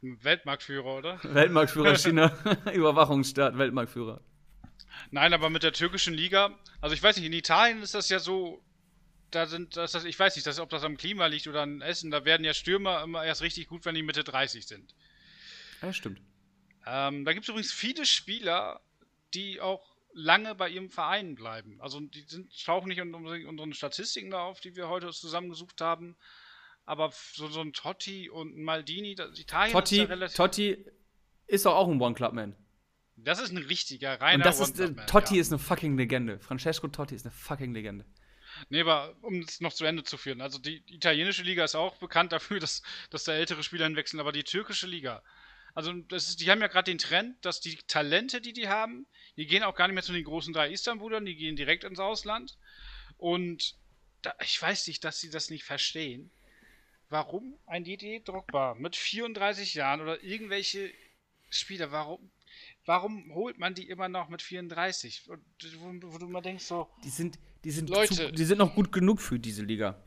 Weltmarktführer, 0.01 0.97
oder? 0.97 1.19
Weltmarktführer 1.23 1.95
China, 1.95 2.31
Überwachungsstaat, 2.73 3.57
Weltmarktführer. 3.57 4.21
Nein, 5.11 5.33
aber 5.33 5.49
mit 5.49 5.63
der 5.63 5.73
türkischen 5.73 6.13
Liga, 6.13 6.57
also 6.81 6.95
ich 6.95 7.03
weiß 7.03 7.17
nicht, 7.17 7.25
in 7.25 7.33
Italien 7.33 7.81
ist 7.81 7.93
das 7.93 8.09
ja 8.09 8.19
so, 8.19 8.63
da 9.31 9.45
sind, 9.45 9.75
das, 9.77 9.91
das, 9.91 10.05
ich 10.05 10.17
weiß 10.17 10.35
nicht, 10.35 10.47
das, 10.47 10.59
ob 10.59 10.69
das 10.69 10.83
am 10.83 10.97
Klima 10.97 11.27
liegt 11.27 11.47
oder 11.47 11.61
an 11.61 11.81
Essen, 11.81 12.11
da 12.11 12.25
werden 12.25 12.43
ja 12.43 12.53
Stürmer 12.53 13.03
immer 13.03 13.23
erst 13.23 13.41
richtig 13.41 13.67
gut, 13.67 13.85
wenn 13.85 13.95
die 13.95 14.03
Mitte 14.03 14.23
30 14.23 14.65
sind. 14.65 14.95
Ja, 15.81 15.93
stimmt. 15.93 16.21
Ähm, 16.85 17.25
da 17.25 17.33
gibt 17.33 17.43
es 17.43 17.49
übrigens 17.49 17.71
viele 17.71 18.05
Spieler, 18.05 18.81
die 19.33 19.59
auch 19.59 19.97
lange 20.13 20.55
bei 20.55 20.69
ihrem 20.69 20.89
Verein 20.89 21.35
bleiben. 21.35 21.79
Also 21.81 21.99
die 21.99 22.21
sind, 22.21 22.51
tauchen 22.65 22.87
nicht 22.87 22.97
in 22.97 23.13
unseren 23.13 23.73
Statistiken 23.73 24.31
da 24.31 24.41
auf, 24.43 24.59
die 24.59 24.75
wir 24.75 24.89
heute 24.89 25.11
zusammengesucht 25.11 25.79
haben. 25.81 26.17
Aber 26.85 27.11
so, 27.33 27.47
so 27.47 27.61
ein 27.61 27.73
Totti 27.73 28.29
und 28.29 28.57
ein 28.57 28.63
Maldini, 28.63 29.13
das, 29.13 29.37
Italien 29.37 29.73
Totti, 29.73 29.95
ist 29.95 30.01
ja 30.01 30.05
relativ. 30.05 30.37
Totti 30.37 30.85
ist 31.45 31.65
doch 31.65 31.75
auch 31.75 31.87
ein 31.87 32.01
One-Club-Man. 32.01 32.55
Das 33.17 33.39
ist 33.39 33.51
ein 33.51 33.57
richtiger, 33.57 34.21
reiner 34.21 34.35
Und 34.35 34.45
das 34.45 34.59
ist, 34.59 34.79
äh, 34.79 34.93
Totti 35.07 35.35
ja. 35.35 35.41
ist 35.41 35.51
eine 35.51 35.59
fucking 35.59 35.97
Legende. 35.97 36.39
Francesco 36.39 36.87
Totti 36.87 37.15
ist 37.15 37.25
eine 37.25 37.33
fucking 37.33 37.73
Legende. 37.73 38.05
Nee, 38.69 38.81
aber 38.81 39.15
um 39.21 39.41
es 39.41 39.59
noch 39.59 39.73
zu 39.73 39.85
Ende 39.85 40.03
zu 40.03 40.17
führen. 40.17 40.41
Also 40.41 40.59
die 40.59 40.83
italienische 40.87 41.43
Liga 41.43 41.63
ist 41.63 41.75
auch 41.75 41.97
bekannt 41.97 42.31
dafür, 42.31 42.59
dass, 42.59 42.83
dass 43.09 43.23
da 43.23 43.33
ältere 43.33 43.63
Spieler 43.63 43.85
hinwechseln, 43.85 44.19
aber 44.19 44.31
die 44.31 44.43
türkische 44.43 44.87
Liga. 44.87 45.23
Also 45.73 45.93
das 45.93 46.29
ist, 46.29 46.41
die 46.41 46.49
haben 46.49 46.61
ja 46.61 46.67
gerade 46.67 46.91
den 46.91 46.97
Trend, 46.97 47.43
dass 47.45 47.59
die 47.59 47.75
Talente, 47.87 48.41
die 48.41 48.53
die 48.53 48.67
haben, 48.67 49.05
die 49.35 49.45
gehen 49.45 49.63
auch 49.63 49.75
gar 49.75 49.87
nicht 49.87 49.93
mehr 49.93 50.03
zu 50.03 50.13
den 50.13 50.23
großen 50.23 50.53
drei 50.53 50.71
Istanbulern, 50.71 51.25
die 51.25 51.35
gehen 51.35 51.55
direkt 51.55 51.83
ins 51.83 51.99
Ausland. 51.99 52.57
Und 53.17 53.75
da, 54.21 54.33
ich 54.43 54.59
weiß 54.59 54.87
nicht, 54.87 55.03
dass 55.03 55.19
sie 55.19 55.29
das 55.29 55.49
nicht 55.49 55.63
verstehen. 55.63 56.31
Warum 57.09 57.57
ein 57.67 57.83
Didier 57.83 58.21
Drogba 58.21 58.75
mit 58.75 58.95
34 58.95 59.75
Jahren 59.75 60.01
oder 60.01 60.21
irgendwelche 60.23 60.91
Spieler, 61.49 61.91
warum, 61.91 62.31
warum 62.87 63.33
holt 63.33 63.59
man 63.59 63.75
die 63.75 63.87
immer 63.87 64.07
noch 64.09 64.29
mit 64.29 64.41
34? 64.41 65.29
Und 65.29 65.43
wo, 65.79 66.13
wo 66.13 66.17
du 66.17 66.27
mal 66.27 66.41
denkst 66.41 66.65
so, 66.65 66.89
Die 67.03 67.09
sind, 67.09 67.37
die 67.63 67.71
sind, 67.71 67.89
Leute. 67.89 68.15
Zu, 68.15 68.31
die 68.31 68.45
sind 68.45 68.57
noch 68.57 68.73
gut 68.73 68.91
genug 68.91 69.21
für 69.21 69.37
diese 69.37 69.61
Liga. 69.61 70.01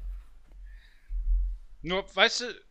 Nur, 1.83 2.05
weißt 2.15 2.41
du, 2.41 2.63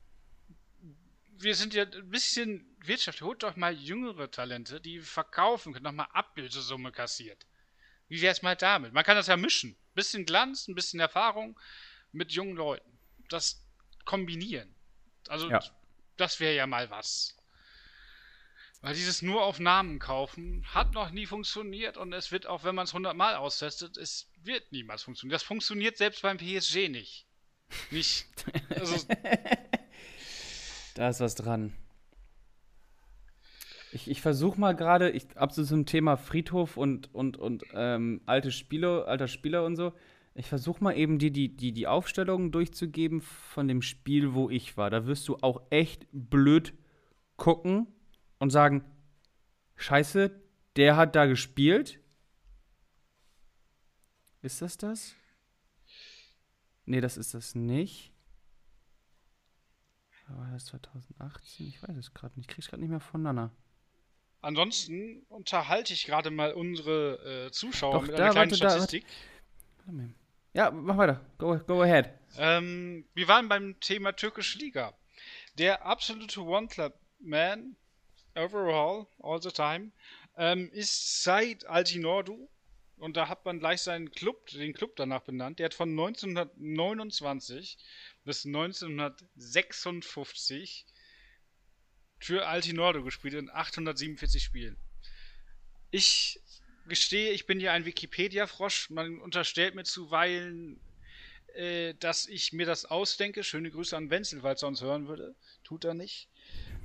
wir 1.38 1.56
sind 1.56 1.74
ja 1.74 1.84
ein 1.84 2.10
bisschen 2.10 2.76
Wirtschaft. 2.84 3.22
Holt 3.22 3.44
doch 3.44 3.56
mal 3.56 3.74
jüngere 3.74 4.30
Talente, 4.30 4.82
die 4.82 5.00
verkaufen 5.00 5.74
können, 5.74 5.84
nochmal 5.84 6.08
Ablösesumme 6.12 6.92
kassiert. 6.92 7.46
Wie 8.08 8.22
wär's 8.22 8.42
mal 8.42 8.56
damit? 8.56 8.94
Man 8.94 9.04
kann 9.04 9.16
das 9.16 9.28
ja 9.28 9.38
mischen. 9.38 9.78
Bisschen 9.94 10.26
Glanz, 10.26 10.68
ein 10.68 10.76
bisschen 10.76 11.00
Erfahrung 11.00 11.60
mit 12.12 12.32
jungen 12.32 12.56
Leuten. 12.56 12.98
Das 13.30 13.64
kombinieren. 14.06 14.76
Also, 15.28 15.50
Ja. 15.50 15.60
das 16.18 16.40
wäre 16.40 16.56
ja 16.56 16.66
mal 16.66 16.90
was. 16.90 17.39
Weil 18.82 18.94
dieses 18.94 19.22
nur 19.22 19.44
auf 19.44 19.60
Namen 19.60 20.00
kaufen 20.00 20.64
hat 20.74 20.94
noch 20.94 21.12
nie 21.12 21.26
funktioniert 21.26 21.98
und 21.98 22.14
es 22.14 22.32
wird 22.32 22.48
auch, 22.48 22.64
wenn 22.64 22.76
man 22.76 22.86
es 22.86 22.92
100 22.92 23.16
Mal 23.16 23.36
austestet, 23.36 23.98
es 23.98 24.32
wird 24.42 24.72
niemals 24.72 25.04
funktionieren. 25.04 25.34
Das 25.34 25.44
funktioniert 25.44 25.98
selbst 25.98 26.22
beim 26.22 26.38
PSG 26.38 26.88
nicht. 26.88 27.26
Nicht. 27.92 28.26
Also, 28.70 28.96
Da 30.96 31.10
ist 31.10 31.20
was 31.20 31.36
dran. 31.36 31.74
Ich, 33.92 34.10
ich 34.10 34.22
versuche 34.22 34.60
mal 34.60 34.76
gerade, 34.76 35.10
ich 35.10 35.38
ab 35.38 35.52
so 35.52 35.64
zum 35.64 35.86
Thema 35.86 36.16
Friedhof 36.16 36.78
und, 36.78 37.14
und, 37.14 37.38
und 37.38 37.64
ähm, 37.74 38.22
alte 38.26 38.52
Spieler, 38.52 39.08
alter 39.08 39.28
Spieler 39.28 39.66
und 39.66 39.76
so. 39.76 39.94
Ich 40.36 40.48
versuche 40.48 40.84
mal 40.84 40.96
eben 40.96 41.20
die, 41.20 41.32
die, 41.32 41.56
die, 41.56 41.72
die 41.74 41.88
Aufstellungen 41.88 42.52
durchzugeben 42.52 43.22
von 43.22 43.68
dem 43.68 43.82
Spiel, 43.82 44.34
wo 44.34 44.50
ich 44.50 44.78
war. 44.78 44.90
Da 44.90 45.06
wirst 45.06 45.28
du 45.28 45.38
auch 45.42 45.62
echt 45.70 46.08
blöd 46.12 46.74
gucken 47.36 47.88
und 48.40 48.50
sagen: 48.50 48.84
Scheiße, 49.76 50.32
der 50.76 50.98
hat 50.98 51.16
da 51.16 51.26
gespielt. 51.26 52.00
Ist 54.42 54.62
das 54.62 54.78
das? 54.78 55.16
Nee, 56.86 57.02
das 57.02 57.18
ist 57.18 57.34
das 57.34 57.54
nicht. 57.54 58.12
War 60.30 60.52
das 60.52 60.66
2018? 60.66 61.68
Ich 61.68 61.82
weiß 61.82 61.96
es 61.98 62.14
gerade 62.14 62.36
nicht. 62.36 62.50
Ich 62.50 62.56
krieg's 62.56 62.68
gerade 62.68 62.82
nicht 62.82 62.90
mehr 62.90 63.00
voneinander. 63.00 63.52
ansonsten 64.42 65.24
unterhalte 65.30 65.94
ich 65.94 66.06
gerade 66.06 66.30
mal 66.32 66.54
unsere 66.54 67.48
äh, 67.48 67.52
Zuschauer 67.52 67.94
Doch, 67.94 68.02
mit 68.04 68.12
da, 68.12 68.26
einer 68.26 68.32
kleinen 68.32 68.52
warte, 68.52 68.64
da, 68.64 68.70
Statistik. 68.70 69.06
Warte 69.78 69.92
mal. 69.92 70.10
Ja, 70.54 70.72
mach 70.72 70.98
weiter. 70.98 71.22
Go, 71.38 71.58
go 71.60 71.82
ahead. 71.82 72.14
Ähm, 72.38 73.06
wir 73.14 73.28
waren 73.28 73.50
beim 73.50 73.80
Thema 73.80 74.14
türkische 74.14 74.60
Liga. 74.60 74.94
Der 75.58 75.86
absolute 75.86 76.42
One-Club-Man, 76.42 77.76
overall, 78.36 79.08
all 79.20 79.42
the 79.42 79.52
time, 79.52 79.92
ähm, 80.38 80.70
ist 80.72 81.24
Said 81.24 81.66
Altinordu. 81.66 82.50
Und 82.98 83.16
da 83.16 83.30
hat 83.30 83.46
man 83.46 83.60
gleich 83.60 83.82
seinen 83.82 84.12
Club, 84.12 84.48
den 84.48 84.74
Club 84.74 84.98
danach 84.98 85.22
benannt. 85.22 85.60
Der 85.60 85.66
hat 85.66 85.74
von 85.74 85.92
1929 85.92 87.78
bis 88.26 88.46
1956 88.46 90.86
für 92.20 92.48
Altinordu 92.48 93.04
gespielt 93.04 93.36
in 93.36 93.50
847 93.50 94.44
Spielen. 94.44 94.76
Ich 95.92 96.42
gestehe, 96.88 97.32
ich 97.32 97.46
bin 97.46 97.62
ja 97.62 97.72
ein 97.72 97.86
Wikipedia-Frosch. 97.86 98.90
Man 98.90 99.22
unterstellt 99.22 99.76
mir 99.76 99.86
zuweilen, 99.86 100.82
äh, 101.56 101.94
dass 101.96 102.28
ich 102.28 102.52
mir 102.52 102.66
das 102.66 102.86
ausdenke. 102.86 103.44
Schöne 103.44 103.72
Grüße 103.72 103.96
an 103.96 104.10
Wenzel, 104.10 104.42
falls 104.42 104.62
er 104.62 104.68
uns 104.68 104.82
hören 104.82 105.08
würde. 105.08 105.36
Tut 105.64 105.86
er 105.86 105.94
nicht. 105.94 106.28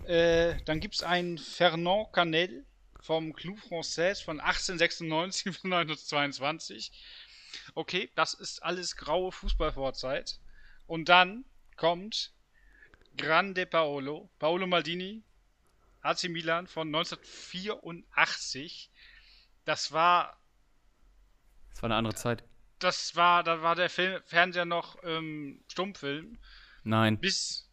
Äh, 0.06 0.62
dann 0.64 0.80
gibt 0.80 0.94
es 0.94 1.02
einen 1.02 1.36
Fernand 1.38 2.12
Canel 2.12 2.64
vom 3.00 3.32
Club 3.34 3.58
Français 3.58 4.22
von 4.24 4.40
1896 4.40 5.44
bis 5.44 5.64
1922. 5.64 6.92
Okay, 7.74 8.10
das 8.14 8.34
ist 8.34 8.62
alles 8.62 8.96
graue 8.96 9.32
Fußballvorzeit. 9.32 10.38
Und 10.86 11.08
dann 11.08 11.44
kommt 11.76 12.32
Grande 13.16 13.64
Paolo, 13.66 14.30
Paolo 14.38 14.66
Maldini, 14.66 15.22
AC 16.02 16.24
Milan 16.28 16.66
von 16.66 16.88
1984. 16.88 18.90
Das 19.64 19.92
war 19.92 20.38
Das 21.70 21.82
war 21.82 21.86
eine 21.88 21.96
andere 21.96 22.14
Zeit. 22.14 22.44
das 22.78 23.16
war, 23.16 23.42
da 23.44 23.62
war 23.62 23.74
der 23.76 23.88
Film, 23.88 24.20
Fernseher 24.24 24.64
noch 24.66 24.98
ähm, 25.04 25.64
Stummfilm. 25.68 26.38
Nein. 26.82 27.18
Bis. 27.18 27.63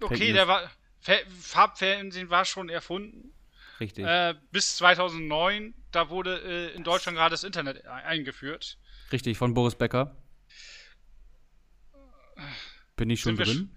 Okay, 0.00 0.32
der 0.32 0.48
war. 0.48 0.70
Fa- 1.00 1.12
Farbfernsehen 1.40 2.30
war 2.30 2.44
schon 2.44 2.68
erfunden. 2.68 3.32
Richtig. 3.78 4.04
Äh, 4.04 4.34
bis 4.50 4.76
2009, 4.76 5.74
da 5.92 6.08
wurde 6.08 6.40
äh, 6.72 6.74
in 6.74 6.82
Deutschland 6.82 7.16
gerade 7.16 7.32
das 7.34 7.44
Internet 7.44 7.84
e- 7.84 7.88
eingeführt. 7.88 8.78
Richtig, 9.12 9.36
von 9.38 9.54
Boris 9.54 9.74
Becker. 9.76 10.16
Bin 12.96 13.10
ich 13.10 13.20
schon 13.20 13.36
Sind 13.36 13.46
wir 13.46 13.54
drin? 13.54 13.76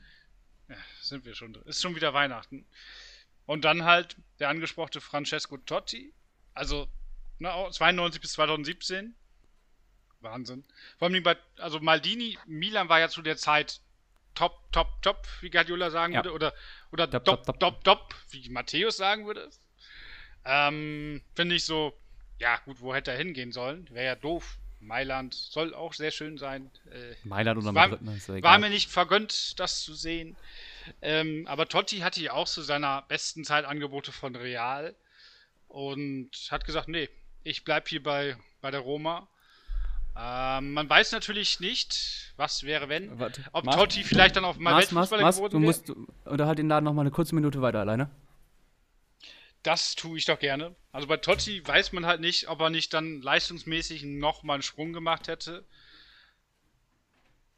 Ja, 0.70 0.76
sind 1.01 1.26
wir 1.26 1.36
schon 1.36 1.53
drin. 1.53 1.63
Ist 1.65 1.82
schon 1.82 1.95
wieder 1.95 2.13
Weihnachten. 2.13 2.65
Und 3.45 3.65
dann 3.65 3.84
halt 3.84 4.15
der 4.39 4.49
angesprochene 4.49 5.01
Francesco 5.01 5.57
Totti. 5.57 6.13
Also, 6.53 6.88
ne, 7.39 7.51
auch 7.53 7.72
92 7.72 8.22
bis 8.22 8.34
2017. 8.34 9.15
Wahnsinn. 10.22 10.63
Vor 10.97 11.07
allem 11.07 11.24
bei, 11.24 11.38
also 11.57 11.80
Maldini, 11.80 12.38
Milan 12.45 12.89
war 12.89 12.99
ja 12.99 13.09
zu 13.09 13.22
der 13.22 13.38
Zeit 13.38 13.82
top, 14.40 14.72
top, 14.72 15.02
top, 15.02 15.28
wie 15.42 15.50
Guardiola 15.50 15.90
sagen 15.92 16.14
Ja. 16.14 16.20
würde. 16.24 16.34
Oder, 16.34 16.54
oder 16.92 17.12
Top, 17.12 17.26
top, 17.26 17.46
top, 17.46 17.60
top. 17.60 17.84
top, 17.84 18.16
wie 18.30 18.48
Matthäus 18.50 18.96
sagen 18.96 19.28
würde. 19.28 19.50
Ähm, 20.46 21.22
finde 21.36 21.56
ich 21.56 21.66
so, 21.66 21.94
ja, 22.40 22.56
gut, 22.64 22.80
wo 22.80 22.96
hätte 22.96 23.12
er 23.12 23.18
hingehen 23.18 23.52
sollen? 23.52 23.88
Wäre 23.92 24.06
ja 24.06 24.16
doof. 24.16 24.58
Mailand 24.80 25.34
soll 25.34 25.74
auch 25.74 25.94
sehr 25.94 26.12
schön 26.12 26.38
sein. 26.38 26.72
Äh, 26.90 27.14
Mailand 27.28 27.58
oder 27.62 27.74
Madrid, 27.74 28.02
ne, 28.02 28.16
ist 28.16 28.30
ja 28.30 28.36
war 28.36 28.38
egal. 28.38 28.60
mir 28.60 28.70
nicht 28.70 28.90
vergönnt, 28.90 29.60
das 29.60 29.82
zu 29.82 29.94
sehen. 29.94 30.38
Ähm, 31.02 31.46
aber 31.48 31.68
Totti 31.68 31.98
hatte 31.98 32.22
ja 32.22 32.32
auch 32.32 32.48
zu 32.48 32.62
seiner 32.62 33.02
besten 33.10 33.44
Zeit 33.44 33.66
Angebote 33.66 34.14
von 34.14 34.38
Real 34.38 34.96
und 35.68 36.30
hat 36.50 36.66
gesagt, 36.66 36.88
nee, 36.88 37.10
ich 37.44 37.66
bleib 37.66 37.90
hier 37.90 38.02
bei, 38.02 38.38
bei 38.62 38.72
der 38.72 38.80
Roma. 38.80 39.28
Ähm, 40.22 40.74
man 40.74 40.89
weiß 40.89 41.13
natürlich 41.13 41.59
nicht, 41.61 42.34
was 42.36 42.63
wäre, 42.63 42.89
wenn. 42.89 43.17
Warte, 43.20 43.41
Ob 43.53 43.63
Mars- 43.65 43.76
Totti 43.78 44.03
vielleicht 44.03 44.36
dann 44.36 44.43
auf 44.43 44.57
mal 44.57 44.72
Mars, 44.74 44.91
Mars, 44.91 45.11
Weltfußballer 45.11 45.24
Mars, 45.24 45.36
geworden 45.38 45.51
du 45.53 45.61
wäre. 45.61 45.67
musst, 45.67 46.26
unterhalt 46.26 46.59
den 46.59 46.67
Laden 46.67 46.84
noch 46.86 46.93
mal 46.93 47.01
eine 47.01 47.11
kurze 47.11 47.36
Minute 47.36 47.61
weiter 47.61 47.80
alleine. 47.80 48.09
Das 49.63 49.95
tue 49.95 50.17
ich 50.17 50.26
doch 50.26 50.39
gerne. 50.39 50.76
Also 50.91 51.07
bei 51.07 51.17
Totti 51.17 51.65
weiß 51.65 51.91
man 51.93 52.05
halt 52.05 52.22
nicht, 52.22 52.47
ob 52.49 52.59
er 52.61 52.70
nicht 52.70 52.93
dann 52.93 53.22
leistungsmäßig 53.22 54.03
nochmal 54.03 54.55
einen 54.55 54.63
Sprung 54.63 54.93
gemacht 54.93 55.28
hätte. 55.28 55.65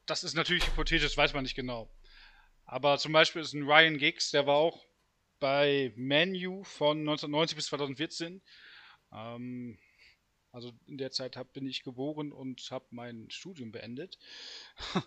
Das 0.06 0.24
ist 0.24 0.36
natürlich 0.36 0.66
hypothetisch, 0.68 1.16
weiß 1.16 1.34
man 1.34 1.44
nicht 1.44 1.56
genau. 1.56 1.90
Aber 2.66 2.98
zum 2.98 3.12
Beispiel 3.14 3.42
ist 3.42 3.54
ein 3.54 3.64
Ryan 3.64 3.98
Giggs, 3.98 4.32
der 4.32 4.46
war 4.48 4.56
auch 4.56 4.84
bei 5.40 5.94
Manu 5.96 6.64
von 6.64 7.00
1990 7.00 7.56
bis 7.56 7.66
2014. 7.68 8.42
Ähm, 9.14 9.78
also 10.52 10.72
in 10.88 10.98
der 10.98 11.12
Zeit 11.12 11.38
hab, 11.38 11.54
bin 11.54 11.68
ich 11.68 11.84
geboren 11.84 12.32
und 12.32 12.72
habe 12.72 12.86
mein 12.92 13.30
Studium 13.30 13.72
beendet. 13.72 14.18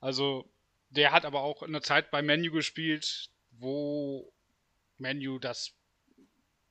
also 0.00 0.48
der 0.90 1.12
hat 1.12 1.24
aber 1.24 1.42
auch 1.42 1.62
in 1.62 1.72
der 1.72 1.82
Zeit 1.82 2.10
bei 2.10 2.22
Manu 2.22 2.50
gespielt, 2.52 3.30
wo 3.52 4.32
Manu 4.98 5.38
das 5.38 5.72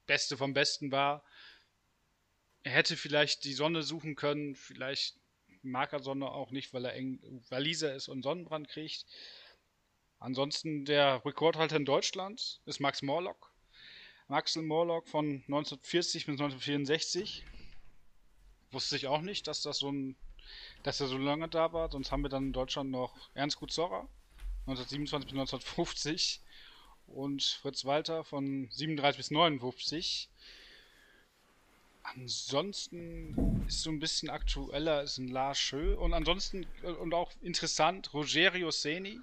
Beste 0.05 0.37
vom 0.37 0.53
Besten 0.53 0.91
war. 0.91 1.23
Er 2.63 2.71
hätte 2.71 2.95
vielleicht 2.95 3.43
die 3.43 3.53
Sonne 3.53 3.83
suchen 3.83 4.15
können, 4.15 4.55
vielleicht 4.55 5.19
mag 5.61 5.93
er 5.93 5.99
Sonne 5.99 6.29
auch 6.29 6.51
nicht, 6.51 6.73
weil 6.73 6.85
er 6.85 6.93
eng 6.93 7.19
Waliser 7.49 7.95
ist 7.95 8.07
und 8.07 8.23
Sonnenbrand 8.23 8.69
kriegt. 8.69 9.05
Ansonsten 10.19 10.85
der 10.85 11.25
Rekordhalter 11.25 11.75
in 11.75 11.85
Deutschland 11.85 12.61
ist 12.65 12.79
Max 12.79 13.01
Morlock. 13.01 13.53
Axel 14.29 14.63
Morlock 14.63 15.07
von 15.09 15.43
1940 15.47 16.25
bis 16.25 16.33
1964. 16.33 17.43
Wusste 18.73 18.95
ich 18.95 19.07
auch 19.07 19.21
nicht, 19.21 19.47
dass 19.47 19.61
das 19.61 19.79
so 19.79 19.91
ein, 19.91 20.15
dass 20.83 20.99
er 20.99 21.07
so 21.07 21.17
lange 21.17 21.47
da 21.47 21.73
war. 21.73 21.91
Sonst 21.91 22.11
haben 22.11 22.23
wir 22.23 22.29
dann 22.29 22.47
in 22.47 22.53
Deutschland 22.53 22.91
noch 22.91 23.13
Ernst 23.33 23.57
Gutzorra 23.57 24.07
1927 24.67 25.29
bis 25.29 25.39
1950 25.39 26.41
und 27.07 27.43
Fritz 27.43 27.85
Walter 27.85 28.23
von 28.23 28.69
37 28.71 29.17
bis 29.17 29.31
59. 29.31 30.29
Ansonsten 32.03 33.65
ist 33.67 33.81
so 33.81 33.89
ein 33.89 33.99
bisschen 33.99 34.29
aktueller 34.29 35.03
ist 35.03 35.17
ein 35.17 35.29
Lars 35.29 35.57
Schö 35.57 35.95
und 35.95 36.13
ansonsten 36.13 36.65
äh, 36.83 36.87
und 36.87 37.13
auch 37.13 37.31
interessant 37.41 38.13
Rogerio 38.13 38.71
Seni. 38.71 39.19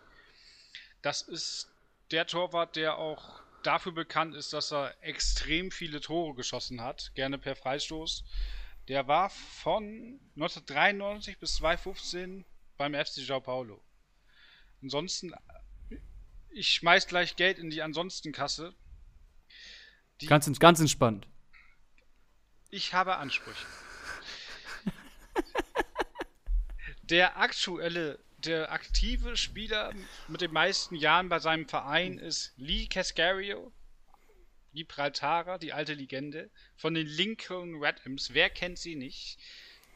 Das 1.03 1.22
ist 1.22 1.68
der 2.11 2.26
Torwart, 2.26 2.76
der 2.76 2.98
auch 2.98 3.42
dafür 3.62 3.92
bekannt 3.92 4.34
ist, 4.34 4.53
dass 4.53 4.72
er 4.72 4.94
extrem 5.03 5.70
viele 5.70 6.01
Tore 6.01 6.34
geschossen 6.34 6.80
hat, 6.80 7.12
gerne 7.14 7.38
per 7.38 7.57
Freistoß. 7.57 8.24
Der 8.91 9.07
war 9.07 9.30
von 9.30 10.18
1993 10.34 11.38
bis 11.38 11.55
2015 11.55 12.45
beim 12.76 12.93
FC 12.93 13.20
Sao 13.24 13.41
Paulo. 13.41 13.80
Ansonsten, 14.82 15.32
ich 16.49 16.70
schmeiß 16.70 17.07
gleich 17.07 17.36
Geld 17.36 17.61
in 17.61 17.70
die 17.70 17.82
Ansonsten-Kasse. 17.82 18.74
Ganz, 20.26 20.59
ganz 20.59 20.80
entspannt. 20.80 21.28
Ich 22.70 22.93
habe 22.93 23.18
Ansprüche. 23.18 23.64
der 27.05 27.36
aktuelle, 27.36 28.18
der 28.38 28.72
aktive 28.72 29.36
Spieler 29.36 29.95
mit 30.26 30.41
den 30.41 30.53
meisten 30.53 30.97
Jahren 30.97 31.28
bei 31.28 31.38
seinem 31.38 31.68
Verein 31.68 32.18
ist 32.18 32.55
Lee 32.57 32.88
Cascario, 32.88 33.72
Gibraltarer, 34.73 35.59
die 35.59 35.73
alte 35.73 35.95
Legende, 35.95 36.51
von 36.77 36.95
den 36.95 37.07
Lincoln 37.07 37.77
Red 37.77 38.03
Imps. 38.05 38.33
Wer 38.33 38.51
kennt 38.51 38.79
sie 38.79 38.97
nicht? 38.97 39.39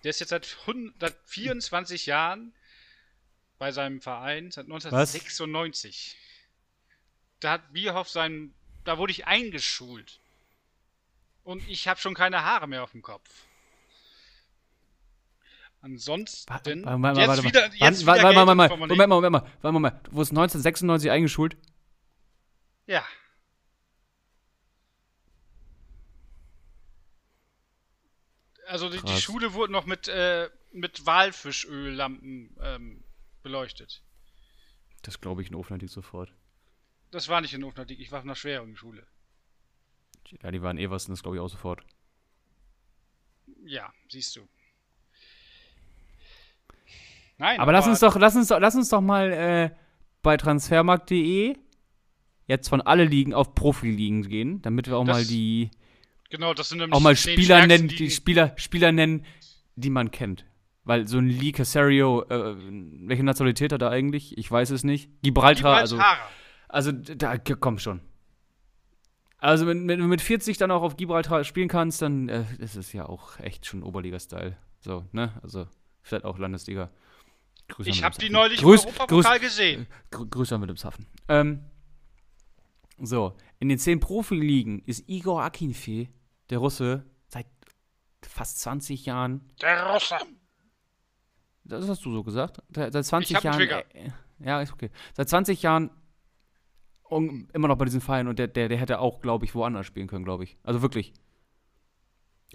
Der 0.02 0.10
ist 0.10 0.20
jetzt 0.20 0.30
seit 0.30 0.56
100, 0.66 1.16
24 1.24 2.06
Jahren 2.06 2.54
bei 3.58 3.72
seinem 3.72 4.00
Verein, 4.00 4.50
seit 4.50 4.66
1996. 4.66 6.16
Was? 6.16 7.40
Da 7.40 7.52
hat 7.52 7.72
Bierhoff 7.72 8.08
seinen, 8.08 8.54
da 8.84 8.98
wurde 8.98 9.12
ich 9.12 9.26
eingeschult. 9.26 10.20
Und 11.42 11.66
ich 11.68 11.88
habe 11.88 12.00
schon 12.00 12.14
keine 12.14 12.42
Haare 12.42 12.66
mehr 12.66 12.82
auf 12.82 12.92
dem 12.92 13.02
Kopf. 13.02 13.28
Ansonsten. 15.82 16.50
Warte, 16.50 16.82
warte, 16.82 17.20
jetzt 17.20 17.28
warte, 17.28 17.44
wieder, 17.44 17.66
jetzt 17.74 18.06
warte, 18.06 18.20
wieder 18.20 18.46
warte, 18.46 18.56
warte, 18.56 18.76
Moment 18.76 18.96
mal, 18.96 19.06
Moment 19.06 19.32
mal, 19.32 19.52
warte 19.60 19.78
mal. 19.78 19.90
Du 20.04 20.12
wurdest 20.12 20.32
1996 20.32 21.10
eingeschult? 21.10 21.58
Ja. 22.86 23.04
Also 28.68 28.88
die, 28.88 29.00
die, 29.00 29.20
Schule 29.20 29.52
wurde 29.52 29.72
noch 29.72 29.86
mit, 29.86 30.08
äh, 30.08 30.48
mit 30.72 31.06
Walfischöllampen 31.06 32.56
ähm, 32.60 33.04
beleuchtet. 33.42 34.02
Das 35.02 35.20
glaube 35.20 35.42
ich 35.42 35.48
in 35.48 35.54
Ofnadik 35.54 35.90
sofort. 35.90 36.32
Das 37.10 37.28
war 37.28 37.40
nicht 37.40 37.54
in 37.54 37.62
Ofnadik, 37.62 38.00
ich 38.00 38.10
war 38.10 38.22
einer 38.22 38.34
schweren 38.34 38.76
Schule. 38.76 39.06
Ja, 40.42 40.50
die 40.50 40.62
waren 40.62 40.78
Eversen, 40.78 41.12
das 41.12 41.22
glaube 41.22 41.36
ich 41.36 41.42
auch 41.42 41.48
sofort. 41.48 41.82
Ja, 43.64 43.92
siehst 44.08 44.36
du. 44.36 44.48
Nein, 47.36 47.58
aber, 47.58 47.62
aber 47.62 47.72
lass 47.72 47.86
uns 47.86 48.00
doch, 48.00 48.16
lass 48.16 48.36
uns 48.36 48.48
doch, 48.48 48.58
lass 48.58 48.74
uns 48.74 48.88
doch 48.88 49.00
mal 49.00 49.32
äh, 49.32 49.70
bei 50.22 50.36
transfermarkt.de 50.36 51.56
jetzt 52.46 52.68
von 52.68 52.80
alle 52.80 53.04
Ligen 53.04 53.34
auf 53.34 53.54
Profiligen 53.54 54.28
gehen, 54.28 54.62
damit 54.62 54.86
wir 54.86 54.96
auch 54.96 55.04
mal 55.04 55.24
die 55.24 55.70
genau, 56.30 56.54
das 56.54 56.68
sind 56.68 56.92
auch 56.92 57.00
mal 57.00 57.16
Spieler 57.16 57.66
nennen, 57.66 57.88
die 57.88 58.10
Spieler, 58.10 58.52
Spieler 58.56 58.92
nennen, 58.92 59.24
die 59.76 59.90
man 59.90 60.10
kennt. 60.10 60.44
Weil 60.84 61.08
so 61.08 61.18
ein 61.18 61.28
Lee 61.28 61.52
Casario, 61.52 62.24
äh, 62.28 62.56
welche 63.06 63.22
Nationalität 63.22 63.72
hat 63.72 63.80
er 63.80 63.90
eigentlich? 63.90 64.36
Ich 64.36 64.50
weiß 64.50 64.70
es 64.70 64.84
nicht. 64.84 65.10
Gibraltar, 65.22 65.76
also, 65.76 65.98
also 66.68 66.92
da 66.92 67.38
komm 67.38 67.78
schon. 67.78 68.00
Also 69.38 69.66
wenn, 69.66 69.88
wenn, 69.88 69.98
du 69.98 70.06
mit 70.06 70.20
40 70.20 70.56
dann 70.58 70.70
auch 70.70 70.82
auf 70.82 70.96
Gibraltar 70.96 71.44
spielen 71.44 71.68
kannst, 71.68 72.02
dann 72.02 72.28
äh, 72.28 72.44
ist 72.58 72.76
es 72.76 72.92
ja 72.92 73.06
auch 73.06 73.38
echt 73.40 73.66
schon 73.66 73.82
Oberliga-Style. 73.82 74.56
So, 74.80 75.04
ne? 75.12 75.32
Also 75.42 75.66
vielleicht 76.02 76.24
auch 76.24 76.38
Landesliga. 76.38 76.90
Grüß 77.68 77.86
ich 77.86 78.02
habe 78.02 78.16
die 78.18 78.30
neulich 78.30 78.60
Grüß, 78.60 78.84
im 78.84 78.88
Europapokal 78.88 79.40
gesehen. 79.40 79.86
Grü 80.10 80.26
Grüße 80.26 80.54
an 80.54 80.60
Wilhelmshaven. 80.60 81.06
Ähm, 81.28 81.60
so, 82.98 83.36
in 83.58 83.68
den 83.68 83.78
zehn 83.78 84.00
Profiligen 84.00 84.80
ist 84.84 85.08
Igor 85.08 85.42
Akinfe, 85.42 86.08
der 86.50 86.58
Russe, 86.58 87.04
seit 87.28 87.46
fast 88.22 88.60
20 88.60 89.06
Jahren. 89.06 89.50
Der 89.60 89.92
Russe. 89.92 90.16
Das 91.64 91.88
hast 91.88 92.04
du 92.04 92.12
so 92.12 92.22
gesagt. 92.22 92.58
Seit 92.70 93.04
20 93.04 93.36
ich 93.36 93.42
Jahren. 93.42 93.60
Äh, 93.60 94.10
ja, 94.40 94.60
ist 94.60 94.72
okay. 94.72 94.90
Seit 95.14 95.28
20 95.28 95.62
Jahren 95.62 95.90
immer 97.10 97.68
noch 97.68 97.76
bei 97.76 97.84
diesen 97.84 98.00
Verein 98.00 98.28
und 98.28 98.38
der, 98.38 98.48
der, 98.48 98.68
der 98.68 98.78
hätte 98.78 98.98
auch, 98.98 99.20
glaube 99.20 99.44
ich, 99.44 99.54
woanders 99.54 99.86
spielen 99.86 100.08
können, 100.08 100.24
glaube 100.24 100.44
ich. 100.44 100.58
Also 100.62 100.82
wirklich. 100.82 101.12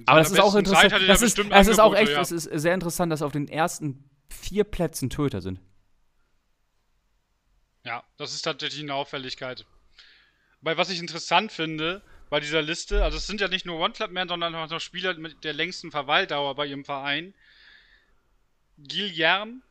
Aber 0.06 0.20
das 0.20 0.32
ist 0.32 0.40
auch 0.40 0.56
interessant. 0.56 0.92
Das 1.08 1.22
ist, 1.22 1.40
es 1.40 1.68
ist 1.68 1.80
auch 1.80 1.96
echt, 1.96 2.12
ja. 2.12 2.22
es 2.22 2.32
ist 2.32 2.44
sehr 2.44 2.74
interessant, 2.74 3.12
dass 3.12 3.22
auf 3.22 3.32
den 3.32 3.48
ersten 3.48 4.10
vier 4.30 4.64
Plätzen 4.64 5.10
Töter 5.10 5.42
sind. 5.42 5.60
Ja, 7.86 8.04
das 8.18 8.34
ist 8.34 8.42
tatsächlich 8.42 8.84
eine 8.84 8.94
Auffälligkeit. 8.94 9.66
Weil 10.62 10.78
was 10.78 10.90
ich 10.90 11.00
interessant 11.00 11.52
finde 11.52 12.02
bei 12.30 12.40
dieser 12.40 12.62
Liste, 12.62 13.04
also 13.04 13.18
es 13.18 13.28
sind 13.28 13.42
ja 13.42 13.48
nicht 13.48 13.66
nur 13.66 13.80
One-Club-Man, 13.80 14.28
sondern 14.28 14.56
auch 14.56 14.70
noch 14.70 14.80
Spieler 14.80 15.14
mit 15.16 15.44
der 15.44 15.54
längsten 15.54 15.92
Verweildauer 15.92 16.56
bei 16.56 16.66
ihrem 16.66 16.86
Verein. 16.86 17.34
Guilherme 18.78 19.62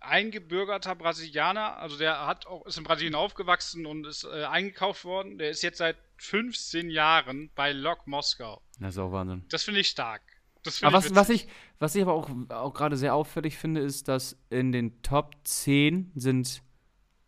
eingebürgerter 0.00 0.94
Brasilianer, 0.94 1.76
also 1.78 1.96
der 1.98 2.26
hat 2.26 2.46
auch, 2.46 2.66
ist 2.66 2.78
in 2.78 2.84
Brasilien 2.84 3.14
aufgewachsen 3.14 3.86
und 3.86 4.06
ist 4.06 4.24
äh, 4.24 4.44
eingekauft 4.44 5.04
worden. 5.04 5.38
Der 5.38 5.50
ist 5.50 5.62
jetzt 5.62 5.78
seit 5.78 5.96
15 6.18 6.90
Jahren 6.90 7.50
bei 7.54 7.72
Lok 7.72 8.06
Moskau. 8.06 8.60
Das 8.78 8.94
ist 8.94 8.98
auch 8.98 9.12
Wahnsinn. 9.12 9.44
Das 9.48 9.64
finde 9.64 9.80
ich 9.80 9.88
stark. 9.88 10.22
Find 10.62 10.84
aber 10.84 10.98
ich 10.98 11.04
was, 11.04 11.14
was, 11.14 11.28
ich, 11.30 11.48
was 11.78 11.94
ich 11.94 12.02
aber 12.02 12.12
auch, 12.12 12.30
auch 12.50 12.74
gerade 12.74 12.96
sehr 12.96 13.14
auffällig 13.14 13.56
finde, 13.56 13.80
ist, 13.80 14.08
dass 14.08 14.36
in 14.50 14.72
den 14.72 15.02
Top 15.02 15.34
10 15.44 16.12
sind 16.14 16.62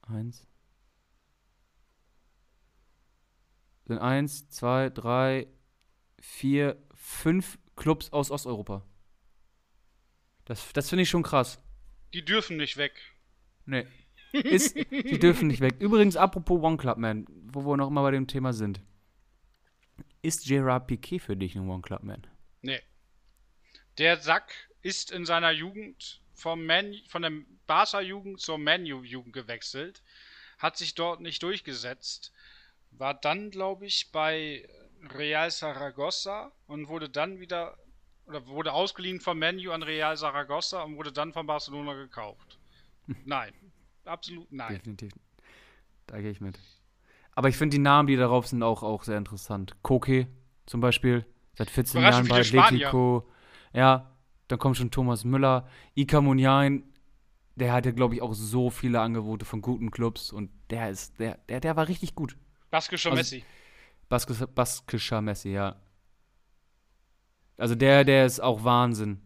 eins, 0.02 0.46
sind 3.90 3.98
eins, 3.98 4.48
zwei, 4.50 4.88
drei, 4.88 5.48
vier, 6.20 6.80
fünf 6.94 7.58
Clubs 7.74 8.12
aus 8.12 8.30
Osteuropa. 8.30 8.86
Das, 10.44 10.72
das 10.72 10.88
finde 10.88 11.02
ich 11.02 11.10
schon 11.10 11.24
krass. 11.24 11.60
Die 12.14 12.24
dürfen 12.24 12.56
nicht 12.56 12.76
weg. 12.76 12.92
Nee. 13.66 13.86
Ist, 14.32 14.76
die 14.76 15.18
dürfen 15.18 15.48
nicht 15.48 15.60
weg. 15.60 15.74
Übrigens, 15.80 16.16
apropos 16.16 16.62
One 16.62 16.76
Club 16.76 16.98
Man, 16.98 17.26
wo 17.28 17.62
wir 17.66 17.76
noch 17.76 17.88
immer 17.88 18.02
bei 18.02 18.12
dem 18.12 18.28
Thema 18.28 18.52
sind. 18.52 18.80
Ist 20.22 20.46
Gerard 20.46 20.86
Piquet 20.86 21.18
für 21.18 21.36
dich 21.36 21.56
ein 21.56 21.68
One 21.68 21.82
Club 21.82 22.04
Man? 22.04 22.24
Nee. 22.62 22.80
Der 23.98 24.18
Sack 24.18 24.52
ist 24.82 25.10
in 25.10 25.26
seiner 25.26 25.50
Jugend 25.50 26.22
vom 26.32 26.64
Man, 26.64 26.94
von 27.08 27.22
der 27.22 27.32
Barca-Jugend 27.66 28.40
zur 28.40 28.58
Manu-Jugend 28.58 29.32
gewechselt, 29.32 30.04
hat 30.58 30.76
sich 30.76 30.94
dort 30.94 31.20
nicht 31.20 31.42
durchgesetzt, 31.42 32.32
war 32.92 33.14
dann, 33.14 33.50
glaube 33.50 33.86
ich, 33.86 34.10
bei 34.12 34.68
Real 35.14 35.50
Saragossa 35.50 36.52
und 36.66 36.88
wurde 36.88 37.08
dann 37.08 37.40
wieder 37.40 37.76
oder 38.26 38.46
wurde 38.46 38.72
ausgeliehen 38.72 39.20
von 39.20 39.38
Menu 39.38 39.72
an 39.72 39.82
Real 39.82 40.16
Saragossa 40.16 40.82
und 40.82 40.96
wurde 40.96 41.12
dann 41.12 41.32
von 41.32 41.46
Barcelona 41.46 41.94
gekauft. 41.94 42.58
Nein. 43.24 43.52
Absolut 44.04 44.50
nein. 44.50 44.74
Definitiv. 44.74 45.12
Da 46.06 46.20
gehe 46.20 46.30
ich 46.30 46.40
mit. 46.40 46.58
Aber 47.34 47.48
ich 47.48 47.56
finde 47.56 47.76
die 47.76 47.82
Namen, 47.82 48.08
die 48.08 48.16
darauf 48.16 48.46
sind, 48.46 48.62
auch, 48.62 48.82
auch 48.82 49.04
sehr 49.04 49.18
interessant. 49.18 49.76
Koke 49.82 50.26
zum 50.66 50.80
Beispiel, 50.80 51.24
seit 51.54 51.70
14 51.70 52.02
Jahren 52.02 52.28
bei 52.28 52.40
Atletico. 52.40 53.30
Ja, 53.72 54.10
dann 54.48 54.58
kommt 54.58 54.76
schon 54.76 54.90
Thomas 54.90 55.24
Müller. 55.24 55.68
Ika 55.94 56.20
Muniain, 56.20 56.82
der 57.54 57.72
hatte, 57.72 57.92
glaube 57.92 58.14
ich, 58.14 58.22
auch 58.22 58.34
so 58.34 58.70
viele 58.70 59.00
Angebote 59.00 59.44
von 59.44 59.62
guten 59.62 59.90
Clubs 59.90 60.32
und 60.32 60.50
der 60.70 60.90
ist, 60.90 61.18
der, 61.20 61.38
der, 61.48 61.60
der 61.60 61.76
war 61.76 61.86
richtig 61.86 62.14
gut. 62.14 62.36
Baskischer 62.70 63.10
also, 63.10 63.20
Messi. 63.20 63.44
Baskischer, 64.08 64.46
Baskischer 64.46 65.20
Messi, 65.20 65.50
ja. 65.50 65.76
Also 67.56 67.74
der, 67.74 68.04
der 68.04 68.26
ist 68.26 68.40
auch 68.40 68.64
Wahnsinn. 68.64 69.20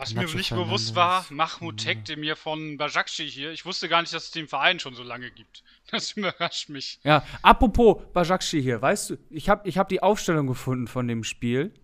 Was 0.00 0.14
mir 0.14 0.24
nicht 0.24 0.50
bewusst 0.50 0.94
war, 0.94 1.26
Mahmoud 1.28 1.76
Tek, 1.76 2.06
der 2.06 2.16
mir 2.16 2.34
von 2.34 2.78
Bajakci 2.78 3.30
hier, 3.30 3.52
ich 3.52 3.66
wusste 3.66 3.86
gar 3.86 4.00
nicht, 4.00 4.14
dass 4.14 4.24
es 4.24 4.30
den 4.30 4.48
Verein 4.48 4.78
schon 4.78 4.94
so 4.94 5.02
lange 5.02 5.30
gibt. 5.30 5.62
Das 5.90 6.12
überrascht 6.16 6.70
mich. 6.70 6.98
Ja, 7.04 7.22
apropos 7.42 8.02
Bajakci 8.14 8.62
hier, 8.62 8.80
weißt 8.80 9.10
du, 9.10 9.18
ich 9.28 9.50
habe 9.50 9.68
ich 9.68 9.76
hab 9.76 9.90
die 9.90 10.02
Aufstellung 10.02 10.46
gefunden 10.46 10.86
von 10.86 11.06
dem 11.06 11.22
Spiel. 11.22 11.74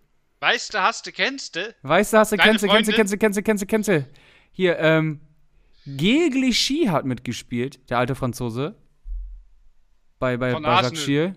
Weißt 0.40 0.72
du, 0.72 0.80
hast 0.80 1.06
du, 1.06 1.12
kennst 1.12 1.56
du? 1.56 1.74
Weißt 1.82 2.14
du, 2.14 2.18
hast 2.18 2.32
du, 2.32 2.36
kennst 2.36 2.64
du, 2.64 2.68
kennst 2.68 2.88
du, 2.88 2.94
kennst 2.94 3.12
du, 3.12 3.18
kennst 3.18 3.36
du, 3.36 3.42
kennst 3.42 3.62
du, 3.62 3.66
kennst 3.66 3.88
du. 3.88 4.08
Hier, 4.50 4.78
ähm, 4.78 5.20
Geglichy 5.86 6.86
hat 6.86 7.04
mitgespielt, 7.04 7.90
der 7.90 7.98
alte 7.98 8.14
Franzose. 8.14 8.76
Bei, 10.18 10.36
bei 10.36 10.54
Bajakci. 10.58 11.32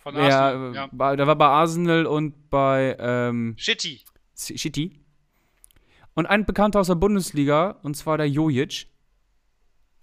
Von 0.00 0.16
Ja, 0.16 0.22
Arsenal. 0.48 0.74
Ja. 0.74 0.88
bei- 0.92 1.16
der 1.16 1.26
war 1.26 1.36
bei 1.36 1.46
Arsenal 1.46 2.06
und 2.06 2.50
bei 2.50 2.96
ähm, 2.98 3.54
Shitty. 3.56 4.02
City. 4.36 5.00
Und 6.14 6.26
ein 6.26 6.44
Bekannter 6.44 6.80
aus 6.80 6.88
der 6.88 6.94
Bundesliga, 6.96 7.78
und 7.82 7.96
zwar 7.96 8.18
der 8.18 8.28
Jojic. 8.28 8.86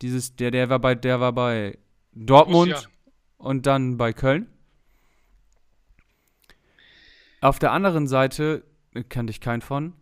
Dieses, 0.02 0.36
der, 0.36 0.52
der 0.52 0.70
war 0.70 0.80
bei, 0.80 0.96
der 0.96 1.20
war 1.20 1.32
bei 1.34 1.78
Dortmund 2.14 2.72
Borussia. 2.72 2.90
und 3.38 3.66
dann 3.68 3.98
bei 3.98 4.12
Köln. 4.14 4.48
Auf 7.42 7.60
der 7.60 7.72
anderen 7.72 8.08
Seite 8.08 8.64
äh, 8.94 9.04
kannte 9.04 9.32
ich 9.32 9.42
keinen 9.42 9.62
von. 9.62 9.94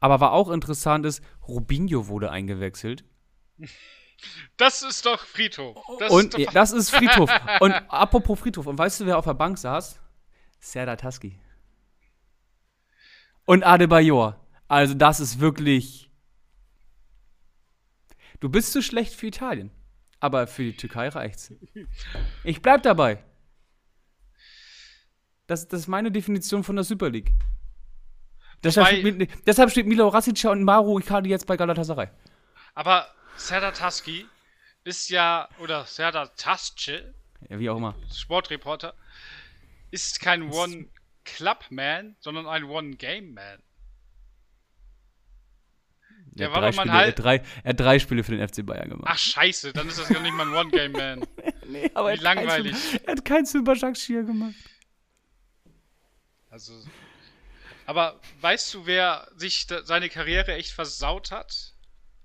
Aber 0.00 0.20
war 0.20 0.32
auch 0.32 0.50
interessant 0.50 1.04
ist, 1.06 1.22
Rubinho 1.46 2.06
wurde 2.08 2.30
eingewechselt. 2.30 3.04
Das 4.56 4.82
ist 4.82 5.06
doch 5.06 5.20
Friedhof. 5.20 5.76
Das 5.98 6.10
und 6.10 6.34
ist 6.34 6.46
doch 6.46 6.52
das 6.52 6.72
ist 6.72 6.90
Friedhof. 6.90 7.30
und 7.60 7.72
apropos 7.72 8.38
Friedhof, 8.38 8.66
und 8.66 8.78
weißt 8.78 9.00
du, 9.00 9.06
wer 9.06 9.18
auf 9.18 9.24
der 9.24 9.34
Bank 9.34 9.58
saß? 9.58 10.00
Serdar 10.60 10.96
Taski. 10.96 11.38
Und 13.44 13.64
Adebayor. 13.64 14.38
Also 14.66 14.94
das 14.94 15.20
ist 15.20 15.40
wirklich. 15.40 16.10
Du 18.40 18.48
bist 18.48 18.72
zu 18.72 18.82
schlecht 18.82 19.14
für 19.14 19.26
Italien. 19.26 19.70
Aber 20.20 20.46
für 20.46 20.64
die 20.64 20.76
Türkei 20.76 21.08
reicht's. 21.08 21.52
Ich 22.44 22.60
bleib 22.60 22.82
dabei. 22.82 23.22
Das, 25.46 25.66
das 25.68 25.80
ist 25.80 25.88
meine 25.88 26.10
Definition 26.10 26.64
von 26.64 26.76
der 26.76 26.84
Super 26.84 27.08
League. 27.08 27.32
Deshalb, 28.62 28.88
spielt, 28.88 29.46
deshalb 29.46 29.70
steht 29.70 29.86
Milo 29.86 30.08
Rasic 30.08 30.44
und 30.44 30.64
Maru 30.64 30.98
Icardi 30.98 31.30
jetzt 31.30 31.46
bei 31.46 31.56
Galatasaray. 31.56 32.08
Aber 32.74 33.06
Serdar 33.38 33.72
Taski 33.72 34.26
ist 34.84 35.08
ja, 35.10 35.48
oder 35.58 35.84
Serdar 35.86 36.34
Tasce, 36.34 37.14
Ja, 37.48 37.58
wie 37.58 37.70
auch 37.70 37.76
immer. 37.76 37.94
Sportreporter, 38.12 38.94
ist 39.90 40.20
kein 40.20 40.50
One-Club-Man, 40.50 42.16
sondern 42.20 42.46
ein 42.46 42.64
One-Game-Man. 42.64 43.62
Der 46.32 46.48
Er 46.48 46.52
war 46.52 46.62
hat 46.62 46.62
drei 46.62 46.70
doch 46.70 46.76
mal 46.76 47.12
Spiele, 47.12 47.32
ein 47.32 47.40
er, 47.40 47.64
er 47.64 47.70
hat 47.70 47.80
drei 47.80 47.98
Spiele 47.98 48.24
für 48.24 48.36
den 48.36 48.46
FC 48.46 48.64
Bayern 48.64 48.90
gemacht. 48.90 49.08
Ach 49.10 49.18
scheiße, 49.18 49.72
dann 49.72 49.88
ist 49.88 49.98
das 49.98 50.08
ja 50.08 50.20
nicht 50.20 50.34
mal 50.34 50.46
ein 50.46 50.54
One-Game-Man. 50.54 51.26
nee, 51.66 51.90
aber 51.94 52.12
wie 52.12 52.16
langweilig. 52.16 52.76
er 53.04 53.12
hat 53.12 53.24
keinen 53.24 53.46
Super 53.46 53.76
Shakshir 53.76 54.24
gemacht. 54.24 54.54
Also, 56.50 56.72
aber 57.86 58.20
weißt 58.40 58.74
du, 58.74 58.86
wer 58.86 59.28
sich 59.36 59.66
da, 59.66 59.84
seine 59.84 60.08
Karriere 60.08 60.54
echt 60.54 60.72
versaut 60.72 61.30
hat? 61.30 61.74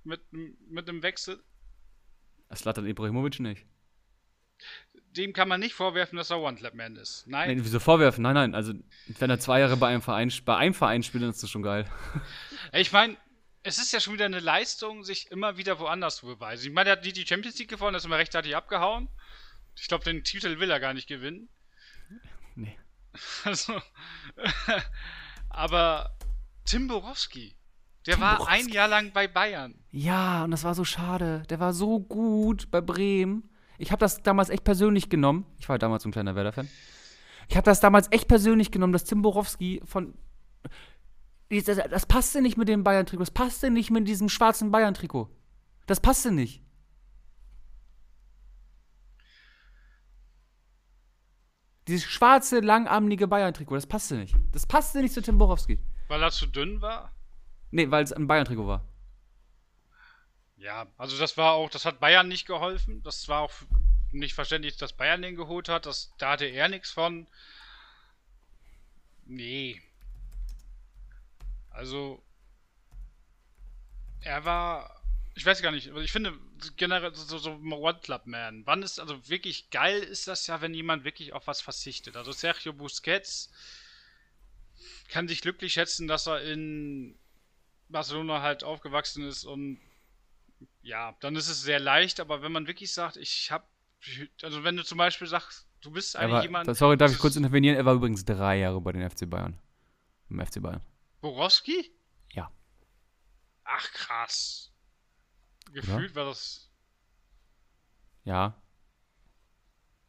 Mit, 0.03 0.21
mit 0.31 0.89
einem 0.89 1.01
Wechsel? 1.03 1.43
Slatan 2.53 2.85
Ibrahimovic 2.85 3.39
nicht. 3.39 3.65
Dem 5.11 5.33
kann 5.33 5.47
man 5.47 5.59
nicht 5.59 5.73
vorwerfen, 5.73 6.17
dass 6.17 6.29
er 6.29 6.39
One-Club-Man 6.39 6.95
ist. 6.95 7.25
Nein. 7.27 7.49
Nein, 7.49 7.65
wieso 7.65 7.79
vorwerfen? 7.79 8.23
Nein, 8.23 8.33
nein. 8.33 8.55
Also, 8.55 8.73
wenn 9.19 9.29
er 9.29 9.39
zwei 9.39 9.59
Jahre 9.59 9.77
bei 9.77 9.89
einem 9.89 10.01
Verein, 10.01 10.31
bei 10.45 10.57
einem 10.57 10.73
Verein 10.73 11.03
spielt, 11.03 11.23
dann 11.23 11.31
ist 11.31 11.43
das 11.43 11.49
schon 11.49 11.63
geil. 11.63 11.89
Ich 12.71 12.91
meine, 12.91 13.17
es 13.61 13.77
ist 13.77 13.93
ja 13.93 13.99
schon 13.99 14.13
wieder 14.13 14.25
eine 14.25 14.39
Leistung, 14.39 15.03
sich 15.03 15.29
immer 15.29 15.57
wieder 15.57 15.79
woanders 15.79 16.17
zu 16.17 16.25
beweisen. 16.25 16.67
Ich 16.67 16.73
meine, 16.73 16.89
er 16.89 16.95
hat 16.97 17.05
die, 17.05 17.13
die 17.13 17.27
Champions 17.27 17.59
League 17.59 17.69
gewonnen, 17.69 17.95
ist 17.95 18.05
immer 18.05 18.17
rechtzeitig 18.17 18.55
abgehauen. 18.55 19.09
Ich 19.75 19.87
glaube, 19.87 20.03
den 20.05 20.23
Titel 20.23 20.59
will 20.59 20.71
er 20.71 20.79
gar 20.79 20.93
nicht 20.93 21.07
gewinnen. 21.07 21.49
Nee. 22.55 22.77
Also, 23.43 23.79
aber 25.49 26.17
Tim 26.65 26.87
Borowski, 26.87 27.55
der 28.05 28.19
war 28.19 28.37
Borowski. 28.37 28.53
ein 28.53 28.67
Jahr 28.69 28.87
lang 28.87 29.11
bei 29.13 29.27
Bayern. 29.27 29.75
Ja, 29.91 30.43
und 30.43 30.51
das 30.51 30.63
war 30.63 30.75
so 30.75 30.83
schade. 30.83 31.43
Der 31.49 31.59
war 31.59 31.73
so 31.73 31.99
gut 31.99 32.69
bei 32.71 32.81
Bremen. 32.81 33.49
Ich 33.77 33.91
habe 33.91 33.99
das 33.99 34.21
damals 34.23 34.49
echt 34.49 34.63
persönlich 34.63 35.09
genommen. 35.09 35.45
Ich 35.59 35.69
war 35.69 35.77
damals 35.79 36.05
ein 36.05 36.11
kleiner 36.11 36.35
Werder-Fan. 36.35 36.69
Ich 37.49 37.55
habe 37.57 37.65
das 37.65 37.79
damals 37.79 38.11
echt 38.11 38.27
persönlich 38.27 38.71
genommen, 38.71 38.93
dass 38.93 39.03
Tim 39.03 39.21
Borowski 39.21 39.81
von. 39.85 40.13
Das, 41.49 41.65
das 41.65 42.05
passte 42.05 42.41
nicht 42.41 42.57
mit 42.57 42.67
dem 42.67 42.83
Bayern-Trikot. 42.83 43.21
Das 43.21 43.31
passte 43.31 43.69
nicht 43.69 43.91
mit 43.91 44.07
diesem 44.07 44.29
schwarzen 44.29 44.71
Bayern-Trikot. 44.71 45.29
Das 45.85 45.99
passte 45.99 46.31
nicht. 46.31 46.61
Dieses 51.87 52.05
schwarze, 52.05 52.61
langarmige 52.61 53.27
Bayern-Trikot, 53.27 53.75
das 53.75 53.87
passte 53.87 54.15
nicht. 54.15 54.35
Das 54.53 54.65
passte 54.65 55.01
nicht 55.01 55.13
zu 55.13 55.21
Tim 55.21 55.37
Borowski. 55.37 55.79
Weil 56.07 56.21
er 56.23 56.31
zu 56.31 56.47
dünn 56.47 56.81
war? 56.81 57.11
Nee, 57.73 57.89
weil 57.89 58.03
es 58.03 58.13
ein 58.13 58.27
Bayern-Trikot 58.27 58.67
war. 58.67 58.87
Ja, 60.57 60.85
also 60.99 61.17
das 61.17 61.37
war 61.37 61.53
auch, 61.53 61.71
das 61.71 61.85
hat 61.85 61.99
Bayern 61.99 62.27
nicht 62.27 62.45
geholfen. 62.45 63.01
Das 63.01 63.27
war 63.27 63.41
auch 63.41 63.51
nicht 64.11 64.35
verständlich, 64.35 64.77
dass 64.77 64.93
Bayern 64.93 65.23
den 65.23 65.35
geholt 65.35 65.69
hat. 65.69 65.87
Das, 65.87 66.13
da 66.19 66.33
hatte 66.33 66.45
er 66.45 66.69
nichts 66.69 66.91
von. 66.91 67.25
Nee. 69.25 69.81
Also, 71.71 72.23
er 74.21 74.45
war, 74.45 75.01
ich 75.33 75.43
weiß 75.43 75.63
gar 75.63 75.71
nicht, 75.71 75.89
aber 75.89 76.01
ich 76.01 76.11
finde 76.11 76.37
generell 76.77 77.15
so, 77.15 77.39
so 77.39 77.53
One 77.53 77.99
Club 78.03 78.27
Man. 78.27 78.67
Wann 78.67 78.83
ist, 78.83 78.99
also 78.99 79.27
wirklich 79.27 79.71
geil 79.71 79.97
ist 79.97 80.27
das 80.27 80.45
ja, 80.45 80.61
wenn 80.61 80.75
jemand 80.75 81.05
wirklich 81.05 81.33
auf 81.33 81.47
was 81.47 81.59
verzichtet. 81.59 82.17
Also 82.17 82.33
Sergio 82.33 82.71
Busquets 82.71 83.51
kann 85.07 85.27
sich 85.27 85.41
glücklich 85.41 85.73
schätzen, 85.73 86.07
dass 86.07 86.27
er 86.27 86.43
in 86.43 87.17
Barcelona 87.89 88.41
halt 88.41 88.63
aufgewachsen 88.63 89.27
ist 89.27 89.45
und 89.45 89.79
ja, 90.81 91.15
dann 91.19 91.35
ist 91.35 91.49
es 91.49 91.61
sehr 91.61 91.79
leicht, 91.79 92.19
aber 92.19 92.41
wenn 92.41 92.51
man 92.51 92.67
wirklich 92.67 92.93
sagt, 92.93 93.17
ich 93.17 93.51
hab, 93.51 93.69
also 94.41 94.63
wenn 94.63 94.75
du 94.75 94.83
zum 94.83 94.97
Beispiel 94.97 95.27
sagst, 95.27 95.67
du 95.81 95.91
bist 95.91 96.15
eigentlich 96.15 96.31
war, 96.31 96.43
jemand. 96.43 96.77
sorry, 96.77 96.97
darf 96.97 97.11
ich 97.11 97.19
kurz 97.19 97.35
intervenieren? 97.35 97.77
Er 97.77 97.85
war 97.85 97.95
übrigens 97.95 98.25
drei 98.25 98.59
Jahre 98.59 98.81
bei 98.81 98.91
den 98.91 99.09
FC 99.09 99.29
Bayern. 99.29 99.57
Im 100.29 100.45
FC 100.45 100.61
Bayern. 100.61 100.81
Borowski? 101.21 101.91
Ja. 102.33 102.51
Ach 103.63 103.91
krass. 103.91 104.71
Gefühlt 105.71 106.15
war 106.15 106.25
das. 106.25 106.69
Ja. 108.25 108.61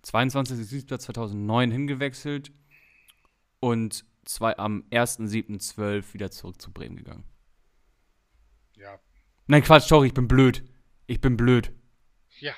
22.07.2009 0.05 1.71
hingewechselt 1.71 2.53
und 3.61 4.05
zwei, 4.25 4.57
am 4.59 4.85
1.07.12 4.91 6.15
wieder 6.15 6.31
zurück 6.31 6.61
zu 6.61 6.73
Bremen 6.73 6.97
gegangen. 6.97 7.25
Ja. 8.85 9.01
Nein, 9.47 9.63
Quatsch, 9.63 9.89
sorry, 9.89 10.09
ich 10.09 10.15
bin 10.15 10.29
blöd. 10.29 10.63
Ich 11.07 11.21
bin 11.21 11.39
blöd. 11.39 11.73
Ja. 12.39 12.55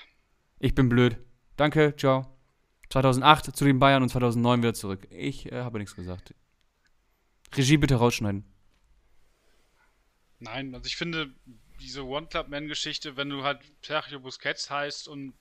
Ich 0.58 0.74
bin 0.74 0.88
blöd. 0.88 1.18
Danke, 1.56 1.94
ciao. 1.96 2.36
2008 2.90 3.56
zu 3.56 3.64
den 3.64 3.78
Bayern 3.78 4.02
und 4.02 4.08
2009 4.08 4.62
wieder 4.62 4.74
zurück. 4.74 5.06
Ich 5.10 5.52
äh, 5.52 5.62
habe 5.62 5.78
nichts 5.78 5.94
gesagt. 5.94 6.34
Regie 7.54 7.76
bitte 7.76 7.94
rausschneiden. 7.94 8.44
Nein, 10.40 10.74
also 10.74 10.86
ich 10.86 10.96
finde 10.96 11.32
diese 11.80 12.04
One-Club-Man-Geschichte, 12.04 13.16
wenn 13.16 13.30
du 13.30 13.44
halt 13.44 13.60
Sergio 13.82 14.18
Busquets 14.18 14.68
heißt 14.68 15.06
und 15.06 15.32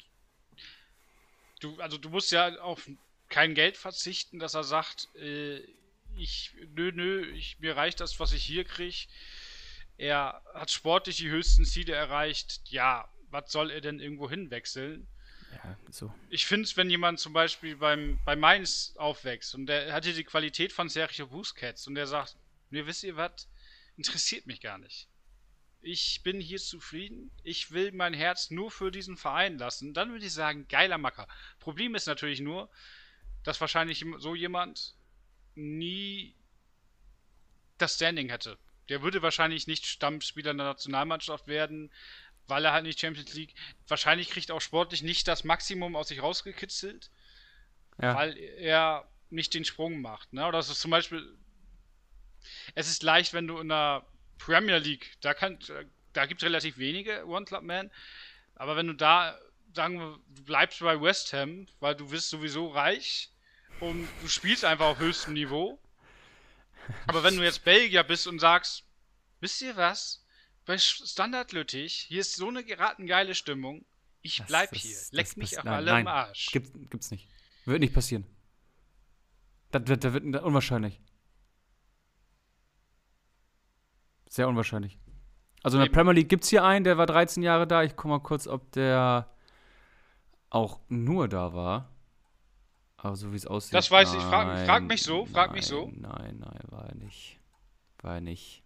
du, 1.61 1.79
also 1.79 1.97
du 1.97 2.09
musst 2.09 2.31
ja 2.31 2.59
auf 2.59 2.87
kein 3.29 3.55
Geld 3.55 3.75
verzichten, 3.75 4.37
dass 4.37 4.53
er 4.53 4.63
sagt, 4.63 5.09
äh, 5.15 5.61
ich, 6.15 6.53
nö, 6.75 6.91
nö, 6.93 7.25
ich, 7.31 7.59
mir 7.59 7.75
reicht 7.75 7.99
das, 7.99 8.19
was 8.19 8.33
ich 8.33 8.43
hier 8.43 8.65
kriege. 8.65 9.07
Er 9.97 10.41
hat 10.53 10.71
sportlich 10.71 11.17
die 11.17 11.29
höchsten 11.29 11.65
Ziele 11.65 11.93
erreicht. 11.93 12.61
Ja, 12.65 13.09
was 13.29 13.51
soll 13.51 13.71
er 13.71 13.81
denn 13.81 13.99
irgendwo 13.99 14.29
hinwechseln? 14.29 15.07
Ja, 15.53 15.77
so. 15.89 16.13
Ich 16.29 16.45
finde 16.45 16.65
es, 16.65 16.75
wenn 16.75 16.89
jemand 16.89 17.19
zum 17.19 17.33
Beispiel 17.33 17.77
beim, 17.77 18.19
bei 18.25 18.35
Mainz 18.35 18.93
aufwächst 18.97 19.55
und 19.55 19.67
der 19.67 19.93
hatte 19.93 20.13
die 20.13 20.23
Qualität 20.23 20.73
von 20.73 20.89
Sergio 20.89 21.27
Busquets 21.27 21.87
und 21.87 21.95
der 21.95 22.07
sagt, 22.07 22.35
mir 22.69 22.87
wisst 22.87 23.03
ihr 23.03 23.15
was, 23.15 23.47
interessiert 23.95 24.47
mich 24.47 24.59
gar 24.59 24.77
nicht. 24.77 25.07
Ich 25.81 26.23
bin 26.23 26.41
hier 26.41 26.57
zufrieden, 26.57 27.31
ich 27.43 27.71
will 27.71 27.91
mein 27.91 28.13
Herz 28.13 28.49
nur 28.49 28.71
für 28.71 28.91
diesen 28.91 29.17
Verein 29.17 29.57
lassen, 29.57 29.93
dann 29.93 30.11
würde 30.11 30.25
ich 30.25 30.33
sagen, 30.33 30.67
geiler 30.67 30.97
Macker. 30.97 31.27
Problem 31.59 31.95
ist 31.95 32.07
natürlich 32.07 32.41
nur, 32.41 32.69
dass 33.43 33.61
wahrscheinlich 33.61 34.03
so 34.17 34.35
jemand 34.35 34.95
nie 35.53 36.35
das 37.77 37.95
Standing 37.95 38.29
hätte. 38.29 38.57
Der 38.89 39.01
würde 39.01 39.21
wahrscheinlich 39.21 39.67
nicht 39.67 39.85
Stammspieler 39.85 40.51
in 40.51 40.57
der 40.57 40.67
Nationalmannschaft 40.67 41.47
werden, 41.47 41.91
weil 42.47 42.63
er 42.65 42.73
halt 42.73 42.83
nicht 42.83 42.99
Champions 42.99 43.33
League. 43.33 43.55
Wahrscheinlich 43.87 44.29
kriegt 44.29 44.51
auch 44.51 44.61
sportlich 44.61 45.01
nicht 45.01 45.27
das 45.27 45.43
Maximum 45.43 45.95
aus 45.95 46.09
sich 46.09 46.21
rausgekitzelt, 46.21 47.09
Ja. 48.01 48.15
weil 48.15 48.37
er 48.37 49.09
nicht 49.29 49.53
den 49.53 49.65
Sprung 49.65 50.01
macht. 50.01 50.31
Ne? 50.33 50.45
Oder 50.45 50.59
es 50.59 50.69
ist 50.69 50.81
zum 50.81 50.91
Beispiel, 50.91 51.37
es 52.75 52.87
ist 52.87 53.01
leicht, 53.03 53.33
wenn 53.33 53.47
du 53.47 53.57
in 53.59 53.69
der 53.69 54.05
Premier 54.37 54.77
League, 54.77 55.17
da, 55.21 55.33
kann, 55.33 55.57
da 56.13 56.25
gibt 56.25 56.41
es 56.41 56.45
relativ 56.45 56.77
wenige 56.77 57.25
One-Club-Man, 57.25 57.89
aber 58.55 58.75
wenn 58.75 58.87
du 58.87 58.93
da, 58.93 59.37
sagen 59.73 59.99
wir, 59.99 60.19
du 60.27 60.43
bleibst 60.43 60.79
bei 60.79 61.01
West 61.01 61.33
Ham, 61.33 61.67
weil 61.79 61.95
du 61.95 62.09
bist 62.09 62.29
sowieso 62.29 62.67
reich 62.67 63.31
und 63.79 64.07
du 64.21 64.27
spielst 64.27 64.63
einfach 64.63 64.85
auf 64.85 64.99
höchstem 64.99 65.33
Niveau. 65.33 65.79
Aber 67.07 67.23
wenn 67.23 67.35
du 67.37 67.43
jetzt 67.43 67.63
Belgier 67.63 68.03
bist 68.03 68.27
und 68.27 68.39
sagst, 68.39 68.83
wisst 69.39 69.61
ihr 69.61 69.75
was? 69.75 70.25
Bei 70.65 70.77
Standard 70.77 71.51
Lüttich, 71.51 71.93
hier 72.07 72.21
ist 72.21 72.35
so 72.35 72.47
eine 72.47 72.63
geile 72.63 73.35
Stimmung. 73.35 73.85
Ich 74.21 74.37
Das- 74.37 74.47
bleib 74.47 74.69
das- 74.71 74.81
hier. 74.81 74.95
das 74.95 75.11
Leck 75.11 75.37
mich 75.37 75.51
nein, 75.51 75.67
alle 75.67 75.91
nein. 75.91 76.01
im 76.01 76.07
Arsch. 76.07 76.47
Gibt, 76.51 76.89
gibt's 76.89 77.11
nicht. 77.11 77.29
Wird 77.65 77.79
nicht 77.79 77.93
passieren. 77.93 78.25
Das, 79.71 79.83
das, 79.85 79.99
das 79.99 80.13
wird 80.13 80.23
unwahrscheinlich. 80.43 80.99
Sehr 84.29 84.47
unwahrscheinlich. 84.47 84.97
Also 85.63 85.77
in 85.77 85.81
der 85.81 85.85
Eben. 85.87 85.93
Premier 85.95 86.13
League 86.13 86.29
gibt 86.29 86.43
es 86.43 86.49
hier 86.49 86.63
einen, 86.63 86.83
der 86.83 86.97
war 86.97 87.05
13 87.05 87.41
Jahre 87.43 87.67
da. 87.67 87.83
Ich 87.83 87.95
guck 87.95 88.05
mal 88.09 88.19
kurz, 88.19 88.47
ob 88.47 88.71
der 88.73 89.29
auch 90.49 90.79
nur 90.89 91.27
da 91.27 91.53
war. 91.53 91.91
Aber 93.05 93.15
so 93.15 93.31
wie 93.31 93.35
es 93.35 93.45
aussieht. 93.45 93.75
Das 93.75 93.91
weiß 93.91 94.15
ich. 94.15 94.19
Frag- 94.23 94.47
nein, 94.47 94.65
frag 94.65 94.83
mich 94.85 95.03
so, 95.03 95.25
frag 95.27 95.51
mich 95.51 95.69
nein, 95.69 95.79
so. 95.79 95.91
Nein, 95.95 96.39
nein, 96.39 96.59
war 96.69 96.89
er 96.89 96.95
nicht. 96.95 97.39
War 98.01 98.15
er 98.15 98.21
nicht. 98.21 98.63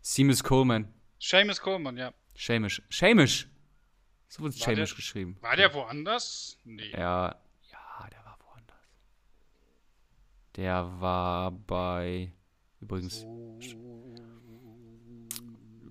Seamus 0.00 0.42
Coleman. 0.42 0.88
Seamus 1.20 1.60
Coleman, 1.60 1.98
ja. 1.98 2.14
Shamish. 2.34 2.80
Shamish! 2.88 3.46
So 4.28 4.50
Shamish 4.50 4.90
der- 4.90 4.96
geschrieben. 4.96 5.36
War 5.42 5.54
der 5.56 5.74
woanders? 5.74 6.56
Nee. 6.64 6.92
Ja, 6.92 7.36
ja, 7.70 8.08
der 8.10 8.24
war 8.24 8.38
woanders. 8.46 8.88
Der 10.56 11.00
war 11.00 11.50
bei. 11.50 12.32
Übrigens. 12.80 13.26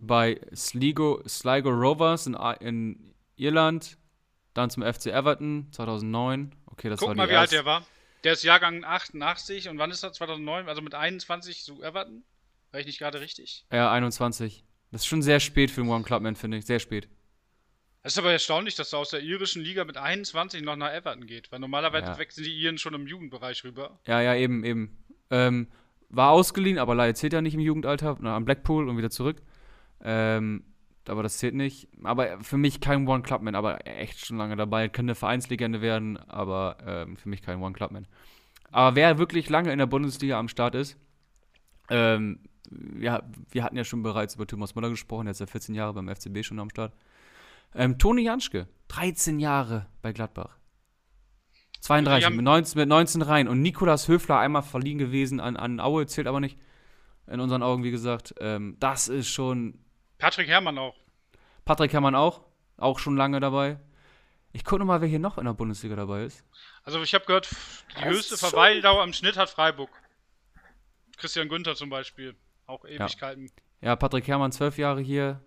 Bei 0.01 0.39
Sligo, 0.55 1.21
Sligo 1.27 1.69
Rovers 1.69 2.25
in, 2.25 2.33
in 2.59 3.13
Irland. 3.35 3.99
Dann 4.55 4.71
zum 4.71 4.81
FC 4.81 5.07
Everton 5.07 5.67
2009. 5.71 6.55
Okay, 6.77 6.89
das 6.89 7.01
war 7.01 7.07
Guck 7.07 7.15
die 7.15 7.17
mal, 7.17 7.29
wie 7.29 7.35
alt 7.35 7.51
der 7.51 7.65
war. 7.65 7.85
Der 8.23 8.33
ist 8.33 8.43
Jahrgang 8.43 8.83
88 8.83 9.69
und 9.69 9.77
wann 9.77 9.91
ist 9.91 10.03
er? 10.03 10.11
2009? 10.13 10.67
Also 10.67 10.81
mit 10.81 10.93
21 10.95 11.63
zu 11.63 11.81
Everton? 11.83 12.23
War 12.71 12.79
ich 12.79 12.85
nicht 12.85 12.99
gerade 12.99 13.19
richtig? 13.21 13.65
Ja, 13.71 13.91
21. 13.91 14.63
Das 14.91 15.01
ist 15.01 15.07
schon 15.07 15.21
sehr 15.21 15.39
spät 15.39 15.71
für 15.71 15.81
einen 15.81 15.89
One 15.89 16.03
Clubman, 16.03 16.35
finde 16.35 16.57
ich. 16.57 16.65
Sehr 16.65 16.79
spät. 16.79 17.07
Es 18.03 18.13
ist 18.13 18.19
aber 18.19 18.31
erstaunlich, 18.31 18.75
dass 18.75 18.93
er 18.93 18.99
aus 18.99 19.09
der 19.09 19.21
irischen 19.21 19.61
Liga 19.61 19.83
mit 19.85 19.97
21 19.97 20.61
noch 20.61 20.75
nach 20.75 20.93
Everton 20.93 21.25
geht, 21.25 21.51
weil 21.51 21.59
normalerweise 21.59 22.07
Ja. 22.07 22.17
wechseln 22.17 22.43
die 22.45 22.53
Iren 22.57 22.77
schon 22.77 22.93
im 22.93 23.05
Jugendbereich 23.07 23.63
rüber. 23.63 23.99
Ja, 24.05 24.21
ja, 24.21 24.35
eben, 24.35 24.63
eben. 24.63 24.97
Ähm, 25.29 25.67
war 26.09 26.31
ausgeliehen, 26.31 26.77
aber 26.79 26.95
leider 26.95 27.15
zählt 27.15 27.33
ja 27.33 27.41
nicht 27.41 27.53
im 27.53 27.59
Jugendalter. 27.59 28.17
Na, 28.21 28.35
am 28.35 28.45
Blackpool 28.45 28.87
und 28.87 28.97
wieder 28.97 29.09
zurück. 29.09 29.41
Ähm, 30.01 30.63
aber 31.09 31.23
das 31.23 31.37
zählt 31.37 31.55
nicht. 31.55 31.87
Aber 32.03 32.39
für 32.43 32.57
mich 32.57 32.81
kein 32.81 33.07
One-Clubman, 33.07 33.55
aber 33.55 33.85
echt 33.87 34.25
schon 34.25 34.37
lange 34.37 34.55
dabei. 34.55 34.87
Könnte 34.89 35.11
eine 35.11 35.15
Vereinslegende 35.15 35.81
werden, 35.81 36.17
aber 36.17 36.77
ähm, 36.85 37.17
für 37.17 37.29
mich 37.29 37.41
kein 37.41 37.61
One-Clubman. 37.61 38.07
Aber 38.71 38.95
wer 38.95 39.17
wirklich 39.17 39.49
lange 39.49 39.71
in 39.71 39.79
der 39.79 39.85
Bundesliga 39.85 40.37
am 40.39 40.47
Start 40.49 40.75
ist, 40.75 40.97
ähm, 41.89 42.39
ja, 42.99 43.23
wir 43.51 43.63
hatten 43.63 43.77
ja 43.77 43.83
schon 43.85 44.03
bereits 44.03 44.35
über 44.35 44.45
Thomas 44.45 44.75
Müller 44.75 44.89
gesprochen, 44.89 45.25
der 45.25 45.31
ist 45.31 45.39
ja 45.39 45.45
14 45.47 45.73
Jahre 45.73 45.93
beim 45.93 46.09
FCB 46.09 46.43
schon 46.43 46.59
am 46.59 46.69
Start. 46.69 46.93
Ähm, 47.73 47.97
Toni 47.97 48.23
Janschke, 48.23 48.67
13 48.89 49.39
Jahre 49.39 49.85
bei 50.01 50.11
Gladbach. 50.11 50.57
32, 51.81 52.19
Die 52.21 52.25
haben- 52.25 52.35
mit 52.35 52.43
19, 52.45 52.79
mit 52.79 52.89
19 52.89 53.21
rein. 53.21 53.47
Und 53.47 53.61
Nikolas 53.61 54.07
Höfler 54.07 54.39
einmal 54.39 54.63
verliehen 54.63 54.97
gewesen 54.97 55.39
an, 55.39 55.55
an 55.55 55.79
Aue, 55.79 56.05
zählt 56.07 56.27
aber 56.27 56.39
nicht. 56.39 56.57
In 57.27 57.39
unseren 57.39 57.61
Augen, 57.61 57.83
wie 57.83 57.91
gesagt. 57.91 58.33
Ähm, 58.39 58.77
das 58.79 59.07
ist 59.09 59.27
schon. 59.29 59.79
Patrick 60.17 60.47
Herrmann 60.47 60.77
auch. 60.77 60.95
Patrick 61.65 61.93
Herrmann 61.93 62.15
auch. 62.15 62.43
Auch 62.77 62.99
schon 62.99 63.17
lange 63.17 63.39
dabei. 63.39 63.79
Ich 64.53 64.63
gucke 64.63 64.79
noch 64.79 64.85
mal, 64.85 65.01
wer 65.01 65.07
hier 65.07 65.19
noch 65.19 65.37
in 65.37 65.45
der 65.45 65.53
Bundesliga 65.53 65.95
dabei 65.95 66.23
ist. 66.23 66.43
Also 66.83 67.01
ich 67.01 67.13
habe 67.13 67.25
gehört, 67.25 67.49
die 67.91 68.01
Das 68.01 68.05
höchste 68.05 68.37
Verweildauer 68.37 69.03
im 69.03 69.13
Schnitt 69.13 69.37
hat 69.37 69.49
Freiburg. 69.49 69.89
Christian 71.17 71.49
Günther 71.49 71.75
zum 71.75 71.89
Beispiel. 71.89 72.35
Auch 72.65 72.85
Ewigkeiten. 72.85 73.51
Ja, 73.81 73.95
Patrick 73.95 74.27
Herrmann, 74.27 74.51
12 74.51 74.77
Jahre 74.77 75.01
hier. 75.01 75.43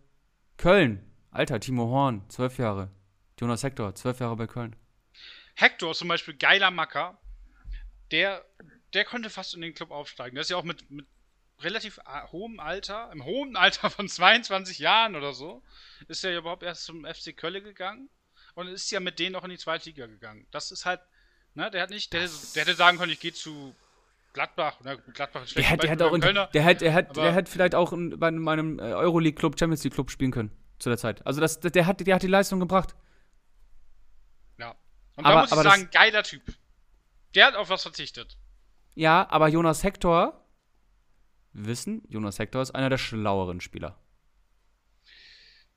Köln. 0.57 1.05
Alter, 1.31 1.61
Timo 1.61 1.89
Horn, 1.89 2.29
12 2.29 2.59
Jahre. 2.59 2.91
Jonas 3.39 3.63
Hector, 3.63 3.95
12 3.95 4.21
Jahre 4.21 4.37
bei 4.37 4.47
Köln. 4.47 4.77
Hector 5.55 5.95
zum 5.95 6.09
Beispiel 6.09 6.35
geiler 6.35 6.71
Macker. 6.71 7.19
Der, 8.11 8.45
der 8.93 9.05
konnte 9.05 9.31
fast 9.31 9.55
in 9.55 9.61
den 9.61 9.75
Club 9.75 9.91
aufsteigen. 9.91 10.35
Der 10.35 10.43
ist 10.43 10.51
ja 10.51 10.57
auch 10.57 10.65
mit, 10.65 10.91
mit 10.91 11.07
relativ 11.63 11.99
a- 12.05 12.31
hohem 12.33 12.61
Alter, 12.61 13.11
im 13.13 13.25
hohen 13.25 13.57
Alter 13.57 13.91
von 13.91 14.09
22 14.09 14.79
Jahren 14.79 15.17
oder 15.17 15.33
so, 15.33 15.63
ist 16.09 16.25
er 16.25 16.33
ja 16.33 16.39
überhaupt 16.39 16.63
erst 16.63 16.85
zum 16.85 17.05
FC 17.05 17.37
Köln 17.37 17.63
gegangen 17.65 18.09
und 18.55 18.67
ist 18.69 18.91
ja 18.91 19.01
mit 19.01 19.19
denen 19.19 19.37
auch 19.37 19.45
in 19.45 19.51
die 19.51 19.59
zweite 19.59 19.89
Liga 19.91 20.07
gegangen. 20.07 20.47
Das 20.51 20.71
ist 20.71 20.85
halt, 20.87 21.01
ne, 21.55 21.71
der 21.71 21.83
hat 21.83 21.91
nicht, 21.91 22.13
der, 22.13 22.29
der 22.55 22.63
hätte 22.65 22.75
sagen 22.75 22.99
können, 22.99 23.13
ich 23.13 23.21
gehe 23.21 23.33
zu 23.33 23.75
Gladbach. 24.33 24.77
Na, 24.85 24.95
Gladbach 24.95 25.43
ist 25.45 25.57
Der 25.57 25.63
schlecht. 25.63 25.71
hat, 25.71 25.83
der 25.83 25.91
hat 25.91 25.99
Beispiel 25.99 26.11
auch 26.11 26.15
in, 26.15 26.21
Kölner. 26.21 26.47
der 26.49 26.65
hat, 26.65 26.81
der 26.81 26.95
hat, 26.95 27.17
der 27.17 27.35
hat 27.35 27.49
vielleicht 27.49 27.75
auch 27.75 27.93
in, 27.93 28.19
bei 28.19 28.31
meinem 28.31 28.79
äh, 28.79 28.83
Euroleague-Club, 28.83 29.59
Champions 29.59 29.83
League-Club 29.85 30.11
spielen 30.11 30.31
können 30.31 30.51
zu 30.79 30.89
der 30.89 30.99
Zeit. 30.99 31.27
Also 31.27 31.41
das, 31.41 31.61
der, 31.61 31.87
hat, 31.87 32.01
der 32.07 32.15
hat 32.15 32.23
die 32.23 32.27
Leistung 32.29 32.61
gebracht. 32.61 32.95
Ja. 34.59 34.75
Und 35.17 35.27
Aber- 35.27 35.35
da 35.35 35.41
muss 35.57 35.65
ich 35.65 35.71
sagen, 35.71 35.89
geiler 35.93 36.23
Typ. 36.23 36.43
Der 37.35 37.47
hat 37.47 37.55
auf 37.57 37.69
was 37.69 37.83
verzichtet. 37.83 38.37
Ja, 38.95 39.27
aber 39.31 39.49
Jonas 39.49 39.85
Hector, 39.85 40.40
wissen, 41.53 42.03
Jonas 42.09 42.39
Hector 42.39 42.63
ist 42.63 42.71
einer 42.73 42.91
der 42.91 42.99
schlaueren 42.99 43.61
Spieler. 43.61 43.99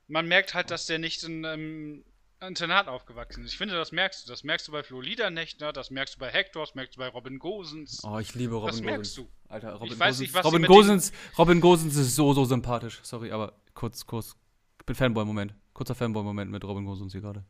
man 0.06 0.26
merkt 0.28 0.54
halt, 0.54 0.70
dass 0.70 0.86
der 0.86 0.98
nicht 0.98 1.22
in 1.24 1.44
einem 1.44 2.04
Internat 2.40 2.88
aufgewachsen 2.88 3.44
ist. 3.44 3.52
Ich 3.52 3.58
finde, 3.58 3.74
das 3.74 3.90
merkst 3.92 4.26
du. 4.26 4.30
Das 4.30 4.44
merkst 4.44 4.68
du 4.68 4.72
bei 4.72 4.82
Flo 4.82 5.00
Liedernechtner, 5.00 5.72
das 5.72 5.90
merkst 5.90 6.16
du 6.16 6.18
bei 6.18 6.28
Hector, 6.30 6.62
das 6.66 6.74
merkst 6.74 6.96
du 6.96 6.98
bei 6.98 7.08
Robin 7.08 7.38
Gosens. 7.38 8.02
Oh, 8.04 8.18
ich 8.18 8.34
liebe 8.34 8.54
Robin 8.54 8.68
das 8.68 8.82
merkst 8.82 9.16
du. 9.16 9.28
Alter, 9.48 9.74
Robin 9.74 9.92
Ich 9.92 9.98
weiß 9.98 10.18
Gosens, 10.18 10.34
nicht, 10.34 10.44
Robin 10.44 10.62
Gosens, 10.64 11.12
Robin 11.38 11.60
Gosens 11.60 11.96
ist 11.96 12.14
so, 12.14 12.34
so 12.34 12.44
sympathisch. 12.44 13.00
Sorry, 13.02 13.30
aber 13.32 13.58
kurz, 13.72 14.04
kurz. 14.06 14.36
Ich 14.80 14.84
bin 14.86 14.94
Fanboy-Moment. 14.94 15.54
Kurzer 15.72 15.94
Fanboy-Moment 15.94 16.50
mit 16.50 16.64
Robin 16.64 16.84
Gosens 16.84 17.12
hier 17.12 17.22
gerade. 17.22 17.44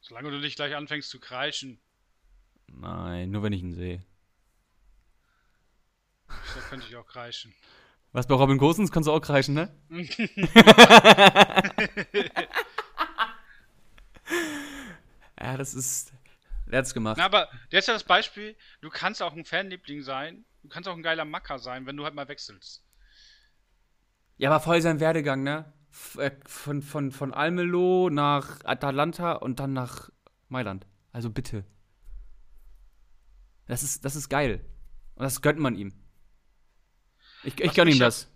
Solange 0.00 0.30
du 0.30 0.38
nicht 0.38 0.56
gleich 0.56 0.74
anfängst 0.74 1.10
zu 1.10 1.18
kreischen, 1.20 1.80
Nein, 2.66 3.30
nur 3.30 3.42
wenn 3.42 3.52
ich 3.52 3.62
ihn 3.62 3.74
sehe. 3.74 4.02
Da 6.28 6.60
könnte 6.68 6.86
ich 6.88 6.96
auch 6.96 7.06
kreischen. 7.06 7.54
Was 8.12 8.26
bei 8.28 8.34
Robin 8.34 8.58
Gosens 8.58 8.92
kannst 8.92 9.08
du 9.08 9.12
auch 9.12 9.20
kreischen, 9.20 9.54
ne? 9.54 9.74
ja, 15.40 15.56
das 15.56 15.74
ist. 15.74 16.12
Der 16.66 16.78
hat's 16.78 16.94
gemacht. 16.94 17.16
Na, 17.18 17.24
aber 17.24 17.48
der 17.72 17.80
ist 17.80 17.88
ja 17.88 17.94
das 17.94 18.04
Beispiel, 18.04 18.56
du 18.80 18.88
kannst 18.88 19.20
auch 19.20 19.32
ein 19.32 19.44
Fanliebling 19.44 20.02
sein, 20.02 20.44
du 20.62 20.68
kannst 20.68 20.88
auch 20.88 20.96
ein 20.96 21.02
geiler 21.02 21.24
Macker 21.24 21.58
sein, 21.58 21.86
wenn 21.86 21.96
du 21.96 22.04
halt 22.04 22.14
mal 22.14 22.28
wechselst. 22.28 22.84
Ja, 24.36 24.50
aber 24.50 24.60
voll 24.60 24.80
sein 24.80 25.00
Werdegang, 25.00 25.42
ne? 25.42 25.72
Äh, 26.18 26.30
von, 26.46 26.82
von, 26.82 27.12
von 27.12 27.34
Almelo 27.34 28.10
nach 28.10 28.64
Atalanta 28.64 29.32
und 29.32 29.60
dann 29.60 29.72
nach 29.72 30.10
Mailand. 30.48 30.86
Also 31.12 31.30
bitte. 31.30 31.64
Das 33.66 33.82
ist, 33.82 34.04
das 34.04 34.16
ist 34.16 34.28
geil. 34.28 34.64
Und 35.14 35.22
das 35.24 35.42
gönnt 35.42 35.58
man 35.58 35.74
ihm. 35.74 35.92
Ich, 37.44 37.58
ich 37.60 37.66
Was 37.68 37.74
gönn 37.74 37.86
mich 37.86 37.96
ihm 37.96 38.00
ja- 38.00 38.06
das. 38.06 38.28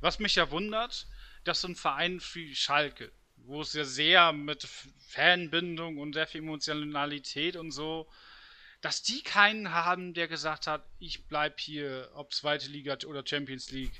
Was 0.00 0.18
mich 0.18 0.34
ja 0.36 0.50
wundert, 0.50 1.06
dass 1.44 1.60
so 1.60 1.68
ein 1.68 1.76
Verein 1.76 2.20
wie 2.32 2.54
Schalke, 2.54 3.12
wo 3.36 3.60
es 3.62 3.72
ja 3.74 3.84
sehr 3.84 4.32
mit 4.32 4.66
Fanbindung 5.08 5.98
und 5.98 6.14
sehr 6.14 6.26
viel 6.26 6.40
Emotionalität 6.40 7.56
und 7.56 7.70
so, 7.70 8.08
dass 8.80 9.02
die 9.02 9.22
keinen 9.22 9.72
haben, 9.72 10.14
der 10.14 10.26
gesagt 10.26 10.66
hat, 10.66 10.82
ich 10.98 11.26
bleib 11.26 11.60
hier, 11.60 12.10
ob 12.14 12.32
zweite 12.32 12.68
Liga 12.68 12.96
oder 13.06 13.22
Champions 13.26 13.70
League. 13.70 13.92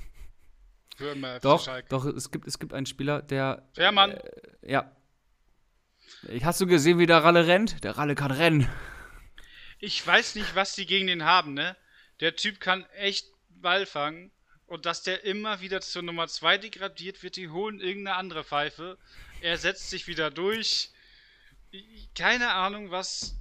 Für 0.96 1.12
immer 1.12 1.36
FC 1.36 1.42
Doch, 1.42 1.64
Schalke. 1.64 1.88
doch, 1.90 2.04
es 2.06 2.30
gibt, 2.30 2.46
es 2.46 2.58
gibt 2.58 2.72
einen 2.74 2.86
Spieler, 2.86 3.20
der. 3.22 3.68
Fährmann, 3.74 4.18
Ja. 4.62 4.90
Hast 6.42 6.60
du 6.60 6.66
gesehen, 6.66 6.98
wie 6.98 7.06
der 7.06 7.22
Ralle 7.24 7.46
rennt? 7.46 7.82
Der 7.84 7.96
Ralle 7.96 8.14
kann 8.14 8.30
rennen. 8.30 8.68
ich 9.78 10.04
weiß 10.06 10.34
nicht, 10.34 10.54
was 10.54 10.74
die 10.74 10.84
gegen 10.86 11.06
den 11.06 11.24
haben, 11.24 11.54
ne? 11.54 11.76
Der 12.20 12.36
Typ 12.36 12.60
kann 12.60 12.84
echt 12.96 13.26
Ball 13.48 13.86
fangen. 13.86 14.30
Und 14.70 14.86
dass 14.86 15.02
der 15.02 15.24
immer 15.24 15.60
wieder 15.60 15.80
zur 15.80 16.02
Nummer 16.02 16.28
2 16.28 16.58
degradiert 16.58 17.24
wird, 17.24 17.34
die 17.34 17.48
holen 17.48 17.80
irgendeine 17.80 18.16
andere 18.16 18.44
Pfeife. 18.44 18.98
Er 19.40 19.58
setzt 19.58 19.90
sich 19.90 20.06
wieder 20.06 20.30
durch. 20.30 20.90
Keine 22.14 22.52
Ahnung, 22.52 22.92
was. 22.92 23.36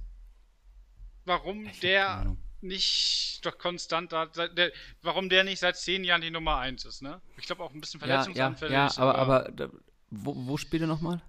Warum 1.24 1.66
keine 1.66 1.78
der 1.82 2.36
nicht 2.62 3.46
doch 3.46 3.58
konstant 3.58 4.10
da. 4.10 4.26
Der, 4.26 4.72
warum 5.02 5.28
der 5.28 5.44
nicht 5.44 5.60
seit 5.60 5.76
zehn 5.76 6.02
Jahren 6.02 6.20
die 6.20 6.32
Nummer 6.32 6.56
1 6.58 6.84
ist, 6.84 7.00
ne? 7.00 7.22
Ich 7.36 7.46
glaube 7.46 7.62
auch 7.62 7.72
ein 7.72 7.80
bisschen 7.80 8.00
Ja, 8.00 8.06
ja, 8.08 8.12
verletzungsanfällig. 8.14 8.72
ja, 8.72 8.90
aber, 8.96 9.14
aber 9.14 9.52
da, 9.52 9.68
wo, 10.10 10.34
wo 10.34 10.56
spielt 10.56 10.82
er 10.82 10.88
nochmal? 10.88 11.22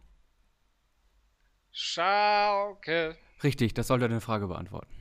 Schalke. 1.71 3.19
Richtig, 3.43 3.75
das 3.75 3.85
sollte 3.85 4.05
eine 4.05 4.19
Frage 4.19 4.47
beantworten. 4.47 4.91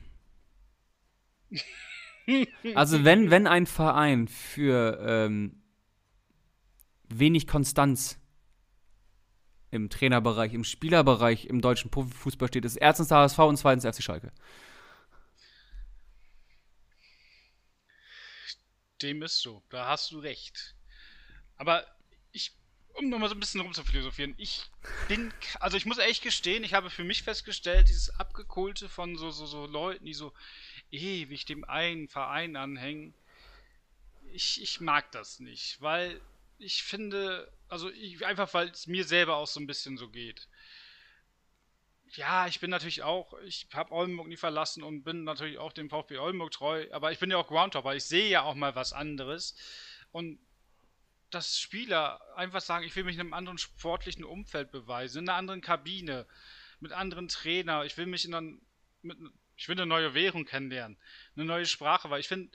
also 2.75 3.03
wenn, 3.03 3.31
wenn 3.31 3.47
ein 3.47 3.65
Verein 3.65 4.27
für 4.27 4.99
ähm, 5.01 5.61
wenig 7.09 7.47
Konstanz 7.47 8.17
im 9.71 9.89
Trainerbereich, 9.89 10.53
im 10.53 10.63
Spielerbereich 10.63 11.45
im 11.45 11.61
deutschen 11.61 11.89
Profifußball 11.89 12.49
steht, 12.49 12.65
ist 12.65 12.75
erstens 12.75 13.07
der 13.07 13.17
HSV 13.19 13.39
und 13.39 13.57
zweitens 13.57 13.85
FC 13.85 14.03
Schalke. 14.03 14.31
Dem 19.01 19.21
ist 19.23 19.39
so. 19.39 19.63
Da 19.69 19.87
hast 19.87 20.11
du 20.11 20.19
recht. 20.19 20.75
Aber 21.55 21.85
ich, 22.31 22.51
um 22.93 23.09
nochmal 23.09 23.29
so 23.29 23.35
ein 23.35 23.39
bisschen 23.39 23.61
rumzuphilosophieren, 23.61 24.35
ich 24.37 24.69
bin, 25.07 25.33
also 25.59 25.77
ich 25.77 25.85
muss 25.85 25.97
echt 25.97 26.21
gestehen, 26.21 26.63
ich 26.63 26.73
habe 26.73 26.89
für 26.89 27.03
mich 27.03 27.23
festgestellt, 27.23 27.87
dieses 27.87 28.09
Abgekohlte 28.19 28.89
von 28.89 29.15
so, 29.17 29.31
so, 29.31 29.45
so 29.45 29.65
Leuten, 29.65 30.05
die 30.05 30.13
so, 30.13 30.33
ewig 30.91 31.45
dem 31.45 31.63
einen 31.63 32.07
Verein 32.07 32.55
anhängen. 32.55 33.13
Ich, 34.33 34.61
ich 34.61 34.79
mag 34.79 35.11
das 35.11 35.39
nicht, 35.39 35.81
weil 35.81 36.21
ich 36.57 36.83
finde, 36.83 37.51
also 37.69 37.89
ich, 37.89 38.25
einfach 38.25 38.53
weil 38.53 38.69
es 38.69 38.87
mir 38.87 39.03
selber 39.03 39.37
auch 39.37 39.47
so 39.47 39.59
ein 39.59 39.67
bisschen 39.67 39.97
so 39.97 40.09
geht. 40.09 40.47
Ja, 42.13 42.45
ich 42.47 42.59
bin 42.59 42.69
natürlich 42.69 43.03
auch, 43.03 43.33
ich 43.39 43.67
habe 43.73 43.93
Oldenburg 43.93 44.27
nie 44.27 44.37
verlassen 44.37 44.83
und 44.83 45.03
bin 45.03 45.23
natürlich 45.23 45.57
auch 45.57 45.71
dem 45.71 45.89
VfB 45.89 46.17
Oldenburg 46.17 46.51
treu, 46.51 46.85
aber 46.91 47.11
ich 47.11 47.19
bin 47.19 47.31
ja 47.31 47.37
auch 47.37 47.47
Groundhopper, 47.47 47.95
ich 47.95 48.03
sehe 48.03 48.29
ja 48.29 48.43
auch 48.43 48.55
mal 48.55 48.75
was 48.75 48.91
anderes 48.91 49.55
und 50.11 50.39
dass 51.29 51.57
Spieler 51.57 52.21
einfach 52.35 52.59
sagen, 52.59 52.85
ich 52.85 52.93
will 52.95 53.05
mich 53.05 53.15
in 53.15 53.21
einem 53.21 53.33
anderen 53.33 53.57
sportlichen 53.57 54.25
Umfeld 54.25 54.71
beweisen, 54.71 55.19
in 55.19 55.29
einer 55.29 55.37
anderen 55.37 55.61
Kabine, 55.61 56.27
mit 56.81 56.91
anderen 56.91 57.29
Trainer, 57.29 57.85
ich 57.85 57.95
will 57.95 58.07
mich 58.07 58.25
in 58.25 58.33
einem, 58.33 58.61
mit, 59.01 59.17
ich 59.61 59.67
will 59.67 59.75
eine 59.75 59.85
neue 59.85 60.15
Währung 60.15 60.45
kennenlernen, 60.45 60.97
eine 61.35 61.45
neue 61.45 61.67
Sprache, 61.67 62.09
weil 62.09 62.19
ich 62.19 62.27
finde, 62.27 62.49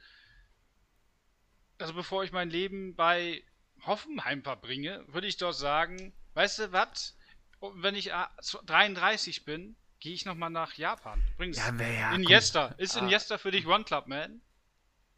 also 1.78 1.94
bevor 1.94 2.24
ich 2.24 2.32
mein 2.32 2.50
Leben 2.50 2.96
bei 2.96 3.44
Hoffenheim 3.82 4.42
verbringe, 4.42 5.04
würde 5.06 5.28
ich 5.28 5.36
doch 5.36 5.52
sagen, 5.52 6.12
weißt 6.34 6.58
du 6.58 6.72
was? 6.72 7.16
Wenn 7.60 7.94
ich 7.94 8.10
33 8.10 9.44
bin, 9.44 9.76
gehe 10.00 10.14
ich 10.14 10.24
nochmal 10.24 10.50
nach 10.50 10.74
Japan. 10.74 11.22
Übrigens, 11.34 11.58
ja, 11.58 11.72
ja, 11.76 12.12
Iniesta. 12.12 12.70
Komm. 12.70 12.78
Ist 12.80 12.96
ah. 12.96 13.00
Iniesta 13.00 13.38
für 13.38 13.52
dich 13.52 13.68
One 13.68 13.84
Club 13.84 14.08
Man? 14.08 14.40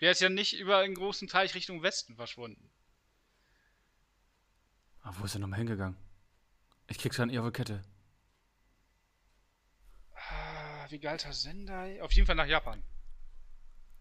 Der 0.03 0.11
ist 0.11 0.21
ja 0.21 0.29
nicht 0.29 0.59
über 0.59 0.77
einen 0.77 0.95
großen 0.95 1.27
Teich 1.27 1.55
Richtung 1.55 1.83
Westen 1.83 2.17
verschwunden. 2.17 2.71
Ah, 5.01 5.15
wo 5.17 5.25
ist 5.25 5.35
er 5.35 5.41
nochmal 5.41 5.61
hingegangen? 5.61 5.97
Ich 6.87 6.99
krieg's 6.99 7.17
ja 7.17 7.23
an 7.23 7.31
ihre 7.31 7.51
Kette. 7.51 7.83
Wie 10.91 10.99
galt 10.99 11.25
das 11.25 11.43
Sendai? 11.43 12.01
Auf 12.03 12.13
jeden 12.13 12.27
Fall 12.27 12.37
nach 12.37 12.47
Japan. 12.47 12.83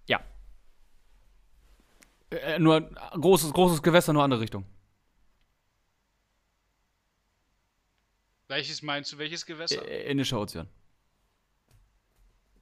Ja. 0.08 0.24
Äh, 2.30 2.36
äh, 2.36 2.60
nur 2.60 2.82
großes, 2.82 3.54
großes 3.54 3.82
Gewässer, 3.82 4.14
nur 4.14 4.24
andere 4.24 4.42
Richtung. 4.42 4.66
Welches 8.48 8.82
meinst 8.82 9.12
du, 9.12 9.18
welches 9.18 9.46
Gewässer? 9.46 9.86
Äh, 9.88 10.10
Indischer 10.10 10.40
Ozean. 10.40 10.70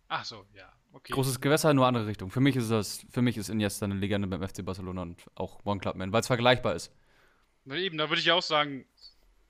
Ach 0.07 0.25
so, 0.25 0.45
ja. 0.53 0.71
Okay. 0.93 1.13
Großes 1.13 1.41
Gewässer, 1.41 1.73
nur 1.73 1.85
andere 1.85 2.07
Richtung. 2.07 2.31
Für 2.31 2.39
mich 2.39 2.55
ist 2.55 2.71
das, 2.71 3.05
für 3.11 3.21
mich 3.21 3.37
ist 3.37 3.49
Iniesta 3.49 3.85
eine 3.85 3.95
Legende 3.95 4.27
beim 4.27 4.47
FC 4.47 4.63
Barcelona 4.63 5.01
und 5.01 5.21
auch 5.35 5.63
One 5.65 5.79
Club 5.79 5.95
Man, 5.95 6.13
weil 6.13 6.21
es 6.21 6.27
vergleichbar 6.27 6.73
ist. 6.73 6.91
Na 7.65 7.75
eben, 7.75 7.97
da 7.97 8.09
würde 8.09 8.21
ich 8.21 8.31
auch 8.31 8.41
sagen, 8.41 8.85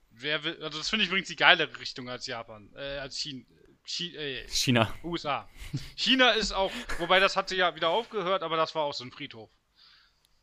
wer 0.10 0.44
will, 0.44 0.62
also 0.64 0.80
das 0.80 0.90
finde 0.90 1.04
ich 1.04 1.10
übrigens 1.10 1.28
die 1.28 1.36
geilere 1.36 1.80
Richtung 1.80 2.10
als 2.10 2.26
Japan, 2.26 2.72
äh, 2.76 2.98
als 2.98 3.18
China. 3.18 3.46
China, 3.86 4.20
äh, 4.20 4.48
China. 4.48 4.94
USA. 5.04 5.48
China 5.96 6.32
ist 6.32 6.52
auch, 6.52 6.72
wobei 6.98 7.20
das 7.20 7.36
hatte 7.36 7.56
ja 7.56 7.76
wieder 7.76 7.90
aufgehört, 7.90 8.44
aber 8.44 8.58
das 8.58 8.74
war 8.76 8.84
auch 8.84 8.94
so 8.94 9.04
ein 9.04 9.12
Friedhof. 9.12 9.50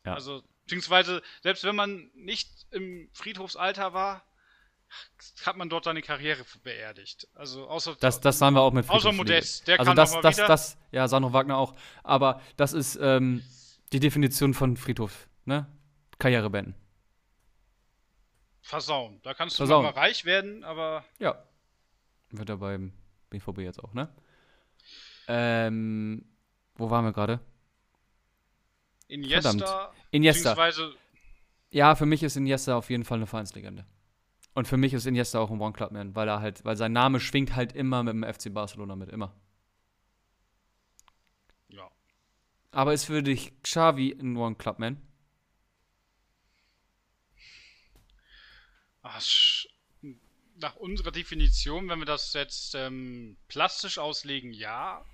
Ja. 0.05 0.13
Also, 0.13 0.43
beziehungsweise, 0.63 1.21
selbst 1.41 1.63
wenn 1.63 1.75
man 1.75 2.09
nicht 2.13 2.49
im 2.71 3.09
Friedhofsalter 3.13 3.93
war, 3.93 4.23
hat 5.45 5.57
man 5.57 5.69
dort 5.69 5.85
seine 5.85 6.01
Karriere 6.01 6.45
beerdigt. 6.63 7.27
Also 7.33 7.67
außer 7.67 7.95
das, 7.99 8.21
das 8.21 8.37
sahen 8.37 8.53
wir 8.53 8.61
auch 8.61 8.73
mit 8.73 8.85
Friedhof 8.85 9.05
Außer 9.05 9.11
Modest, 9.11 9.67
der 9.67 9.79
also 9.79 9.89
kann 9.89 9.95
das, 9.95 10.13
noch 10.13 10.21
das, 10.21 10.37
wieder. 10.37 10.47
das, 10.47 10.77
ja, 10.91 11.07
Sandro 11.07 11.33
Wagner 11.33 11.57
auch. 11.57 11.73
Aber 12.03 12.41
das 12.57 12.73
ist 12.73 12.95
ähm, 13.01 13.43
die 13.91 13.99
Definition 13.99 14.53
von 14.53 14.77
Friedhof, 14.77 15.27
ne? 15.45 15.67
Karriere 16.19 16.49
beenden. 16.49 16.75
Versauen. 18.61 19.19
Da 19.23 19.33
kannst 19.33 19.59
du 19.59 19.65
mal 19.65 19.89
reich 19.89 20.25
werden, 20.25 20.63
aber. 20.63 21.03
Ja. 21.19 21.43
Wird 22.29 22.49
er 22.49 22.57
beim 22.57 22.93
BVB 23.33 23.59
jetzt 23.59 23.83
auch, 23.83 23.93
ne? 23.93 24.09
Ähm, 25.27 26.25
wo 26.75 26.89
waren 26.89 27.05
wir 27.05 27.13
gerade? 27.13 27.39
Iniesta. 29.07 29.51
Verdammt. 29.51 29.95
Iniesta. 30.11 30.55
Ja, 31.71 31.95
für 31.95 32.05
mich 32.05 32.23
ist 32.23 32.35
Iniesta 32.35 32.75
auf 32.75 32.89
jeden 32.89 33.03
Fall 33.03 33.17
eine 33.17 33.27
Vereinslegende. 33.27 33.85
Und 34.53 34.67
für 34.67 34.77
mich 34.77 34.93
ist 34.93 35.05
Iniesta 35.05 35.39
auch 35.39 35.49
ein 35.49 35.59
One 35.59 35.73
Club 35.73 35.91
Man, 35.91 36.15
weil 36.15 36.27
er 36.27 36.39
halt, 36.39 36.63
weil 36.63 36.77
sein 36.77 36.93
Name 36.93 37.19
schwingt 37.19 37.55
halt 37.55 37.73
immer 37.73 38.03
mit 38.03 38.13
dem 38.13 38.23
FC 38.23 38.53
Barcelona 38.53 38.95
mit, 38.95 39.09
immer. 39.09 39.35
Ja. 41.69 41.89
Aber 42.71 42.93
ist 42.93 43.05
für 43.05 43.23
dich 43.23 43.61
Xavi 43.63 44.15
ein 44.19 44.37
One 44.37 44.55
Club 44.55 44.79
Man? 44.79 45.01
Ach, 49.01 49.21
nach 50.63 50.75
unserer 50.77 51.11
Definition, 51.11 51.87
wenn 51.89 51.99
wir 51.99 52.05
das 52.05 52.33
jetzt 52.33 52.73
ähm, 52.73 53.37
plastisch 53.47 53.99
auslegen, 53.99 54.51
ja. 54.53 55.05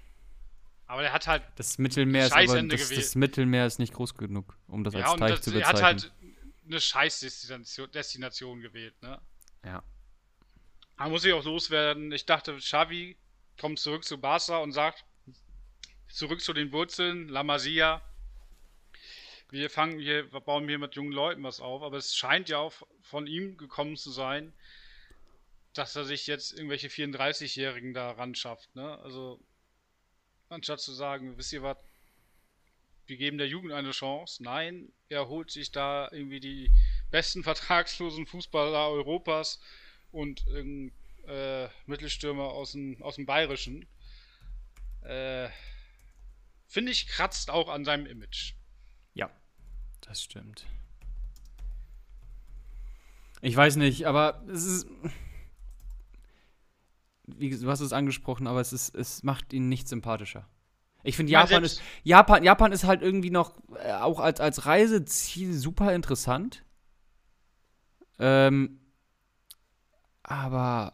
Aber 0.86 1.02
der 1.02 1.12
hat 1.12 1.28
halt. 1.28 1.44
Das 1.58 1.78
Mittelmeer 1.78 2.28
ist 2.28 2.32
aber, 2.32 2.64
das, 2.64 2.90
das, 2.90 3.16
Mittelmeer 3.16 3.66
ist 3.66 3.80
nicht 3.80 3.94
groß 3.94 4.16
genug, 4.16 4.58
um 4.68 4.86
das 4.86 4.94
ja, 4.94 5.12
als 5.12 5.20
Teich 5.20 5.32
das, 5.32 5.42
zu 5.42 5.52
bezeichnen. 5.52 5.76
Er 5.76 5.84
hat 5.84 5.84
halt 5.84 6.12
eine 6.66 6.80
Scheißdestination 6.80 8.62
gewählt, 8.62 9.02
ne? 9.02 9.20
Ja. 9.66 9.84
Da 10.98 11.10
muss 11.10 11.26
ich 11.26 11.34
auch 11.34 11.44
loswerden. 11.44 12.12
Ich 12.12 12.26
dachte, 12.26 12.56
Xavi 12.58 13.18
kommt 13.60 13.80
zurück 13.80 14.04
zu 14.04 14.20
Barca 14.20 14.58
und 14.58 14.72
sagt, 14.72 15.06
zurück 16.08 16.42
zu 16.42 16.54
den 16.54 16.72
Wurzeln, 16.72 17.30
La 17.30 17.44
Masia. 17.44 18.02
Wir 19.50 19.70
fangen 19.70 20.00
hier, 20.00 20.32
wir 20.32 20.42
bauen 20.42 20.68
hier 20.68 20.78
mit 20.78 20.96
jungen 20.96 21.12
Leuten 21.12 21.44
was 21.44 21.60
auf, 21.60 21.82
aber 21.82 21.98
es 21.98 22.16
scheint 22.16 22.50
ja 22.50 22.60
auch 22.60 22.74
von 23.02 23.26
ihm 23.26 23.58
gekommen 23.58 23.96
zu 23.96 24.12
sein, 24.12 24.54
dass 25.74 25.96
er 25.96 26.06
sich 26.06 26.28
jetzt 26.28 26.54
irgendwelche 26.54 26.88
34-Jährigen 26.88 27.94
da 27.94 28.12
ran 28.12 28.36
schafft, 28.36 28.76
ne? 28.76 28.98
Also, 29.00 29.40
anstatt 30.50 30.82
zu 30.82 30.92
sagen, 30.94 31.38
wisst 31.38 31.54
ihr 31.54 31.64
was, 31.64 31.78
wir 33.06 33.18
geben 33.18 33.38
der 33.38 33.48
Jugend 33.48 33.74
eine 33.74 33.92
Chance. 33.92 34.44
Nein, 34.44 34.92
er 35.10 35.28
holt 35.28 35.52
sich 35.52 35.72
da 35.72 36.10
irgendwie 36.12 36.40
die 36.40 36.72
besten 37.12 37.44
vertragslosen 37.44 38.26
Fußballer 38.28 38.90
Europas 38.90 39.60
und 40.12 40.46
äh, 40.48 41.68
Mittelstürmer 41.86 42.46
aus 42.46 42.74
dem, 42.74 43.02
aus 43.02 43.16
dem 43.16 43.26
Bayerischen. 43.26 43.88
Äh, 45.02 45.50
Finde 46.68 46.92
ich, 46.92 47.08
kratzt 47.08 47.50
auch 47.50 47.68
an 47.68 47.84
seinem 47.84 48.06
Image. 48.06 48.54
Ja, 49.16 49.32
das 50.02 50.22
stimmt. 50.22 50.68
Ich 53.42 53.56
weiß 53.56 53.78
nicht, 53.78 54.06
aber 54.06 54.44
es 54.52 54.66
ist. 54.66 54.88
Wie, 57.38 57.50
du 57.50 57.70
hast 57.70 57.80
es 57.80 57.94
angesprochen, 57.94 58.48
aber 58.48 58.62
es, 58.62 58.74
ist, 58.74 58.96
es 58.96 59.24
macht 59.24 59.54
ihn 59.54 59.70
nicht 59.70 59.88
sympathischer. 59.88 60.48
Ich 61.04 61.16
finde, 61.16 61.32
Japan 61.32 61.64
ist, 61.64 61.82
Japan, 62.04 62.44
Japan 62.44 62.72
ist 62.72 62.84
halt 62.84 63.02
irgendwie 63.02 63.30
noch 63.30 63.58
äh, 63.84 63.94
auch 63.94 64.20
als, 64.20 64.42
als 64.42 64.66
Reiseziel 64.66 65.54
super 65.54 65.94
interessant. 65.94 66.64
Ähm, 68.20 68.80
aber 70.24 70.94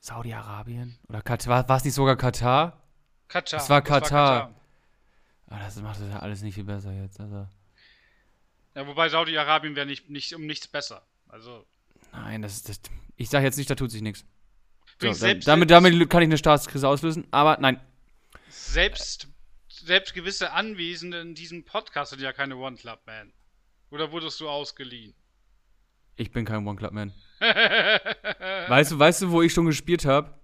Saudi-Arabien? 0.00 0.98
Oder 1.08 1.22
Katar? 1.22 1.68
War 1.68 1.76
es 1.76 1.84
nicht 1.84 1.94
sogar 1.94 2.16
Katar? 2.16 2.82
Katar. 3.28 3.60
Es 3.60 3.68
war 3.68 3.82
Katar. 3.82 4.00
Das, 4.00 4.12
war 4.12 4.40
Katar. 4.40 4.62
Aber 5.46 5.60
das 5.60 5.82
macht 5.82 6.00
das 6.00 6.08
ja 6.08 6.18
alles 6.20 6.42
nicht 6.42 6.54
viel 6.54 6.64
besser 6.64 6.92
jetzt. 6.92 7.20
Also. 7.20 7.46
Ja, 8.74 8.86
wobei 8.86 9.08
Saudi-Arabien 9.08 9.76
wäre 9.76 9.86
nicht, 9.86 10.08
nicht 10.08 10.34
um 10.34 10.46
nichts 10.46 10.66
besser. 10.66 11.06
Also. 11.28 11.66
Nein, 12.12 12.42
das 12.42 12.54
ist. 12.54 12.68
Das, 12.68 12.80
ich 13.16 13.28
sage 13.28 13.44
jetzt 13.44 13.58
nicht, 13.58 13.70
da 13.70 13.74
tut 13.74 13.90
sich 13.90 14.02
nichts. 14.02 14.24
So, 15.02 15.12
selbst, 15.12 15.48
damit, 15.48 15.70
damit 15.70 16.10
kann 16.10 16.22
ich 16.22 16.28
eine 16.28 16.38
Staatskrise 16.38 16.86
auslösen, 16.86 17.26
aber 17.30 17.58
nein. 17.60 17.80
Selbst, 18.48 19.28
selbst 19.68 20.14
gewisse 20.14 20.52
Anwesende 20.52 21.20
in 21.20 21.34
diesem 21.34 21.64
Podcast 21.64 22.10
sind 22.10 22.22
ja 22.22 22.32
keine 22.32 22.56
One-Club-Man. 22.56 23.32
Oder 23.90 24.12
wurdest 24.12 24.40
du 24.40 24.48
ausgeliehen? 24.48 25.14
Ich 26.16 26.30
bin 26.30 26.44
kein 26.44 26.66
One-Club-Man. 26.66 27.12
weißt, 27.40 28.92
du, 28.92 28.98
weißt 28.98 29.22
du, 29.22 29.30
wo 29.30 29.42
ich 29.42 29.52
schon 29.52 29.66
gespielt 29.66 30.04
habe? 30.04 30.38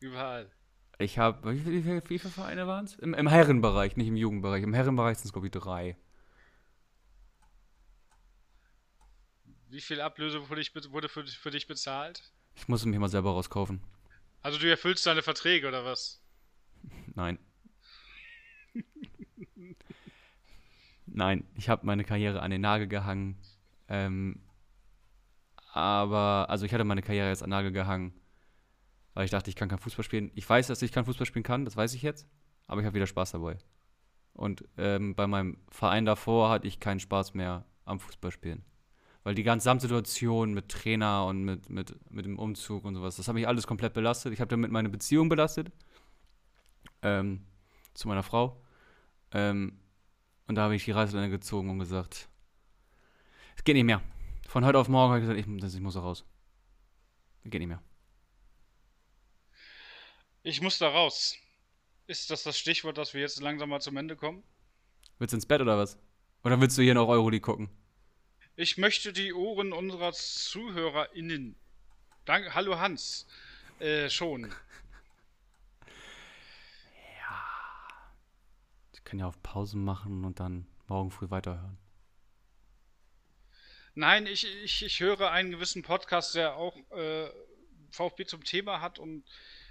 Überall. 0.00 0.50
Ich 0.98 1.18
habe, 1.18 1.52
wie, 1.52 1.84
wie, 1.84 2.02
wie, 2.08 2.18
viele 2.18 2.32
Vereine 2.32 2.66
waren 2.66 2.86
es? 2.86 2.94
Im, 2.94 3.12
Im, 3.12 3.28
Herrenbereich, 3.28 3.96
nicht 3.96 4.08
im 4.08 4.16
Jugendbereich. 4.16 4.62
Im 4.62 4.72
Herrenbereich 4.72 5.18
sind 5.18 5.26
es, 5.26 5.32
glaube 5.32 5.48
ich, 5.48 5.52
drei. 5.52 5.96
Wie 9.68 9.80
viel 9.80 10.00
Ablöse 10.00 10.48
wurde, 10.48 10.60
ich, 10.60 10.74
wurde 10.90 11.08
für, 11.08 11.26
für, 11.26 11.50
dich 11.50 11.66
bezahlt? 11.66 12.32
Ich 12.56 12.68
muss 12.68 12.84
mich 12.84 12.98
mal 12.98 13.08
selber 13.08 13.30
rauskaufen. 13.30 13.80
Also 14.42 14.58
du 14.58 14.68
erfüllst 14.68 15.06
deine 15.06 15.22
Verträge, 15.22 15.68
oder 15.68 15.84
was? 15.84 16.20
Nein. 17.14 17.38
Nein, 21.06 21.44
ich 21.54 21.68
habe 21.68 21.86
meine 21.86 22.04
Karriere 22.04 22.42
an 22.42 22.50
den 22.50 22.60
Nagel 22.60 22.88
gehangen. 22.88 23.38
Ähm, 23.88 24.40
aber, 25.72 26.46
also 26.48 26.66
ich 26.66 26.72
hatte 26.72 26.84
meine 26.84 27.02
Karriere 27.02 27.28
jetzt 27.28 27.42
an 27.42 27.50
den 27.50 27.56
Nagel 27.56 27.72
gehangen, 27.72 28.12
weil 29.14 29.24
ich 29.24 29.30
dachte, 29.30 29.50
ich 29.50 29.56
kann 29.56 29.68
kein 29.68 29.78
Fußball 29.78 30.04
spielen. 30.04 30.30
Ich 30.34 30.48
weiß, 30.48 30.66
dass 30.66 30.82
ich 30.82 30.92
kein 30.92 31.04
Fußball 31.04 31.26
spielen 31.26 31.42
kann, 31.42 31.64
das 31.64 31.76
weiß 31.76 31.94
ich 31.94 32.02
jetzt, 32.02 32.26
aber 32.66 32.80
ich 32.80 32.86
habe 32.86 32.94
wieder 32.94 33.06
Spaß 33.06 33.32
dabei. 33.32 33.58
Und 34.32 34.64
ähm, 34.76 35.14
bei 35.14 35.26
meinem 35.26 35.58
Verein 35.70 36.04
davor 36.04 36.50
hatte 36.50 36.66
ich 36.66 36.80
keinen 36.80 37.00
Spaß 37.00 37.34
mehr 37.34 37.64
am 37.84 38.00
Fußballspielen. 38.00 38.64
Weil 39.26 39.34
die 39.34 39.42
ganze 39.42 39.76
Situation 39.80 40.54
mit 40.54 40.68
Trainer 40.68 41.26
und 41.26 41.42
mit, 41.42 41.68
mit, 41.68 42.12
mit 42.12 42.26
dem 42.26 42.38
Umzug 42.38 42.84
und 42.84 42.94
sowas, 42.94 43.16
das 43.16 43.26
habe 43.26 43.40
ich 43.40 43.48
alles 43.48 43.66
komplett 43.66 43.92
belastet. 43.92 44.32
Ich 44.32 44.40
habe 44.40 44.50
damit 44.50 44.70
meine 44.70 44.88
Beziehung 44.88 45.28
belastet. 45.28 45.72
Ähm, 47.02 47.44
zu 47.92 48.06
meiner 48.06 48.22
Frau. 48.22 48.62
Ähm, 49.32 49.80
und 50.46 50.54
da 50.54 50.62
habe 50.62 50.76
ich 50.76 50.84
die 50.84 50.92
Reißleine 50.92 51.28
gezogen 51.28 51.70
und 51.70 51.80
gesagt, 51.80 52.28
es 53.56 53.64
geht 53.64 53.74
nicht 53.74 53.82
mehr. 53.82 54.00
Von 54.46 54.64
heute 54.64 54.78
auf 54.78 54.88
morgen 54.88 55.14
habe 55.14 55.18
ich 55.18 55.28
gesagt, 55.28 55.64
ich, 55.64 55.74
ich 55.74 55.80
muss 55.80 55.94
da 55.94 56.00
raus. 56.02 56.24
Geht 57.42 57.58
nicht 57.58 57.66
mehr. 57.66 57.82
Ich 60.44 60.62
muss 60.62 60.78
da 60.78 60.88
raus. 60.88 61.36
Ist 62.06 62.30
das 62.30 62.44
das 62.44 62.56
Stichwort, 62.56 62.96
dass 62.96 63.12
wir 63.12 63.22
jetzt 63.22 63.40
langsam 63.40 63.70
mal 63.70 63.80
zum 63.80 63.96
Ende 63.96 64.14
kommen? 64.14 64.44
Willst 65.18 65.32
du 65.32 65.36
ins 65.38 65.46
Bett 65.46 65.60
oder 65.60 65.76
was? 65.76 65.98
Oder 66.44 66.60
willst 66.60 66.78
du 66.78 66.82
hier 66.82 66.94
noch 66.94 67.08
Euroleague 67.08 67.40
gucken? 67.40 67.68
Ich 68.58 68.78
möchte 68.78 69.12
die 69.12 69.34
Ohren 69.34 69.74
unserer 69.74 70.14
ZuhörerInnen. 70.14 71.56
Danke, 72.24 72.54
hallo 72.54 72.78
Hans. 72.78 73.26
Äh, 73.78 74.08
schon. 74.10 74.52
Ich 78.92 79.08
kann 79.10 79.20
ja 79.20 79.28
auf 79.28 79.40
Pause 79.40 79.76
machen 79.76 80.24
und 80.24 80.40
dann 80.40 80.66
morgen 80.88 81.12
früh 81.12 81.30
weiterhören. 81.30 81.78
Nein, 83.94 84.26
ich, 84.26 84.44
ich, 84.64 84.84
ich 84.84 84.98
höre 84.98 85.30
einen 85.30 85.52
gewissen 85.52 85.84
Podcast, 85.84 86.34
der 86.34 86.56
auch 86.56 86.76
äh, 86.90 87.30
VfB 87.92 88.26
zum 88.26 88.42
Thema 88.42 88.80
hat 88.80 88.98
und 88.98 89.24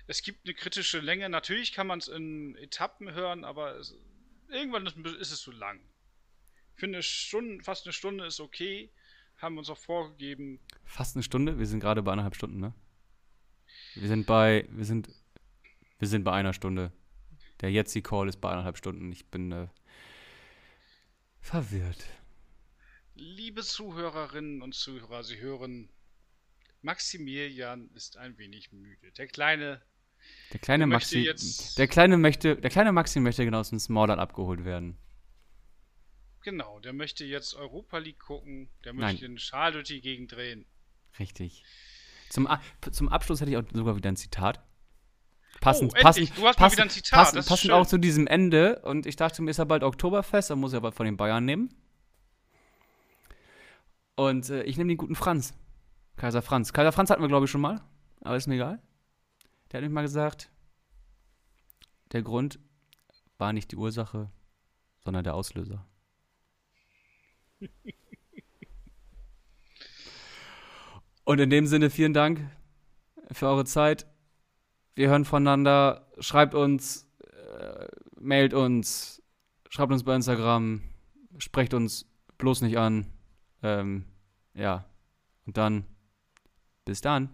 es 0.07 0.21
gibt 0.21 0.45
eine 0.45 0.53
kritische 0.53 0.99
Länge. 1.01 1.27
Natürlich 1.27 1.73
kann 1.73 1.87
man 1.87 1.99
es 1.99 2.07
in 2.07 2.55
Etappen 2.55 3.11
hören, 3.11 3.43
aber 3.43 3.75
es, 3.75 3.93
irgendwann 4.47 4.85
ist, 4.85 4.97
ist, 4.97 5.31
es 5.31 5.41
zu 5.41 5.51
lang. 5.51 5.81
Ich 6.75 6.79
finde, 6.81 7.01
Stunde, 7.01 7.63
fast 7.63 7.85
eine 7.85 7.93
Stunde 7.93 8.25
ist 8.25 8.41
okay. 8.41 8.91
Haben 9.37 9.55
wir 9.55 9.59
uns 9.59 9.69
auch 9.69 9.77
vorgegeben. 9.77 10.59
Fast 10.83 11.15
eine 11.15 11.23
Stunde? 11.23 11.57
Wir 11.57 11.65
sind 11.67 11.79
gerade 11.79 12.03
bei 12.03 12.11
eineinhalb 12.11 12.35
Stunden, 12.35 12.59
ne? 12.59 12.73
Wir 13.95 14.09
sind 14.09 14.25
bei, 14.25 14.67
wir 14.69 14.83
sind, 14.83 15.09
wir 15.99 16.07
sind 16.09 16.25
bei 16.25 16.33
einer 16.33 16.51
Stunde. 16.51 16.91
Der 17.61 17.71
Jetsi 17.71 18.01
Call 18.01 18.27
ist 18.27 18.41
bei 18.41 18.51
eineinhalb 18.51 18.77
Stunden. 18.77 19.09
Ich 19.13 19.25
bin 19.27 19.53
äh, 19.53 19.67
verwirrt. 21.39 22.05
Liebe 23.13 23.61
Zuhörerinnen 23.61 24.61
und 24.61 24.75
Zuhörer, 24.75 25.23
Sie 25.23 25.39
hören, 25.39 25.87
Maximilian 26.81 27.89
ist 27.93 28.17
ein 28.17 28.37
wenig 28.37 28.73
müde. 28.73 29.13
Der 29.13 29.27
kleine 29.27 29.81
der 30.51 30.59
kleine 30.59 30.87
Maxi, 30.87 31.33
der 31.77 31.87
kleine 31.87 32.17
möchte, 32.17 32.57
der 32.57 32.69
kleine 32.69 32.91
Maxi 32.91 33.21
möchte 33.21 33.45
genau 33.45 33.59
aus 33.59 33.69
dem 33.69 33.79
Smallland 33.79 34.19
abgeholt 34.19 34.65
werden. 34.65 34.97
Genau, 36.45 36.79
der 36.79 36.93
möchte 36.93 37.25
jetzt 37.25 37.55
Europa 37.55 37.97
League 37.97 38.19
gucken, 38.19 38.69
der 38.83 38.93
möchte 38.93 39.23
Nein. 39.23 39.31
den 39.31 39.37
Schal 39.39 39.71
durch 39.71 39.87
die 39.87 39.99
Gegend 39.99 40.31
drehen. 40.31 40.67
Richtig. 41.17 41.63
Zum, 42.29 42.47
zum 42.91 43.09
Abschluss 43.09 43.41
hätte 43.41 43.49
ich 43.49 43.57
auch 43.57 43.63
sogar 43.73 43.95
wieder 43.95 44.09
ein 44.09 44.15
Zitat. 44.15 44.63
Passend, 45.59 45.95
oh, 45.97 45.99
passend, 45.99 46.37
du 46.37 46.45
hast 46.45 46.57
passend, 46.57 46.59
mal 46.59 46.71
wieder 46.71 46.83
ein 46.83 46.89
Zitat. 46.91 47.17
Passend, 47.17 47.47
passend 47.47 47.71
auch 47.71 47.87
zu 47.87 47.97
diesem 47.97 48.27
Ende. 48.27 48.79
Und 48.83 49.07
ich 49.07 49.15
dachte 49.15 49.41
mir, 49.41 49.49
ist 49.49 49.57
ja 49.57 49.63
bald 49.63 49.81
Oktoberfest, 49.81 50.51
dann 50.51 50.59
muss 50.59 50.73
er 50.73 50.77
aber 50.77 50.91
von 50.91 51.07
den 51.07 51.17
Bayern 51.17 51.45
nehmen. 51.45 51.73
Und 54.15 54.51
äh, 54.51 54.61
ich 54.65 54.77
nehme 54.77 54.89
den 54.89 54.97
guten 54.97 55.15
Franz. 55.15 55.55
Kaiser 56.15 56.43
Franz. 56.43 56.73
Kaiser 56.73 56.91
Franz 56.91 57.09
hatten 57.09 57.23
wir, 57.23 57.27
glaube 57.27 57.45
ich, 57.45 57.51
schon 57.51 57.61
mal. 57.61 57.81
Aber 58.21 58.37
ist 58.37 58.45
mir 58.45 58.53
egal. 58.53 58.83
Der 59.71 59.79
hat 59.79 59.81
nämlich 59.81 59.95
mal 59.95 60.03
gesagt, 60.03 60.51
der 62.11 62.21
Grund 62.21 62.59
war 63.39 63.51
nicht 63.51 63.71
die 63.71 63.77
Ursache, 63.77 64.29
sondern 65.03 65.23
der 65.23 65.33
Auslöser. 65.33 65.87
Und 71.25 71.39
in 71.39 71.49
dem 71.49 71.65
Sinne 71.65 71.89
vielen 71.89 72.13
Dank 72.13 72.47
für 73.31 73.47
eure 73.47 73.65
Zeit. 73.65 74.05
Wir 74.93 75.09
hören 75.09 75.25
voneinander. 75.25 76.07
Schreibt 76.19 76.53
uns, 76.53 77.11
äh, 77.19 77.87
mailt 78.15 78.53
uns, 78.53 79.23
schreibt 79.69 79.91
uns 79.91 80.03
bei 80.03 80.15
Instagram, 80.15 80.83
sprecht 81.39 81.73
uns 81.73 82.07
bloß 82.37 82.61
nicht 82.61 82.77
an. 82.77 83.11
Ähm, 83.63 84.05
ja. 84.53 84.85
Und 85.45 85.57
dann, 85.57 85.85
bis 86.85 87.01
dann. 87.01 87.33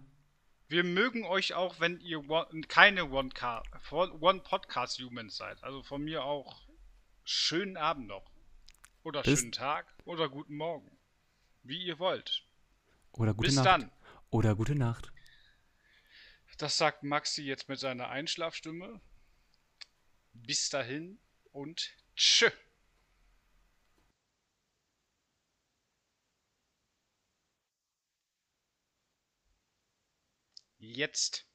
Wir 0.67 0.83
mögen 0.85 1.25
euch 1.25 1.53
auch, 1.53 1.81
wenn 1.81 1.99
ihr 1.99 2.29
one, 2.29 2.61
keine 2.69 3.11
One-Podcast-Humans 3.11 5.35
seid. 5.35 5.61
Also 5.63 5.83
von 5.83 6.01
mir 6.01 6.23
auch 6.23 6.61
schönen 7.25 7.75
Abend 7.75 8.07
noch. 8.07 8.30
Oder 9.03 9.23
bis 9.23 9.39
schönen 9.39 9.51
Tag 9.51 9.93
oder 10.05 10.29
guten 10.29 10.55
Morgen. 10.55 10.97
Wie 11.63 11.83
ihr 11.83 11.99
wollt. 11.99 12.45
Oder 13.13 13.33
gute 13.33 13.47
Bis 13.47 13.55
Nacht. 13.55 13.65
dann. 13.65 13.91
Oder 14.29 14.55
gute 14.55 14.75
Nacht. 14.75 15.11
Das 16.57 16.77
sagt 16.77 17.03
Maxi 17.03 17.43
jetzt 17.43 17.69
mit 17.69 17.79
seiner 17.79 18.09
Einschlafstimme. 18.09 19.01
Bis 20.33 20.69
dahin 20.69 21.19
und 21.51 21.95
tschö. 22.15 22.49
Jetzt. 30.77 31.50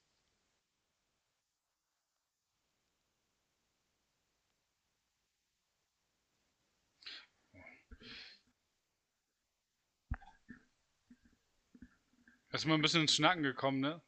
Erstmal 12.50 12.76
ein 12.76 12.82
bisschen 12.82 13.02
ins 13.02 13.14
Schnacken 13.14 13.42
gekommen, 13.42 13.80
ne? 13.80 14.00